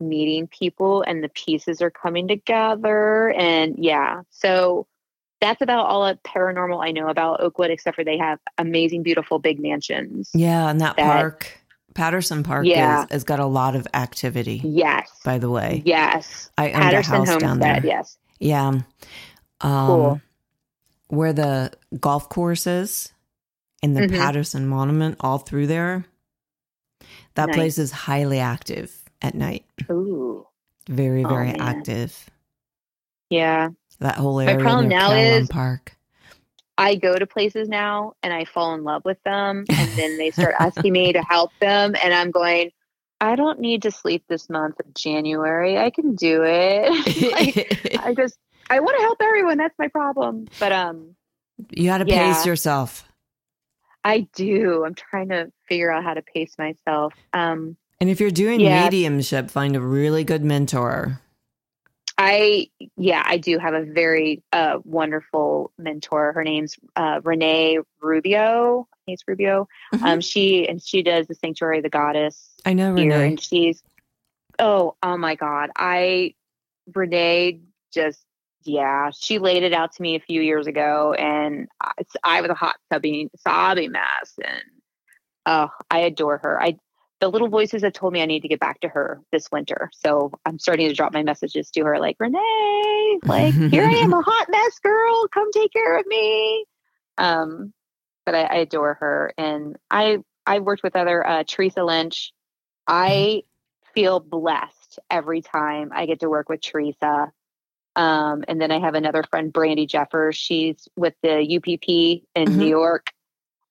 meeting 0.00 0.46
people 0.46 1.02
and 1.02 1.22
the 1.22 1.28
pieces 1.30 1.80
are 1.80 1.90
coming 1.90 2.28
together. 2.28 3.30
And 3.30 3.76
yeah, 3.78 4.22
so 4.30 4.86
that's 5.40 5.60
about 5.60 5.86
all 5.86 6.06
of 6.06 6.22
paranormal 6.22 6.84
I 6.84 6.90
know 6.92 7.08
about 7.08 7.40
Oakwood, 7.40 7.70
except 7.70 7.94
for 7.96 8.04
they 8.04 8.18
have 8.18 8.38
amazing, 8.58 9.02
beautiful 9.02 9.38
big 9.38 9.60
mansions. 9.60 10.30
Yeah, 10.34 10.68
and 10.68 10.80
that, 10.80 10.96
That- 10.96 11.04
park, 11.20 11.60
Patterson 11.94 12.42
Park, 12.42 12.66
Yeah. 12.66 13.04
is, 13.04 13.10
has 13.10 13.24
got 13.24 13.40
a 13.40 13.46
lot 13.46 13.74
of 13.76 13.86
activity. 13.94 14.60
Yes. 14.64 15.10
By 15.24 15.38
the 15.38 15.48
way, 15.50 15.82
Yes. 15.84 16.50
I 16.58 16.66
owned 16.72 16.74
Patterson 16.82 17.14
a 17.14 17.18
house 17.18 17.28
down 17.40 17.58
there. 17.58 17.72
Homestead. 17.74 17.84
Yes. 17.84 18.18
Yeah, 18.38 18.68
um, 18.68 19.86
Cool. 19.86 20.20
where 21.08 21.32
the 21.32 21.72
golf 21.98 22.28
course 22.28 22.66
is, 22.66 23.12
and 23.82 23.96
the 23.96 24.02
Mhm. 24.02 24.18
Patterson 24.18 24.66
Monument, 24.66 25.16
all 25.20 25.38
through 25.38 25.66
there. 25.68 26.04
That 27.34 27.46
Nice. 27.48 27.56
place 27.56 27.78
is 27.78 27.92
highly 27.92 28.40
active 28.40 29.04
at 29.22 29.34
night. 29.34 29.64
Ooh. 29.90 30.46
Very, 30.88 31.24
Oh, 31.24 31.28
very 31.28 31.46
man. 31.52 31.60
active. 31.60 32.28
Yeah. 33.30 33.70
That 34.00 34.16
whole 34.16 34.40
area 34.40 34.56
My 34.56 34.62
problem 34.62 34.88
now 34.88 35.08
Carillon 35.10 35.42
is- 35.42 35.48
Park. 35.48 35.92
I 36.78 36.94
go 36.96 37.16
to 37.18 37.26
places 37.26 37.70
now 37.70 38.12
and 38.22 38.34
I 38.34 38.44
fall 38.44 38.74
in 38.74 38.84
love 38.84 39.02
with 39.06 39.16
them 39.24 39.64
and 39.70 39.88
then 39.96 40.18
they 40.18 40.30
start 40.30 40.54
asking 40.60 40.92
me 40.92 41.14
to 41.14 41.22
help 41.22 41.50
them 41.58 41.94
and 42.02 42.12
I'm 42.12 42.30
going 42.30 42.70
I 43.18 43.34
don't 43.34 43.60
need 43.60 43.80
to 43.82 43.90
sleep 43.90 44.24
this 44.28 44.50
month 44.50 44.78
of 44.80 44.92
January. 44.92 45.78
I 45.78 45.88
can 45.88 46.14
do 46.16 46.42
it. 46.44 47.32
like, 47.32 47.98
I 48.04 48.12
just 48.18 48.36
I 48.68 48.80
want 48.80 48.98
to 48.98 49.02
help 49.04 49.22
everyone. 49.22 49.56
That's 49.56 49.78
my 49.78 49.88
problem. 49.88 50.48
But 50.60 50.72
um 50.72 51.16
you 51.70 51.86
got 51.88 51.98
to 51.98 52.06
yeah. 52.06 52.34
pace 52.34 52.44
yourself. 52.44 53.08
I 54.04 54.28
do. 54.34 54.84
I'm 54.84 54.94
trying 54.94 55.30
to 55.30 55.50
figure 55.68 55.90
out 55.90 56.04
how 56.04 56.12
to 56.12 56.20
pace 56.20 56.56
myself. 56.58 57.14
Um 57.32 57.78
And 58.02 58.10
if 58.10 58.20
you're 58.20 58.30
doing 58.30 58.60
Yeah. 58.60 58.84
mediumship, 58.84 59.50
find 59.50 59.76
a 59.76 59.80
really 59.80 60.24
good 60.24 60.44
mentor. 60.44 61.22
I 62.18 62.68
yeah, 62.96 63.22
I 63.24 63.36
do 63.36 63.58
have 63.58 63.74
a 63.74 63.82
very 63.84 64.42
uh 64.52 64.78
wonderful 64.84 65.72
mentor. 65.78 66.32
Her 66.32 66.44
name's 66.44 66.76
uh 66.96 67.20
Renee 67.22 67.78
Rubio. 68.00 68.88
It's 69.06 69.22
Rubio. 69.28 69.68
Mhm. 69.94 70.02
Um 70.02 70.20
she 70.20 70.66
and 70.68 70.82
she 70.82 71.02
does 71.02 71.26
the 71.26 71.34
Sanctuary 71.34 71.78
of 71.78 71.82
the 71.82 71.90
Goddess 71.90 72.50
I 72.64 72.72
know 72.72 72.94
here 72.94 73.10
Renee. 73.12 73.26
and 73.28 73.40
she's 73.40 73.82
oh 74.58 74.96
oh 75.02 75.18
my 75.18 75.34
god 75.34 75.68
i 75.76 76.32
renee 76.94 77.60
just 77.92 78.24
yeah 78.64 79.10
she 79.10 79.38
laid 79.38 79.62
it 79.62 79.74
out 79.74 79.92
to 79.92 80.00
me 80.00 80.16
a 80.16 80.20
few 80.20 80.40
years 80.40 80.66
ago 80.66 81.12
and 81.12 81.68
i, 81.80 81.92
I 82.24 82.40
was 82.40 82.50
a 82.50 82.54
hot 82.54 82.76
sobbing 82.90 83.28
sobbing 83.36 83.92
mess 83.92 84.32
and 84.42 84.62
oh 85.44 85.68
i 85.90 85.98
adore 86.00 86.38
her 86.38 86.60
i 86.62 86.78
the 87.20 87.28
little 87.28 87.48
voices 87.48 87.82
have 87.82 87.92
told 87.92 88.12
me 88.12 88.20
i 88.22 88.26
need 88.26 88.40
to 88.42 88.48
get 88.48 88.60
back 88.60 88.80
to 88.80 88.88
her 88.88 89.20
this 89.32 89.50
winter 89.50 89.90
so 89.92 90.30
i'm 90.44 90.58
starting 90.58 90.88
to 90.88 90.94
drop 90.94 91.12
my 91.12 91.22
messages 91.22 91.70
to 91.70 91.82
her 91.84 91.98
like 91.98 92.16
renee 92.18 93.18
like 93.24 93.54
here 93.70 93.84
i 93.84 94.04
am 94.04 94.12
a 94.12 94.22
hot 94.26 94.46
mess 94.50 94.78
girl 94.80 95.26
come 95.28 95.50
take 95.52 95.72
care 95.72 95.98
of 95.98 96.06
me 96.06 96.64
um 97.18 97.72
but 98.24 98.34
i, 98.34 98.42
I 98.42 98.54
adore 98.56 98.94
her 98.94 99.32
and 99.38 99.76
i 99.90 100.18
i 100.46 100.58
worked 100.60 100.82
with 100.82 100.96
other 100.96 101.26
uh 101.26 101.44
teresa 101.46 101.82
lynch 101.84 102.32
I 102.86 103.42
feel 103.94 104.20
blessed 104.20 104.98
every 105.10 105.42
time 105.42 105.90
I 105.92 106.06
get 106.06 106.20
to 106.20 106.28
work 106.28 106.48
with 106.48 106.60
Teresa. 106.60 107.32
Um, 107.96 108.44
and 108.46 108.60
then 108.60 108.70
I 108.70 108.78
have 108.78 108.94
another 108.94 109.24
friend, 109.24 109.52
Brandy 109.52 109.86
Jeffers. 109.86 110.36
She's 110.36 110.86
with 110.96 111.14
the 111.22 111.42
UPP 111.56 112.22
in 112.34 112.50
Mhm. 112.50 112.56
New 112.58 112.68
York. 112.68 113.10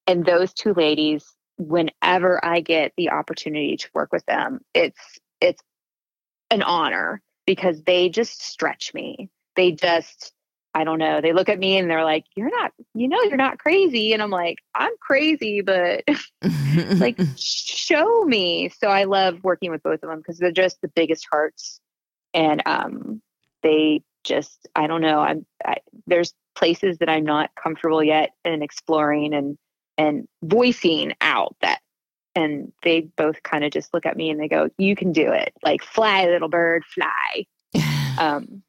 And 0.07 0.25
those 0.25 0.53
two 0.53 0.73
ladies, 0.73 1.34
whenever 1.58 2.43
I 2.43 2.62
get 2.62 2.93
the 2.97 3.12
opportunity 3.12 3.78
to 3.78 3.89
work 3.93 4.12
with 4.12 4.26
them, 4.26 4.62
it's 4.74 5.20
it's 5.41 5.62
an 6.51 6.62
honor 6.62 7.22
because 7.45 7.84
they 7.84 8.10
just 8.10 8.41
stretch 8.41 8.93
me. 8.93 9.30
They 9.56 9.72
just 9.72 10.32
I 10.74 10.84
don't 10.84 10.99
know. 10.99 11.22
They 11.22 11.32
look 11.32 11.47
at 11.47 11.58
me 11.58 11.78
and 11.78 11.89
they're 11.89 12.03
like, 12.03 12.26
"You're 12.36 12.51
not, 12.51 12.74
you 12.93 13.08
know, 13.08 13.22
you're 13.24 13.38
not 13.38 13.60
crazy." 13.60 14.12
And 14.12 14.22
I'm 14.22 14.30
like, 14.30 14.58
"I'm 14.74 14.91
crazy, 14.99 15.62
but 15.62 16.03
like 16.97 17.20
show 17.38 18.24
me 18.24 18.70
so 18.70 18.88
i 18.88 19.03
love 19.03 19.43
working 19.43 19.72
with 19.72 19.84
both 19.84 20.03
of 20.03 20.10
them 20.10 20.20
because 20.20 20.38
they're 20.38 20.51
just 20.51 20.82
the 20.82 20.88
biggest 20.89 21.28
hearts 21.32 21.80
and 22.34 22.62
um 22.66 23.22
they 23.64 24.01
just 24.24 24.68
i 24.76 24.88
don't 24.88 25.01
know 25.01 25.20
i'm 25.20 25.45
I, 25.66 25.78
there's 26.08 26.34
places 26.56 26.97
that 26.99 27.10
i'm 27.10 27.26
not 27.26 27.51
comfortable 27.62 28.03
yet 28.03 28.32
in 28.43 28.62
exploring 28.62 29.34
and 29.34 29.58
and 29.97 30.27
voicing 30.43 31.13
out 31.21 31.55
that 31.61 31.79
and 32.35 32.71
they 32.83 33.01
both 33.15 33.41
kind 33.43 33.63
of 33.63 33.71
just 33.71 33.93
look 33.93 34.05
at 34.05 34.17
me 34.17 34.29
and 34.29 34.39
they 34.39 34.47
go 34.47 34.69
you 34.77 34.95
can 34.95 35.11
do 35.11 35.31
it. 35.31 35.53
Like 35.63 35.83
fly 35.83 36.25
little 36.25 36.49
bird 36.49 36.83
fly. 36.85 37.45
Um 38.17 38.63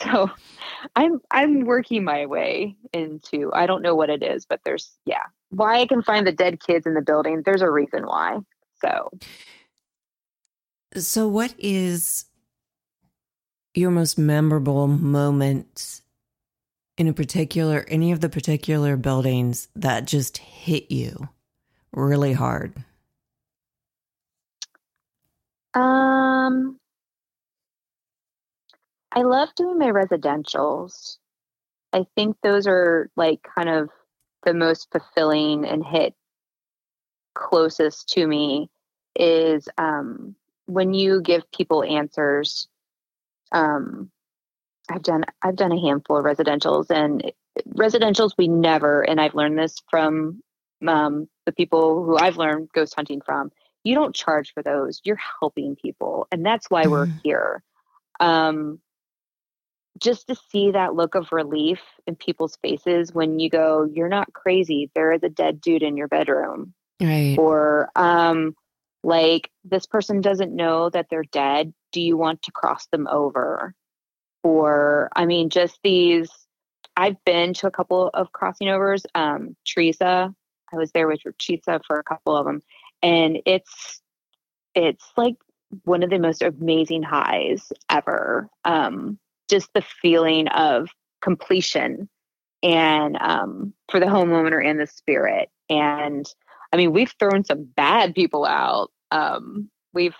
so 0.00 0.30
i'm 0.96 1.20
i'm 1.32 1.64
working 1.64 2.04
my 2.04 2.26
way 2.26 2.76
into 2.92 3.50
i 3.52 3.66
don't 3.66 3.82
know 3.82 3.96
what 3.96 4.10
it 4.10 4.22
is 4.22 4.46
but 4.46 4.60
there's 4.64 4.92
yeah. 5.06 5.24
Why 5.50 5.80
i 5.80 5.86
can 5.86 6.02
find 6.02 6.24
the 6.24 6.32
dead 6.32 6.60
kids 6.60 6.86
in 6.86 6.94
the 6.94 7.00
building 7.00 7.42
there's 7.44 7.62
a 7.62 7.70
reason 7.70 8.06
why 8.06 8.38
so. 8.80 9.10
So, 10.94 11.28
what 11.28 11.54
is 11.58 12.26
your 13.74 13.90
most 13.90 14.18
memorable 14.18 14.86
moment 14.86 16.00
in 16.96 17.08
a 17.08 17.12
particular, 17.12 17.84
any 17.88 18.12
of 18.12 18.20
the 18.20 18.28
particular 18.28 18.96
buildings 18.96 19.68
that 19.76 20.06
just 20.06 20.38
hit 20.38 20.90
you 20.90 21.28
really 21.92 22.32
hard? 22.32 22.72
um 25.74 26.78
I 29.12 29.22
love 29.22 29.48
doing 29.56 29.78
my 29.78 29.86
residentials. 29.86 31.16
I 31.92 32.04
think 32.14 32.36
those 32.42 32.66
are 32.66 33.10
like 33.16 33.40
kind 33.56 33.68
of 33.68 33.88
the 34.44 34.52
most 34.52 34.88
fulfilling 34.92 35.64
and 35.64 35.84
hit 35.84 36.14
closest 37.34 38.08
to 38.10 38.26
me 38.26 38.68
is 39.14 39.68
um, 39.78 40.34
when 40.66 40.92
you 40.92 41.22
give 41.22 41.50
people 41.50 41.82
answers. 41.82 42.68
Um, 43.52 44.10
I've 44.90 45.02
done 45.02 45.24
I've 45.42 45.56
done 45.56 45.72
a 45.72 45.80
handful 45.80 46.16
of 46.16 46.24
residentials 46.24 46.90
and 46.90 47.32
residentials 47.68 48.32
we 48.38 48.48
never 48.48 49.02
and 49.02 49.20
I've 49.20 49.34
learned 49.34 49.58
this 49.58 49.76
from 49.90 50.42
um, 50.86 51.28
the 51.46 51.52
people 51.52 52.04
who 52.04 52.16
I've 52.16 52.36
learned 52.36 52.68
ghost 52.74 52.94
hunting 52.94 53.20
from. 53.20 53.50
You 53.84 53.94
don't 53.94 54.14
charge 54.14 54.52
for 54.52 54.62
those. 54.62 55.00
You're 55.04 55.18
helping 55.40 55.76
people, 55.76 56.26
and 56.32 56.44
that's 56.44 56.68
why 56.68 56.82
mm-hmm. 56.82 56.90
we're 56.90 57.08
here. 57.22 57.62
Um, 58.18 58.80
just 59.98 60.26
to 60.26 60.36
see 60.50 60.72
that 60.72 60.94
look 60.94 61.14
of 61.14 61.32
relief 61.32 61.80
in 62.06 62.16
people's 62.16 62.58
faces 62.62 63.14
when 63.14 63.38
you 63.38 63.48
go, 63.48 63.84
"You're 63.84 64.08
not 64.08 64.32
crazy. 64.32 64.90
There 64.94 65.12
is 65.12 65.22
a 65.22 65.28
dead 65.28 65.60
dude 65.60 65.82
in 65.82 65.96
your 65.96 66.08
bedroom," 66.08 66.74
right? 67.00 67.36
Or 67.38 67.90
um, 67.94 68.54
like 69.04 69.50
this 69.64 69.86
person 69.86 70.20
doesn't 70.20 70.54
know 70.54 70.90
that 70.90 71.06
they're 71.08 71.22
dead. 71.22 71.72
Do 71.92 72.00
you 72.00 72.16
want 72.16 72.42
to 72.42 72.52
cross 72.52 72.86
them 72.88 73.06
over? 73.06 73.74
Or 74.46 75.08
I 75.16 75.26
mean, 75.26 75.50
just 75.50 75.80
these. 75.82 76.30
I've 76.96 77.22
been 77.24 77.52
to 77.54 77.66
a 77.66 77.70
couple 77.70 78.10
of 78.14 78.30
crossing 78.30 78.68
overs. 78.68 79.04
Um, 79.14 79.56
Teresa, 79.66 80.32
I 80.72 80.76
was 80.76 80.92
there 80.92 81.08
with 81.08 81.20
Teresa 81.38 81.80
for 81.84 81.98
a 81.98 82.04
couple 82.04 82.36
of 82.36 82.46
them, 82.46 82.62
and 83.02 83.38
it's 83.44 84.00
it's 84.76 85.04
like 85.16 85.34
one 85.82 86.04
of 86.04 86.10
the 86.10 86.20
most 86.20 86.42
amazing 86.42 87.02
highs 87.02 87.72
ever. 87.90 88.48
Um, 88.64 89.18
just 89.50 89.68
the 89.74 89.82
feeling 90.00 90.46
of 90.48 90.88
completion 91.20 92.08
and 92.62 93.16
um, 93.20 93.74
for 93.90 93.98
the 93.98 94.06
homeowner 94.06 94.64
and 94.64 94.78
the 94.78 94.86
spirit. 94.86 95.50
And 95.68 96.24
I 96.72 96.76
mean, 96.76 96.92
we've 96.92 97.12
thrown 97.18 97.44
some 97.44 97.64
bad 97.64 98.14
people 98.14 98.44
out. 98.44 98.92
Um, 99.10 99.70
we've 99.92 100.14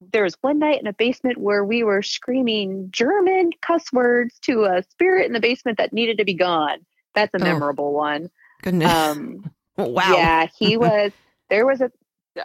there 0.00 0.24
was 0.24 0.36
one 0.40 0.58
night 0.58 0.80
in 0.80 0.86
a 0.86 0.92
basement 0.92 1.38
where 1.38 1.64
we 1.64 1.82
were 1.82 2.02
screaming 2.02 2.88
German 2.90 3.50
cuss 3.62 3.92
words 3.92 4.38
to 4.40 4.64
a 4.64 4.82
spirit 4.90 5.26
in 5.26 5.32
the 5.32 5.40
basement 5.40 5.78
that 5.78 5.92
needed 5.92 6.18
to 6.18 6.24
be 6.24 6.34
gone. 6.34 6.78
That's 7.14 7.34
a 7.34 7.40
oh, 7.40 7.44
memorable 7.44 7.92
one. 7.92 8.30
Goodness. 8.62 8.92
Um, 8.92 9.50
wow. 9.76 10.12
Yeah, 10.12 10.46
he 10.58 10.76
was. 10.76 11.12
There 11.48 11.66
was 11.66 11.80
a, 11.80 11.90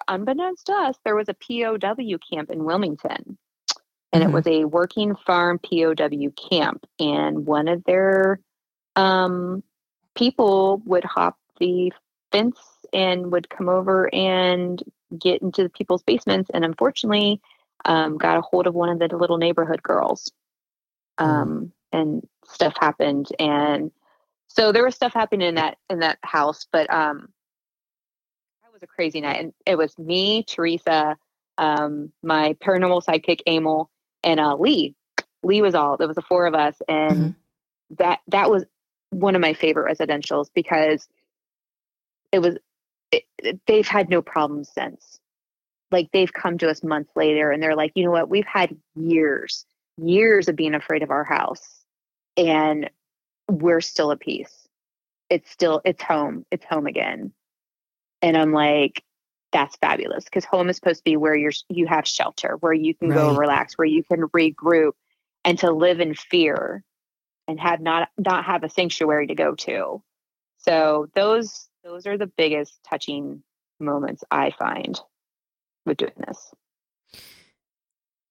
unbeknownst 0.08 0.68
to 0.68 0.74
us, 0.74 0.96
there 1.04 1.16
was 1.16 1.28
a 1.28 1.34
POW 1.34 2.18
camp 2.32 2.50
in 2.52 2.64
Wilmington, 2.64 3.38
and 4.14 4.24
mm-hmm. 4.24 4.30
it 4.30 4.34
was 4.34 4.48
a 4.48 4.66
working 4.66 5.16
farm 5.16 5.60
POW 5.60 6.32
camp. 6.50 6.86
And 7.00 7.46
one 7.46 7.68
of 7.68 7.84
their 7.84 8.40
um, 8.96 9.64
people 10.16 10.82
would 10.86 11.04
hop 11.04 11.38
the 11.60 11.92
fence 12.32 12.60
and 12.94 13.32
would 13.32 13.50
come 13.50 13.70
over 13.70 14.14
and 14.14 14.82
get 15.18 15.42
into 15.42 15.64
the 15.64 15.70
people's 15.70 16.04
basements. 16.04 16.50
And 16.54 16.66
unfortunately, 16.66 17.42
um, 17.86 18.18
got 18.18 18.38
a 18.38 18.42
hold 18.42 18.68
of 18.68 18.74
one 18.74 18.90
of 18.90 19.00
the 19.00 19.16
little 19.16 19.38
neighborhood 19.38 19.82
girls. 19.84 20.32
Mm. 21.20 21.26
Um, 21.26 21.74
and 21.92 22.28
stuff 22.48 22.74
happened. 22.80 23.28
And 23.40 23.92
so 24.48 24.72
there 24.72 24.84
was 24.84 24.96
stuff 24.96 25.14
happening 25.14 25.48
in 25.48 25.56
that 25.56 25.78
in 25.90 26.00
that 26.00 26.20
house. 26.24 26.68
But 26.72 26.92
um, 26.94 27.30
that 28.64 28.74
was 28.74 28.84
a 28.84 28.88
crazy 28.88 29.22
night. 29.22 29.40
And 29.40 29.54
it 29.66 29.78
was 29.78 29.98
me, 29.98 30.44
Teresa, 30.44 31.18
um, 31.58 32.12
my 32.24 32.54
paranormal 32.54 33.04
sidekick, 33.04 33.42
Emil, 33.48 33.90
and 34.24 34.40
uh, 34.40 34.56
Lee. 34.56 34.96
Lee 35.44 35.62
was 35.62 35.76
all. 35.76 35.98
There 35.98 36.08
was 36.08 36.16
the 36.16 36.22
four 36.22 36.46
of 36.46 36.54
us, 36.54 36.76
and 36.88 37.12
mm-hmm. 37.12 37.96
that 37.98 38.20
that 38.28 38.50
was 38.50 38.64
one 39.10 39.36
of 39.36 39.42
my 39.42 39.54
favorite 39.54 39.92
residentials 39.92 40.48
because 40.54 41.08
it 42.32 42.40
was. 42.40 42.58
It, 43.12 43.60
they've 43.68 43.88
had 43.88 44.10
no 44.10 44.22
problems 44.22 44.70
since. 44.74 45.20
Like 45.92 46.10
they've 46.14 46.32
come 46.32 46.58
to 46.60 46.70
us 46.70 46.84
months 46.84 47.12
later, 47.16 47.52
and 47.52 47.62
they're 47.62 47.76
like, 47.76 47.92
you 47.96 48.06
know 48.06 48.12
what? 48.12 48.30
We've 48.30 48.46
had 48.46 48.76
years, 48.96 49.66
years 49.98 50.48
of 50.48 50.56
being 50.56 50.74
afraid 50.74 51.04
of 51.04 51.12
our 51.12 51.26
house, 51.26 51.84
and 52.38 52.90
we're 53.50 53.82
still 53.82 54.12
at 54.12 54.22
peace. 54.22 54.68
It's 55.30 55.50
still 55.52 55.82
it's 55.84 56.02
home. 56.02 56.46
It's 56.52 56.66
home 56.66 56.88
again. 56.88 57.34
And 58.22 58.38
I'm 58.38 58.54
like, 58.54 59.04
that's 59.52 59.76
fabulous 59.78 60.24
because 60.26 60.46
home 60.46 60.70
is 60.70 60.76
supposed 60.76 61.00
to 61.00 61.04
be 61.04 61.18
where 61.18 61.36
you're 61.36 61.52
you 61.70 61.88
have 61.88 62.08
shelter 62.08 62.58
where 62.60 62.74
you 62.74 62.96
can 62.96 63.10
right. 63.10 63.16
go 63.16 63.36
relax 63.36 63.78
where 63.78 63.88
you 63.88 64.04
can 64.04 64.22
regroup 64.30 64.94
and 65.44 65.60
to 65.60 65.72
live 65.72 66.00
in 66.00 66.14
fear 66.14 66.84
and 67.48 67.60
have 67.60 67.82
not 67.82 68.10
not 68.18 68.46
have 68.46 68.64
a 68.64 68.70
sanctuary 68.70 69.28
to 69.28 69.36
go 69.36 69.56
to 69.56 70.02
so 70.58 71.08
those 71.16 71.68
those 71.84 72.06
are 72.06 72.18
the 72.18 72.32
biggest 72.38 72.80
touching 72.88 73.44
moments 73.80 74.24
i 74.32 74.52
find 74.52 75.00
with 75.86 75.98
doing 75.98 76.12
this 76.28 76.54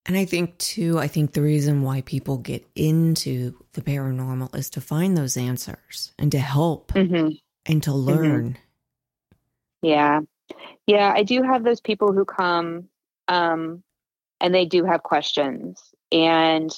and 0.06 0.16
i 0.16 0.24
think 0.24 0.56
too 0.58 0.98
i 0.98 1.08
think 1.08 1.32
the 1.32 1.42
reason 1.42 1.82
why 1.82 2.00
people 2.02 2.38
get 2.38 2.66
into 2.74 3.54
the 3.72 3.82
paranormal 3.82 4.54
is 4.54 4.70
to 4.70 4.80
find 4.80 5.16
those 5.16 5.36
answers 5.36 6.12
and 6.18 6.30
to 6.32 6.38
help 6.38 6.92
mm-hmm. 6.92 7.30
and 7.66 7.82
to 7.82 7.90
mm-hmm. 7.90 7.98
learn 7.98 8.50
mm-hmm. 8.50 9.86
yeah 9.86 10.20
yeah, 10.90 11.12
I 11.14 11.22
do 11.22 11.42
have 11.42 11.62
those 11.62 11.80
people 11.80 12.12
who 12.12 12.24
come 12.24 12.88
um, 13.28 13.82
and 14.40 14.54
they 14.54 14.64
do 14.64 14.84
have 14.84 15.04
questions. 15.04 15.80
And 16.10 16.70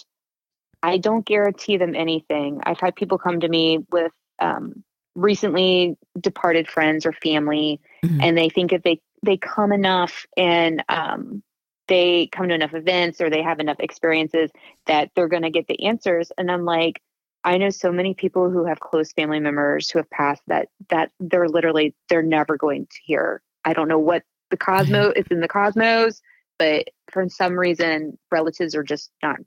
I 0.82 0.98
don't 0.98 1.24
guarantee 1.24 1.78
them 1.78 1.94
anything. 1.94 2.60
I've 2.64 2.80
had 2.80 2.94
people 2.94 3.16
come 3.16 3.40
to 3.40 3.48
me 3.48 3.86
with 3.90 4.12
um, 4.38 4.84
recently 5.14 5.96
departed 6.18 6.68
friends 6.68 7.06
or 7.06 7.12
family, 7.12 7.80
mm-hmm. 8.04 8.20
and 8.20 8.36
they 8.36 8.48
think 8.48 8.72
if 8.72 8.82
they 8.82 9.00
they 9.22 9.36
come 9.36 9.72
enough 9.72 10.26
and 10.36 10.82
um, 10.88 11.42
they 11.88 12.28
come 12.32 12.48
to 12.48 12.54
enough 12.54 12.74
events 12.74 13.20
or 13.20 13.30
they 13.30 13.42
have 13.42 13.60
enough 13.60 13.78
experiences 13.80 14.50
that 14.86 15.10
they're 15.14 15.28
going 15.28 15.42
to 15.42 15.50
get 15.50 15.66
the 15.66 15.86
answers. 15.86 16.32
And 16.36 16.50
I'm 16.50 16.64
like, 16.64 17.00
I 17.44 17.58
know 17.58 17.70
so 17.70 17.92
many 17.92 18.14
people 18.14 18.50
who 18.50 18.64
have 18.64 18.80
close 18.80 19.12
family 19.12 19.40
members 19.40 19.90
who 19.90 19.98
have 19.98 20.10
passed 20.10 20.42
that 20.46 20.68
that 20.90 21.10
they're 21.18 21.48
literally 21.48 21.94
they're 22.08 22.22
never 22.22 22.56
going 22.56 22.86
to 22.86 22.98
hear 23.04 23.42
I 23.64 23.72
don't 23.72 23.88
know 23.88 23.98
what 23.98 24.22
the 24.50 24.56
cosmos 24.56 25.14
it's 25.16 25.30
in 25.30 25.40
the 25.40 25.48
cosmos, 25.48 26.20
but 26.58 26.88
for 27.10 27.28
some 27.28 27.58
reason 27.58 28.18
relatives 28.30 28.74
are 28.74 28.84
just 28.84 29.10
not 29.22 29.38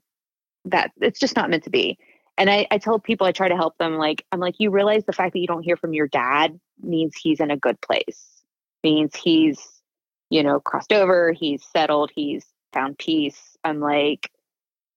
that 0.66 0.90
it's 1.00 1.20
just 1.20 1.36
not 1.36 1.48
meant 1.48 1.64
to 1.64 1.70
be. 1.70 1.98
And 2.38 2.50
I, 2.50 2.66
I 2.70 2.78
tell 2.78 2.98
people 2.98 3.26
I 3.26 3.32
try 3.32 3.48
to 3.48 3.56
help 3.56 3.78
them 3.78 3.96
like 3.96 4.24
I'm 4.32 4.40
like, 4.40 4.56
you 4.58 4.70
realize 4.70 5.04
the 5.04 5.12
fact 5.12 5.32
that 5.32 5.38
you 5.38 5.46
don't 5.46 5.62
hear 5.62 5.76
from 5.76 5.94
your 5.94 6.08
dad 6.08 6.58
means 6.82 7.16
he's 7.16 7.40
in 7.40 7.50
a 7.50 7.56
good 7.56 7.80
place. 7.80 8.26
Means 8.84 9.16
he's, 9.16 9.60
you 10.30 10.42
know, 10.42 10.60
crossed 10.60 10.92
over, 10.92 11.32
he's 11.32 11.64
settled, 11.64 12.10
he's 12.14 12.44
found 12.72 12.98
peace. 12.98 13.56
I'm 13.64 13.80
like, 13.80 14.30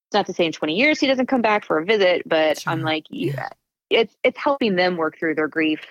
it's 0.07 0.13
not 0.13 0.25
to 0.25 0.33
say 0.33 0.45
in 0.45 0.51
20 0.51 0.75
years 0.75 0.99
he 0.99 1.07
doesn't 1.07 1.27
come 1.27 1.41
back 1.41 1.65
for 1.65 1.77
a 1.77 1.85
visit, 1.85 2.23
but 2.25 2.61
sure. 2.61 2.73
I'm 2.73 2.81
like, 2.81 3.05
yeah, 3.09 3.49
it's 3.89 4.15
it's 4.23 4.37
helping 4.37 4.75
them 4.75 4.97
work 4.97 5.17
through 5.17 5.35
their 5.35 5.47
grief 5.47 5.85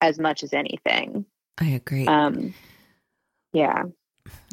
as 0.00 0.18
much 0.18 0.42
as 0.42 0.52
anything. 0.52 1.24
I 1.58 1.66
agree. 1.70 2.06
Um, 2.06 2.54
yeah. 3.52 3.84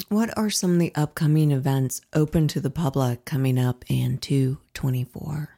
What 0.10 0.36
are 0.38 0.50
some 0.50 0.74
of 0.74 0.80
the 0.80 0.94
upcoming 0.96 1.52
events 1.52 2.02
open 2.14 2.48
to 2.50 2.60
the 2.60 2.70
public 2.70 3.26
coming 3.26 3.60
up 3.60 3.84
in 3.90 4.18
224? 4.18 5.55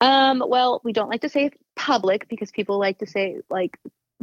Um, 0.00 0.42
well, 0.46 0.80
we 0.84 0.92
don't 0.92 1.08
like 1.08 1.22
to 1.22 1.28
say 1.28 1.50
public 1.74 2.28
because 2.28 2.50
people 2.50 2.78
like 2.78 2.98
to 2.98 3.06
say 3.06 3.38
like 3.50 3.78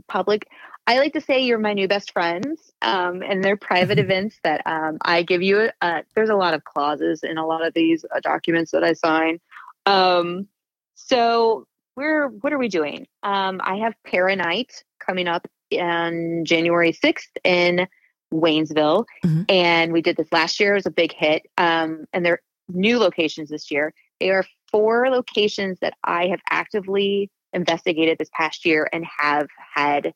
public. 0.07 0.47
I 0.85 0.99
like 0.99 1.13
to 1.13 1.21
say 1.21 1.39
you're 1.39 1.59
my 1.59 1.73
new 1.73 1.87
best 1.87 2.11
friends. 2.11 2.71
Um, 2.81 3.23
and 3.23 3.43
they're 3.43 3.57
private 3.57 3.99
events 4.05 4.37
that 4.43 4.61
um, 4.65 4.97
I 5.01 5.23
give 5.23 5.41
you. 5.41 5.69
Uh, 5.81 6.01
there's 6.15 6.29
a 6.29 6.35
lot 6.35 6.53
of 6.53 6.63
clauses 6.63 7.23
in 7.23 7.37
a 7.37 7.45
lot 7.45 7.65
of 7.65 7.73
these 7.73 8.05
uh, 8.13 8.19
documents 8.19 8.71
that 8.71 8.83
I 8.83 8.93
sign. 8.93 9.39
Um, 9.85 10.47
so 10.95 11.67
we're 11.95 12.27
what 12.27 12.53
are 12.53 12.57
we 12.57 12.69
doing? 12.69 13.07
Um, 13.23 13.61
I 13.63 13.77
have 13.77 13.93
Para 14.05 14.35
Night 14.35 14.83
coming 14.99 15.27
up 15.27 15.47
on 15.73 16.45
January 16.45 16.93
6th 16.93 17.29
in 17.43 17.87
Waynesville. 18.33 19.05
Mm-hmm. 19.23 19.43
And 19.49 19.93
we 19.93 20.01
did 20.01 20.17
this 20.17 20.31
last 20.31 20.59
year. 20.59 20.73
It 20.73 20.77
was 20.77 20.85
a 20.85 20.91
big 20.91 21.13
hit. 21.13 21.43
Um, 21.57 22.05
and 22.13 22.25
there 22.25 22.33
are 22.33 22.41
new 22.69 22.99
locations 22.99 23.49
this 23.49 23.69
year. 23.71 23.93
They 24.19 24.29
are 24.31 24.45
four 24.73 25.09
locations 25.09 25.79
that 25.79 25.93
I 26.03 26.27
have 26.27 26.41
actively 26.49 27.29
investigated 27.53 28.17
this 28.17 28.29
past 28.33 28.65
year 28.65 28.89
and 28.91 29.05
have 29.19 29.47
had 29.73 30.13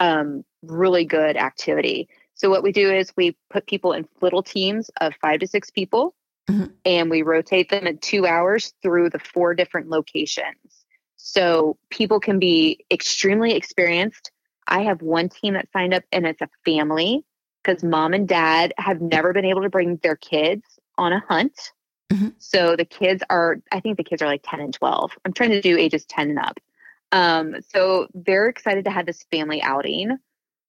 um, 0.00 0.44
really 0.62 1.06
good 1.06 1.38
activity. 1.38 2.08
So 2.34 2.50
what 2.50 2.62
we 2.62 2.72
do 2.72 2.92
is 2.92 3.12
we 3.16 3.36
put 3.48 3.66
people 3.66 3.92
in 3.92 4.06
little 4.20 4.42
teams 4.42 4.90
of 5.00 5.14
five 5.22 5.40
to 5.40 5.46
six 5.46 5.70
people, 5.70 6.14
mm-hmm. 6.50 6.66
and 6.84 7.10
we 7.10 7.22
rotate 7.22 7.70
them 7.70 7.86
in 7.86 7.96
two 7.98 8.26
hours 8.26 8.74
through 8.82 9.10
the 9.10 9.18
four 9.18 9.54
different 9.54 9.88
locations. 9.88 10.84
So 11.16 11.78
people 11.90 12.20
can 12.20 12.38
be 12.38 12.84
extremely 12.90 13.54
experienced 13.54 14.32
I 14.70 14.82
have 14.82 15.02
one 15.02 15.28
team 15.28 15.54
that 15.54 15.68
signed 15.72 15.92
up 15.92 16.04
and 16.12 16.26
it's 16.26 16.40
a 16.40 16.48
family 16.64 17.24
because 17.62 17.82
mom 17.82 18.14
and 18.14 18.26
dad 18.26 18.72
have 18.78 19.00
never 19.00 19.32
been 19.32 19.44
able 19.44 19.62
to 19.62 19.68
bring 19.68 19.96
their 19.96 20.16
kids 20.16 20.62
on 20.96 21.12
a 21.12 21.20
hunt. 21.28 21.72
Mm-hmm. 22.10 22.28
So 22.38 22.76
the 22.76 22.84
kids 22.84 23.22
are, 23.30 23.60
I 23.70 23.80
think 23.80 23.96
the 23.96 24.04
kids 24.04 24.20
are 24.22 24.26
like 24.26 24.42
10 24.44 24.60
and 24.60 24.74
12. 24.74 25.12
I'm 25.24 25.32
trying 25.32 25.50
to 25.50 25.60
do 25.60 25.78
ages 25.78 26.04
10 26.06 26.30
and 26.30 26.38
up. 26.38 26.60
Um, 27.12 27.56
so 27.74 28.08
they're 28.14 28.48
excited 28.48 28.84
to 28.84 28.90
have 28.90 29.06
this 29.06 29.24
family 29.30 29.62
outing. 29.62 30.18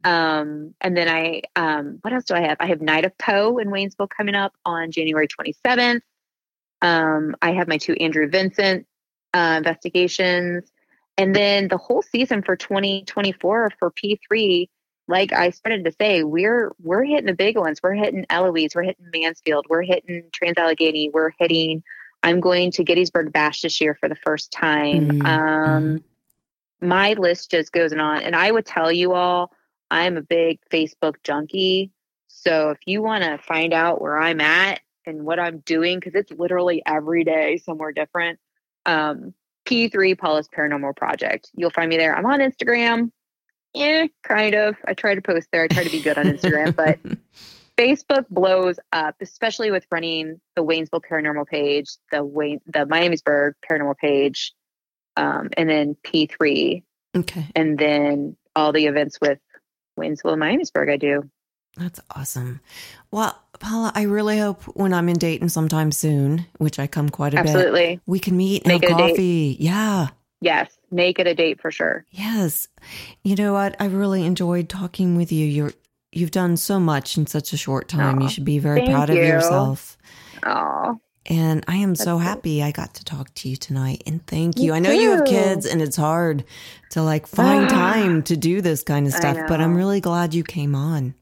Um, 0.04 0.74
and 0.82 0.98
then 0.98 1.08
I, 1.08 1.44
um, 1.56 2.00
what 2.02 2.14
else 2.14 2.26
do 2.26 2.34
I 2.34 2.42
have? 2.42 2.58
I 2.60 2.68
have 2.68 2.82
Night 2.82 3.06
of 3.06 3.18
Poe 3.18 3.58
in 3.58 3.70
Waynesville 3.70 4.10
coming 4.10 4.36
up 4.36 4.54
on 4.66 4.92
January 4.92 5.28
27th. 5.28 6.02
Um, 6.82 7.36
I 7.42 7.52
have 7.52 7.68
my 7.68 7.78
two 7.78 7.94
Andrew 7.94 8.28
Vincent 8.28 8.88
uh, 9.34 9.56
investigations. 9.58 10.72
And 11.18 11.36
then 11.36 11.68
the 11.68 11.78
whole 11.78 12.02
season 12.02 12.42
for 12.42 12.56
2024 12.56 13.72
for 13.78 13.92
P3, 13.92 14.68
like 15.12 15.34
I 15.34 15.52
started 15.52 15.86
to 15.86 15.92
say, 15.92 16.24
we're 16.24 16.72
we're 16.82 17.04
hitting 17.04 17.28
the 17.28 17.34
big 17.34 17.58
ones. 17.58 17.82
We're 17.84 17.94
hitting 17.94 18.26
Eloise, 18.30 18.74
we're 18.74 18.84
hitting 18.84 19.10
Mansfield, 19.14 19.68
we're 19.70 19.84
hitting 19.84 20.24
Trans 20.32 20.58
Allegheny, 20.58 21.10
we're 21.14 21.32
hitting. 21.38 21.84
I'm 22.24 22.40
going 22.40 22.72
to 22.72 22.84
Gettysburg 22.84 23.34
Bash 23.34 23.62
this 23.62 23.82
year 23.82 23.96
for 24.00 24.08
the 24.08 24.16
first 24.16 24.52
time. 24.52 25.10
Mm-hmm. 25.10 25.26
Um, 25.26 26.04
my 26.80 27.14
list 27.14 27.52
just 27.52 27.72
goes 27.72 27.94
on, 27.94 28.22
and 28.22 28.36
I 28.36 28.52
would 28.52 28.66
tell 28.66 28.92
you 28.92 29.14
all, 29.14 29.52
I'm 29.90 30.18
a 30.18 30.22
big 30.22 30.60
Facebook 30.72 31.16
junkie. 31.24 31.92
So 32.28 32.70
if 32.70 32.80
you 32.86 33.02
want 33.02 33.24
to 33.24 33.38
find 33.38 33.74
out 33.74 34.02
where 34.02 34.18
I'm 34.18 34.40
at 34.40 34.82
and 35.06 35.26
what 35.26 35.40
I'm 35.40 35.60
doing, 35.60 36.00
because 36.00 36.16
it's 36.16 36.32
literally 36.32 36.82
every 36.86 37.24
day 37.24 37.58
somewhere 37.58 37.92
different. 37.92 38.40
Um, 38.86 39.34
P3 39.66 40.18
Paula's 40.18 40.48
Paranormal 40.48 40.96
Project. 40.96 41.52
You'll 41.56 41.70
find 41.72 41.90
me 41.90 41.98
there. 41.98 42.16
I'm 42.16 42.26
on 42.26 42.40
Instagram. 42.40 43.12
Yeah, 43.74 44.08
kind 44.24 44.56
of. 44.56 44.76
I 44.86 44.94
try 44.94 45.16
to 45.16 45.22
post 45.22 45.48
there. 45.52 45.64
I 45.64 45.68
try 45.68 45.84
to 45.84 45.90
be 45.90 46.02
good 46.02 46.18
on 46.18 46.26
Instagram, 46.26 46.76
but 46.76 47.00
Facebook 47.78 48.26
blows 48.30 48.80
up, 48.92 49.16
especially 49.22 49.72
with 49.72 49.86
running 49.92 50.42
the 50.56 50.64
Waynesville 50.64 51.02
Paranormal 51.10 51.48
page, 51.48 51.90
the 52.12 52.24
Wayne, 52.24 52.62
the 52.66 52.80
Miamisburg 52.80 53.54
Paranormal 53.70 53.98
page, 53.98 54.54
um, 55.16 55.50
and 55.56 55.70
then 55.70 55.96
P3. 56.06 56.84
Okay. 57.16 57.48
And 57.56 57.78
then 57.78 58.36
all 58.56 58.72
the 58.74 58.86
events 58.86 59.20
with 59.22 59.40
Waynesville 59.98 60.34
and 60.34 60.42
Miamisburg 60.42 60.92
I 60.92 60.98
do. 60.98 61.30
That's 61.78 62.02
awesome. 62.14 62.60
Well, 63.12 63.42
Paula, 63.60 63.94
I 63.96 64.04
really 64.04 64.38
hope 64.38 64.64
when 64.76 64.94
I'm 64.94 65.08
in 65.08 65.18
Dayton 65.18 65.48
sometime 65.48 65.92
soon, 65.92 66.46
which 66.58 66.80
I 66.80 66.88
come 66.88 67.10
quite 67.10 67.34
a 67.34 67.38
Absolutely. 67.38 67.64
bit, 67.64 67.70
Absolutely. 67.70 68.00
we 68.06 68.20
can 68.20 68.36
meet 68.36 68.64
and 68.64 68.74
Make 68.74 68.90
have 68.90 68.98
coffee. 68.98 69.56
Yeah. 69.60 70.10
Yes, 70.42 70.76
make 70.90 71.20
it 71.20 71.28
a 71.28 71.36
date 71.36 71.62
for 71.62 71.72
sure. 71.72 72.04
Yes. 72.10 72.68
You 73.24 73.36
know 73.36 73.54
what? 73.54 73.76
I 73.80 73.86
really 73.86 74.26
enjoyed 74.26 74.70
talking 74.70 75.16
with 75.16 75.32
you. 75.32 75.46
You're 75.46 75.74
you've 76.12 76.32
done 76.32 76.58
so 76.58 76.80
much 76.80 77.18
in 77.18 77.28
such 77.28 77.54
a 77.54 77.58
short 77.58 77.88
time. 77.88 78.20
Aww, 78.20 78.24
you 78.24 78.30
should 78.30 78.46
be 78.46 78.60
very 78.60 78.86
proud 78.86 79.10
you. 79.10 79.22
of 79.22 79.28
yourself. 79.28 79.98
Oh. 80.46 81.00
And 81.28 81.64
I 81.68 81.76
am 81.78 81.96
so 81.96 82.18
happy 82.18 82.64
I 82.64 82.72
got 82.72 82.96
to 82.96 83.06
talk 83.06 83.34
to 83.36 83.50
you 83.50 83.56
tonight. 83.56 84.02
And 84.08 84.26
thank 84.26 84.58
you. 84.58 84.72
Me 84.72 84.78
I 84.78 84.80
know 84.80 84.90
too. 84.90 85.02
you 85.02 85.12
have 85.12 85.26
kids 85.26 85.68
and 85.68 85.82
it's 85.82 85.96
hard 85.96 86.44
to 86.90 87.04
like 87.04 87.28
find 87.28 87.70
time 87.70 88.24
to 88.24 88.36
do 88.36 88.62
this 88.62 88.82
kind 88.84 89.06
of 89.06 89.14
stuff, 89.14 89.38
but 89.48 89.62
I'm 89.62 89.76
really 89.76 90.02
glad 90.02 90.34
you 90.34 90.44
came 90.44 90.74
on. 90.74 91.14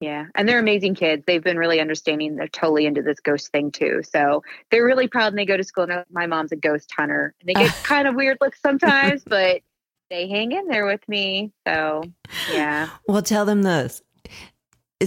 Yeah. 0.00 0.26
And 0.34 0.48
they're 0.48 0.58
amazing 0.58 0.94
kids. 0.94 1.24
They've 1.26 1.44
been 1.44 1.58
really 1.58 1.78
understanding. 1.78 2.36
They're 2.36 2.48
totally 2.48 2.86
into 2.86 3.02
this 3.02 3.20
ghost 3.20 3.52
thing 3.52 3.70
too. 3.70 4.02
So 4.02 4.42
they're 4.70 4.84
really 4.84 5.08
proud 5.08 5.28
and 5.28 5.38
they 5.38 5.44
go 5.44 5.58
to 5.58 5.64
school. 5.64 5.84
And 5.84 6.04
my 6.10 6.26
mom's 6.26 6.52
a 6.52 6.56
ghost 6.56 6.90
hunter. 6.96 7.34
And 7.40 7.48
they 7.48 7.54
get 7.54 7.74
kind 7.84 8.08
of 8.08 8.14
weird 8.14 8.38
looks 8.40 8.60
sometimes, 8.62 9.22
but 9.24 9.60
they 10.08 10.28
hang 10.28 10.52
in 10.52 10.66
there 10.68 10.86
with 10.86 11.06
me. 11.06 11.52
So 11.66 12.02
yeah. 12.50 12.88
Well, 13.06 13.22
tell 13.22 13.44
them 13.44 13.62
this. 13.62 14.02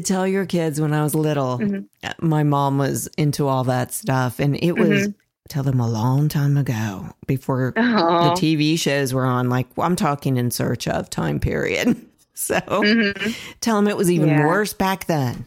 Tell 0.04 0.28
your 0.28 0.46
kids 0.46 0.80
when 0.80 0.94
I 0.94 1.04
was 1.04 1.14
little, 1.14 1.60
mm-hmm. 1.60 2.28
my 2.28 2.44
mom 2.44 2.78
was 2.78 3.08
into 3.18 3.48
all 3.48 3.64
that 3.66 3.92
stuff. 3.94 4.40
And 4.40 4.56
it 4.56 4.74
was, 4.74 5.08
mm-hmm. 5.08 5.12
tell 5.50 5.64
them 5.64 5.80
a 5.80 5.88
long 5.88 6.30
time 6.30 6.58
ago 6.58 7.10
before 7.28 7.74
the 7.76 7.82
TV 7.82 8.78
shows 8.80 9.14
were 9.14 9.26
on. 9.26 9.50
Like, 9.50 9.68
I'm 9.78 9.96
talking 9.96 10.38
in 10.38 10.50
search 10.52 10.88
of 10.88 11.10
time 11.10 11.40
period. 11.40 12.10
So 12.54 12.60
mm-hmm. 12.60 13.32
tell 13.62 13.78
them 13.78 13.88
it 13.88 13.96
was 13.96 14.12
even 14.12 14.28
yeah. 14.28 14.46
worse 14.46 14.74
back 14.74 15.06
then. 15.06 15.46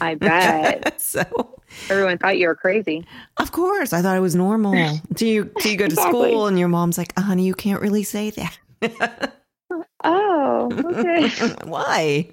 I 0.00 0.14
bet. 0.16 1.00
so 1.00 1.58
everyone 1.88 2.18
thought 2.18 2.36
you 2.36 2.48
were 2.48 2.54
crazy. 2.54 3.06
Of 3.38 3.52
course, 3.52 3.94
I 3.94 4.02
thought 4.02 4.16
it 4.16 4.20
was 4.20 4.34
normal. 4.34 4.72
do 5.14 5.26
you 5.26 5.50
do 5.62 5.70
you 5.70 5.76
go 5.78 5.86
to 5.86 5.92
exactly. 5.92 6.30
school 6.30 6.46
and 6.46 6.58
your 6.58 6.68
mom's 6.68 6.98
like, 6.98 7.18
"Honey, 7.18 7.46
you 7.46 7.54
can't 7.54 7.80
really 7.80 8.02
say 8.02 8.30
that." 8.30 9.36
oh, 10.04 10.68
okay. 10.84 11.28
Why? 11.64 12.28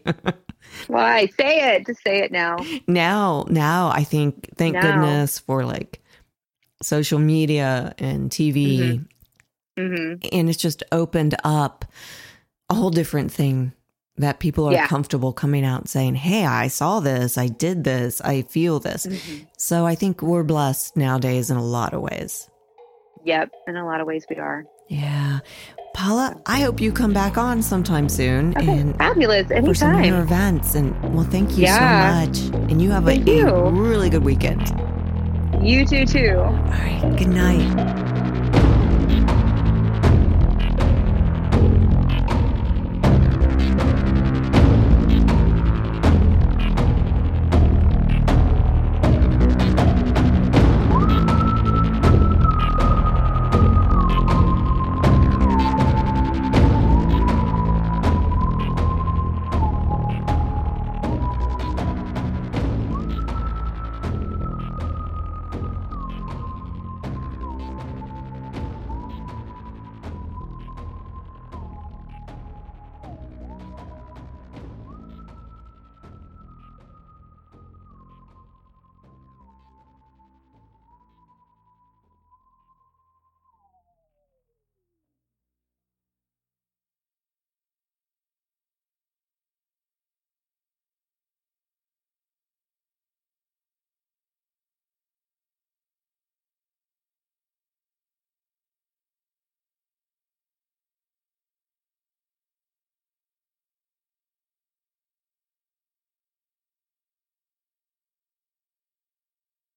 Why? 0.87 1.27
Say 1.37 1.75
it. 1.75 1.85
Just 1.85 2.03
say 2.03 2.19
it 2.19 2.31
now. 2.31 2.57
Now, 2.87 3.45
now 3.49 3.89
I 3.89 4.03
think 4.03 4.49
thank 4.57 4.73
now. 4.73 4.81
goodness 4.81 5.39
for 5.39 5.63
like 5.63 6.01
social 6.81 7.19
media 7.19 7.93
and 7.97 8.29
TV. 8.29 8.79
Mm-hmm. 8.79 9.03
Mm-hmm. 9.81 10.27
And 10.33 10.49
it's 10.49 10.57
just 10.57 10.83
opened 10.91 11.35
up 11.43 11.85
a 12.69 12.75
whole 12.75 12.89
different 12.89 13.31
thing 13.31 13.73
that 14.17 14.39
people 14.39 14.67
are 14.67 14.73
yeah. 14.73 14.87
comfortable 14.87 15.31
coming 15.31 15.63
out 15.63 15.81
and 15.81 15.89
saying, 15.89 16.15
Hey, 16.15 16.45
I 16.45 16.67
saw 16.67 16.99
this, 16.99 17.37
I 17.37 17.47
did 17.47 17.83
this, 17.83 18.21
I 18.21 18.41
feel 18.43 18.79
this. 18.79 19.05
Mm-hmm. 19.05 19.45
So 19.57 19.85
I 19.85 19.95
think 19.95 20.21
we're 20.21 20.43
blessed 20.43 20.97
nowadays 20.97 21.49
in 21.49 21.57
a 21.57 21.63
lot 21.63 21.93
of 21.93 22.01
ways. 22.01 22.49
Yep, 23.23 23.51
in 23.67 23.75
a 23.75 23.85
lot 23.85 24.01
of 24.01 24.07
ways 24.07 24.25
we 24.29 24.37
are. 24.37 24.65
Yeah. 24.87 25.39
Paula, 25.93 26.39
I 26.45 26.61
hope 26.61 26.79
you 26.79 26.91
come 26.91 27.13
back 27.13 27.37
on 27.37 27.61
sometime 27.61 28.09
soon. 28.09 28.55
Okay, 28.57 28.79
and 28.79 28.95
fabulous. 28.97 29.49
Anytime. 29.51 29.65
For 29.65 29.73
some 29.73 29.95
of 29.95 30.05
your 30.05 30.21
events. 30.21 30.75
And 30.75 31.13
well, 31.13 31.25
thank 31.25 31.57
you 31.57 31.63
yeah. 31.63 32.25
so 32.25 32.51
much. 32.51 32.69
And 32.69 32.81
you 32.81 32.91
have 32.91 33.07
a, 33.07 33.19
a 33.29 33.71
really 33.71 34.09
good 34.09 34.23
weekend. 34.23 34.61
You 35.61 35.85
too, 35.85 36.05
too. 36.05 36.35
All 36.37 36.53
right. 36.53 37.15
Good 37.17 37.29
night. 37.29 38.18